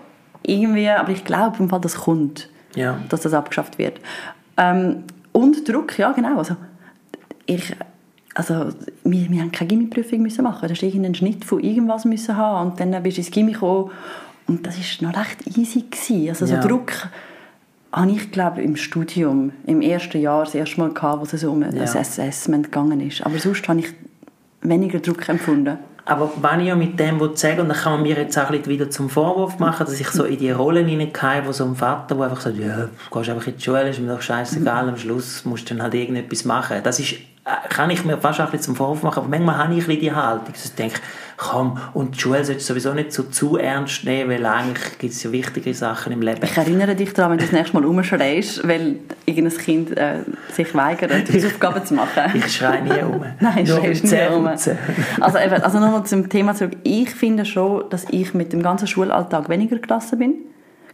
irgendwie, 0.43 0.89
aber 0.89 1.11
ich 1.11 1.25
glaube 1.25 1.59
im 1.59 1.69
Fall, 1.69 1.81
das 1.81 1.97
kommt, 1.97 2.49
ja. 2.75 2.99
dass 3.09 3.21
das 3.21 3.33
abgeschafft 3.33 3.79
wird. 3.79 4.01
Ähm, 4.57 5.05
und 5.33 5.69
Druck, 5.69 5.99
ja 5.99 6.13
genau. 6.13 6.39
Also 6.39 6.57
ich, 7.47 7.75
also 8.35 8.69
wir, 9.05 9.31
wir 9.31 9.41
haben 9.41 9.53
keine 9.53 9.69
Gimmiprüfung 9.69 10.21
müssen 10.21 10.43
machen. 10.43 10.69
Du 10.69 10.75
hast 10.75 10.83
irgendeinen 10.83 11.15
Schnitt 11.15 11.45
von 11.45 11.61
irgendwas 11.61 12.05
müssen 12.05 12.37
haben 12.37 12.71
und 12.71 12.81
dann 12.81 13.03
bist 13.03 13.17
du 13.17 13.21
ins 13.21 13.31
Gimmi 13.31 13.53
gekommen 13.53 13.91
und 14.47 14.67
das 14.67 14.79
ist 14.79 15.03
noch 15.03 15.17
recht 15.17 15.57
easy 15.57 15.83
gewesen. 15.83 16.29
Also 16.31 16.47
so 16.47 16.55
ja. 16.55 16.61
Druck 16.61 16.93
habe 17.93 18.11
ich 18.13 18.31
glaube 18.31 18.63
im 18.63 18.77
Studium, 18.77 19.53
im 19.67 19.81
ersten 19.83 20.21
Jahr 20.21 20.45
das 20.45 20.55
erste 20.55 20.81
Mal 20.81 20.93
gehabt, 20.93 21.21
wo 21.21 21.37
es 21.37 21.45
um 21.45 21.63
Ja. 21.63 21.83
Assessment 21.83 22.67
gegangen 22.67 23.01
ist. 23.01 23.25
Aber 23.25 23.39
sonst 23.39 23.69
habe 23.69 23.81
ich 23.81 23.93
weniger 24.63 25.01
Druck 25.01 25.29
empfunden. 25.29 25.79
Aber 26.05 26.31
wenn 26.41 26.61
ich 26.61 26.67
ja 26.67 26.75
mit 26.75 26.99
dem 26.99 27.21
sagen, 27.37 27.61
und 27.61 27.69
dann 27.69 27.77
kann 27.77 27.93
man 27.93 28.03
mir 28.03 28.17
jetzt 28.17 28.37
auch 28.39 28.51
wieder 28.51 28.91
zum 28.91 29.09
Vorwurf 29.09 29.59
machen, 29.59 29.87
dass 29.87 30.01
ich 30.01 30.09
so 30.09 30.25
in 30.25 30.39
die 30.39 30.51
Rollen 30.51 30.87
hineingehe, 30.87 31.43
wo 31.45 31.53
so 31.53 31.65
ein 31.65 31.77
Vater, 31.77 32.15
der 32.15 32.25
einfach 32.25 32.41
sagt, 32.41 32.57
ja, 32.57 32.77
du 32.77 32.89
gehst 33.19 33.31
einfach 33.31 33.47
in 33.47 33.57
die 33.57 33.63
Schule, 33.63 33.89
ist 33.89 34.01
mir 34.01 34.13
doch 34.13 34.23
scheißegal, 34.23 34.89
am 34.89 34.97
Schluss 34.97 35.45
musst 35.45 35.71
du 35.71 35.75
dann 35.75 35.83
halt 35.85 35.95
irgendetwas 35.95 36.45
machen. 36.45 36.79
Das 36.83 36.99
ist, 36.99 37.13
äh, 37.13 37.19
kann 37.69 37.91
ich 37.91 38.05
mir 38.05 38.19
fast 38.19 38.41
auch 38.41 38.47
ein 38.47 38.51
bisschen 38.51 38.65
zum 38.65 38.77
Vorwurf 38.77 39.03
machen, 39.03 39.21
aber 39.21 39.29
manchmal 39.29 39.59
habe 39.59 39.75
ich 39.75 39.81
ein 39.83 39.87
bisschen 39.87 40.01
die 40.01 40.13
Haltung, 40.13 40.53
dass 40.53 40.65
ich 40.65 40.75
denke, 40.75 41.01
komm, 41.41 41.79
und 41.95 42.17
die 42.17 42.21
Schule 42.21 42.45
solltest 42.45 42.69
du 42.69 42.75
sowieso 42.75 42.93
nicht 42.93 43.13
so 43.13 43.23
zu 43.23 43.57
ernst 43.57 44.05
nehmen, 44.05 44.31
weil 44.31 44.45
eigentlich 44.45 44.99
gibt 44.99 45.15
es 45.15 45.23
ja 45.23 45.33
wichtigere 45.33 45.73
Sachen 45.73 46.13
im 46.13 46.21
Leben. 46.21 46.41
Ich 46.45 46.57
erinnere 46.57 46.95
dich 46.95 47.15
daran, 47.15 47.33
wenn 47.33 47.39
du 47.39 47.45
das 47.45 47.53
nächste 47.53 47.77
Mal 47.77 47.87
rumschreist, 47.87 48.69
weil 48.69 48.97
irgendein 49.25 49.59
Kind 49.59 49.97
äh, 49.97 50.19
sich 50.53 50.75
weigert, 50.75 51.11
Hausaufgaben 51.33 51.85
zu 51.85 51.95
machen. 51.95 52.25
Ich 52.35 52.55
schreie 52.55 52.83
nie 52.83 53.03
um. 53.03 53.25
Nein, 53.41 53.65
Nur 53.65 53.79
schreist 53.79 54.03
beim 54.11 54.11
nie 54.11 54.37
um. 54.37 54.47
Also, 54.47 55.39
eben, 55.39 55.63
also 55.63 55.81
nochmal 55.81 56.05
zum 56.05 56.29
Thema 56.29 56.55
zurück. 56.55 56.77
Ich 56.83 57.11
finde 57.11 57.47
schon, 57.47 57.89
dass 57.89 58.05
ich 58.11 58.35
mit 58.35 58.53
dem 58.53 58.63
ganzen 58.63 58.87
Schulalltag 58.87 59.49
weniger 59.49 59.79
gelassen 59.79 60.19
bin. 60.19 60.35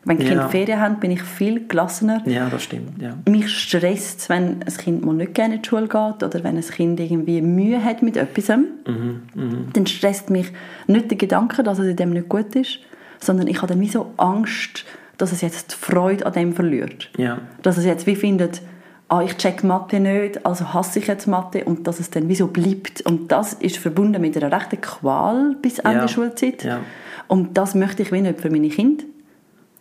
Wenn 0.06 0.18
Kinder 0.18 0.34
Ja. 0.34 0.48
Ferien 0.48 0.80
haben, 0.80 1.00
bin 1.00 1.10
ich 1.10 1.20
viel 1.22 1.66
gelassener. 1.66 2.22
Ja, 2.26 2.48
das 2.48 2.62
stimmt, 2.62 3.02
ja. 3.02 3.18
Mich 3.28 3.50
stresst 3.50 4.20
es, 4.20 4.28
wenn 4.28 4.62
ein 4.62 4.76
Kind 4.78 5.04
mal 5.04 5.14
nicht 5.14 5.34
gerne 5.34 5.56
in 5.56 5.62
die 5.62 5.68
Schule 5.68 5.88
geht 5.88 6.22
oder 6.22 6.44
wenn 6.44 6.56
ein 6.56 6.62
Kind 6.62 7.00
irgendwie 7.00 7.42
Mühe 7.42 7.82
hat 7.84 8.02
mit 8.02 8.16
etwas. 8.16 8.46
Dann 8.46 9.86
stresst 9.86 10.30
mich 10.30 10.52
nicht 10.86 11.10
der 11.10 11.18
Gedanke, 11.18 11.64
dass 11.64 11.80
es 11.80 11.88
in 11.88 11.96
dem 11.96 12.10
nicht 12.10 12.28
gut 12.28 12.54
ist, 12.54 12.78
sondern 13.18 13.48
ich 13.48 13.56
habe 13.58 13.66
dann 13.66 13.80
wie 13.80 13.88
so 13.88 14.12
Angst, 14.16 14.84
dass 15.18 15.32
es 15.32 15.40
jetzt 15.40 15.72
die 15.72 15.76
Freude 15.92 16.24
an 16.24 16.32
dem 16.34 16.52
verliert. 16.52 17.10
Ja. 17.16 17.38
Dass 17.62 17.76
es 17.76 17.84
jetzt 17.84 18.06
wie 18.06 18.14
findet, 18.14 18.62
ah, 19.08 19.22
ich 19.22 19.36
check 19.38 19.64
Mathe 19.64 19.98
nicht, 19.98 20.46
also 20.46 20.72
hasse 20.72 21.00
ich 21.00 21.08
jetzt 21.08 21.26
Mathe 21.26 21.64
und 21.64 21.88
dass 21.88 21.98
es 21.98 22.10
dann 22.10 22.28
wie 22.28 22.36
so 22.36 22.46
bleibt. 22.46 23.00
Und 23.00 23.32
das 23.32 23.54
ist 23.54 23.78
verbunden 23.78 24.20
mit 24.22 24.36
einer 24.40 24.54
rechten 24.54 24.80
Qual 24.80 25.56
bis 25.60 25.80
Ende 25.80 26.02
Ja. 26.02 26.08
Schulzeit. 26.08 26.62
Ja. 26.62 26.78
Und 27.26 27.56
das 27.58 27.74
möchte 27.74 28.02
ich 28.02 28.12
wie 28.12 28.20
nicht 28.20 28.40
für 28.40 28.50
meine 28.50 28.68
Kinder. 28.68 29.02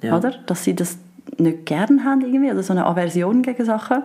Ja. 0.01 0.17
Oder? 0.17 0.31
Dass 0.45 0.63
sie 0.63 0.75
das 0.75 0.97
nicht 1.37 1.65
gern 1.65 2.03
haben 2.03 2.21
irgendwie, 2.21 2.51
oder 2.51 2.63
so 2.63 2.73
eine 2.73 2.85
Aversion 2.85 3.41
gegen 3.41 3.65
Sachen. 3.65 4.03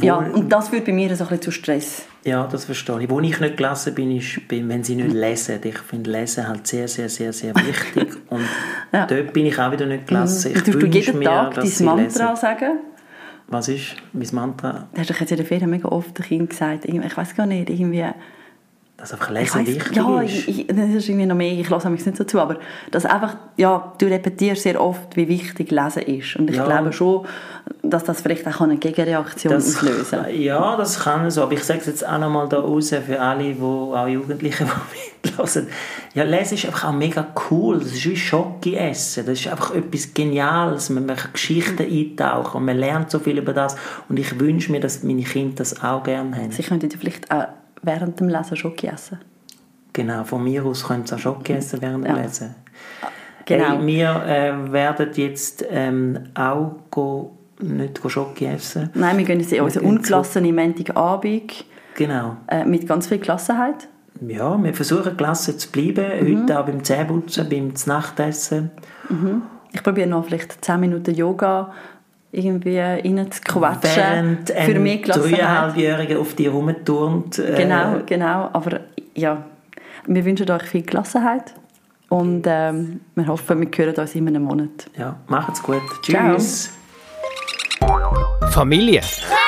Ja, 0.00 0.16
und 0.16 0.48
das 0.50 0.70
führt 0.70 0.86
bei 0.86 0.92
mir 0.92 1.08
so 1.14 1.22
ein 1.24 1.28
bisschen 1.28 1.42
zu 1.42 1.50
Stress. 1.52 2.02
Ja, 2.24 2.48
das 2.50 2.64
verstehe 2.64 3.02
ich. 3.02 3.10
Wo 3.10 3.20
ich 3.20 3.38
nicht 3.38 3.56
gelassen 3.56 3.94
bin, 3.94 4.16
ist, 4.16 4.40
wenn 4.48 4.82
sie 4.82 4.96
nicht 4.96 5.12
lesen. 5.12 5.60
Ich 5.62 5.78
finde 5.78 6.10
Lesen 6.10 6.48
halt 6.48 6.66
sehr, 6.66 6.88
sehr, 6.88 7.08
sehr, 7.08 7.32
sehr 7.32 7.54
wichtig. 7.66 8.16
Und 8.28 8.40
Ja. 8.92 9.06
dort 9.06 9.32
bin 9.32 9.46
ich 9.46 9.56
auch 9.58 9.70
wieder 9.70 9.86
nicht 9.86 10.08
gelassen. 10.08 10.52
Ich 10.52 10.62
Du 10.62 10.72
du 10.78 10.86
jeden 10.86 11.18
mir, 11.18 11.26
Tag 11.26 11.54
dein 11.54 11.84
Mantra 11.84 12.02
lesen. 12.02 12.36
sagen. 12.36 12.78
Was 13.46 13.68
ist 13.68 13.94
mein 14.14 14.26
Mantra? 14.32 14.88
Du 14.94 15.00
hast 15.00 15.10
doch 15.10 15.20
jetzt 15.20 15.30
in 15.30 15.36
der 15.36 15.46
Ferien 15.46 15.70
mega 15.70 15.88
oft 15.88 16.16
dem 16.18 16.24
Kind 16.24 16.50
gesagt, 16.50 16.86
ich 16.86 17.16
weiß 17.16 17.36
gar 17.36 17.46
nicht, 17.46 17.68
irgendwie... 17.70 18.04
Dass 19.04 19.12
einfach 19.12 19.28
Ich 19.30 19.34
Lesen 19.38 19.60
weiss, 19.60 19.66
wichtig 19.76 19.96
ja, 19.96 20.20
ist. 20.22 20.32
ich, 20.48 20.58
ich, 20.60 20.66
das 20.68 20.88
ist 20.88 21.08
irgendwie 21.10 21.26
noch 21.26 21.36
mehr, 21.36 21.52
ich 21.52 21.68
lasse 21.68 21.90
mich 21.90 22.06
nicht 22.06 22.16
so 22.16 22.24
zu, 22.24 22.40
aber 22.40 22.56
dass 22.90 23.04
einfach, 23.04 23.36
ja, 23.58 23.92
du 23.98 24.06
repetierst 24.06 24.62
sehr 24.62 24.80
oft, 24.82 25.14
wie 25.14 25.28
wichtig 25.28 25.70
Lesen 25.70 26.02
ist. 26.04 26.36
Und 26.36 26.48
ich 26.48 26.56
Ja. 26.56 26.64
glaube 26.64 26.90
schon, 26.94 27.26
dass 27.82 28.02
das 28.04 28.22
vielleicht 28.22 28.46
auch 28.46 28.62
eine 28.62 28.76
Gegenreaktion 28.78 29.52
Das, 29.52 29.76
auslösen 29.76 30.20
kann. 30.22 30.40
ja, 30.40 30.76
das 30.76 31.00
kann 31.00 31.30
so. 31.30 31.42
Aber 31.42 31.52
ich 31.52 31.62
sage 31.64 31.80
es 31.80 31.86
jetzt 31.86 32.08
auch 32.08 32.18
nochmal 32.18 32.48
da 32.48 32.60
raus 32.60 32.94
für 33.06 33.20
alle, 33.20 33.54
wo, 33.60 33.94
auch 33.94 34.06
Jugendliche, 34.08 34.64
die 35.24 35.28
mithören. 35.28 35.68
Ja, 36.14 36.24
Lesen 36.24 36.54
ist 36.54 36.64
einfach 36.64 36.84
auch 36.88 36.92
mega 36.92 37.26
cool. 37.50 37.80
Das 37.80 37.92
ist 37.92 38.06
wie 38.06 38.16
Schocke 38.16 38.74
essen. 38.76 39.26
Das 39.26 39.38
ist 39.38 39.48
einfach 39.48 39.74
etwas 39.74 40.14
Geniales. 40.14 40.88
Man 40.88 41.04
man 41.04 41.16
kann 41.16 41.32
Geschichten 41.34 41.82
eintauchen 41.82 42.56
und 42.58 42.64
man 42.64 42.78
lernt 42.78 43.10
so 43.10 43.18
viel 43.18 43.36
über 43.36 43.52
das. 43.52 43.76
Und 44.08 44.18
ich 44.18 44.40
wünsche 44.40 44.72
mir, 44.72 44.80
dass 44.80 45.02
meine 45.02 45.24
Kinder 45.24 45.56
das 45.56 45.82
auch 45.82 46.02
gerne 46.04 46.34
haben. 46.36 46.50
Sie 46.52 46.62
könnten 46.62 46.88
ja 46.88 46.96
vielleicht 46.98 47.30
auch 47.30 47.48
während 47.84 48.18
dem 48.20 48.28
Lesen 48.28 48.56
Schoki 48.56 48.86
essen. 48.88 49.18
Genau, 49.92 50.24
von 50.24 50.42
mir 50.42 50.64
aus 50.64 50.84
können 50.84 51.06
sie 51.06 51.14
auch 51.14 51.18
Schocke 51.18 51.54
essen 51.56 51.80
während 51.80 52.04
dem 52.04 52.16
Ja. 52.16 52.22
Lesen. 52.22 52.54
Genau. 53.46 53.78
Hey, 53.78 53.86
wir 53.86 54.24
äh, 54.26 54.72
werden 54.72 55.10
jetzt 55.14 55.64
ähm, 55.70 56.18
auch 56.34 56.72
go, 56.90 57.32
nicht 57.60 58.00
go 58.00 58.08
Schocke 58.08 58.46
essen. 58.46 58.90
Nein, 58.94 59.18
wir 59.18 59.24
gehen 59.24 59.38
jetzt 59.40 59.52
in 59.52 59.62
unsere 59.62 59.84
gehen 59.84 59.96
ungelassene 59.96 60.52
Montagabend 60.52 61.64
Genau. 61.94 62.36
äh, 62.48 62.64
mit 62.64 62.88
ganz 62.88 63.06
viel 63.06 63.18
Gelassenheit. 63.18 63.88
Ja, 64.26 64.60
wir 64.62 64.74
versuchen 64.74 65.16
gelassen 65.16 65.58
zu 65.58 65.70
bleiben. 65.70 66.04
Mhm. 66.20 66.42
Heute 66.42 66.60
auch 66.60 66.66
beim 66.66 66.82
Zähneputzen, 66.82 67.48
beim 67.48 67.72
Nachtessen. 67.86 68.70
Ich 69.72 69.82
probiere 69.82 70.08
noch 70.08 70.24
vielleicht 70.24 70.64
10 70.64 70.80
Minuten 70.80 71.14
Yoga 71.14 71.72
irgendwie 72.34 72.78
rein 72.78 73.30
zu 73.30 73.40
quatschen. 73.42 73.90
Während 73.96 74.50
für 74.50 74.74
Gelassenheit. 75.02 75.38
Dreieinhalbjähriger 75.40 76.18
auf 76.20 76.34
dir 76.34 76.50
rumturnt. 76.50 77.38
äh, 77.38 77.54
Genau, 77.56 78.00
genau. 78.06 78.50
Aber 78.52 78.80
ja, 79.14 79.44
wir 80.06 80.24
wünschen 80.24 80.50
euch 80.50 80.62
viel 80.64 80.82
Gelassenheit 80.82 81.54
und 82.08 82.44
ähm, 82.46 83.00
wir 83.14 83.26
hoffen, 83.26 83.60
wir 83.60 83.68
hören 83.86 83.94
uns 83.96 84.14
in 84.14 84.28
einem 84.28 84.42
Monat. 84.42 84.90
Ja, 84.98 85.16
macht's 85.28 85.62
gut. 85.62 85.82
Ciao. 86.04 86.34
Tschüss. 86.34 86.72
Familie. 88.50 89.00
Ciao! 89.00 89.43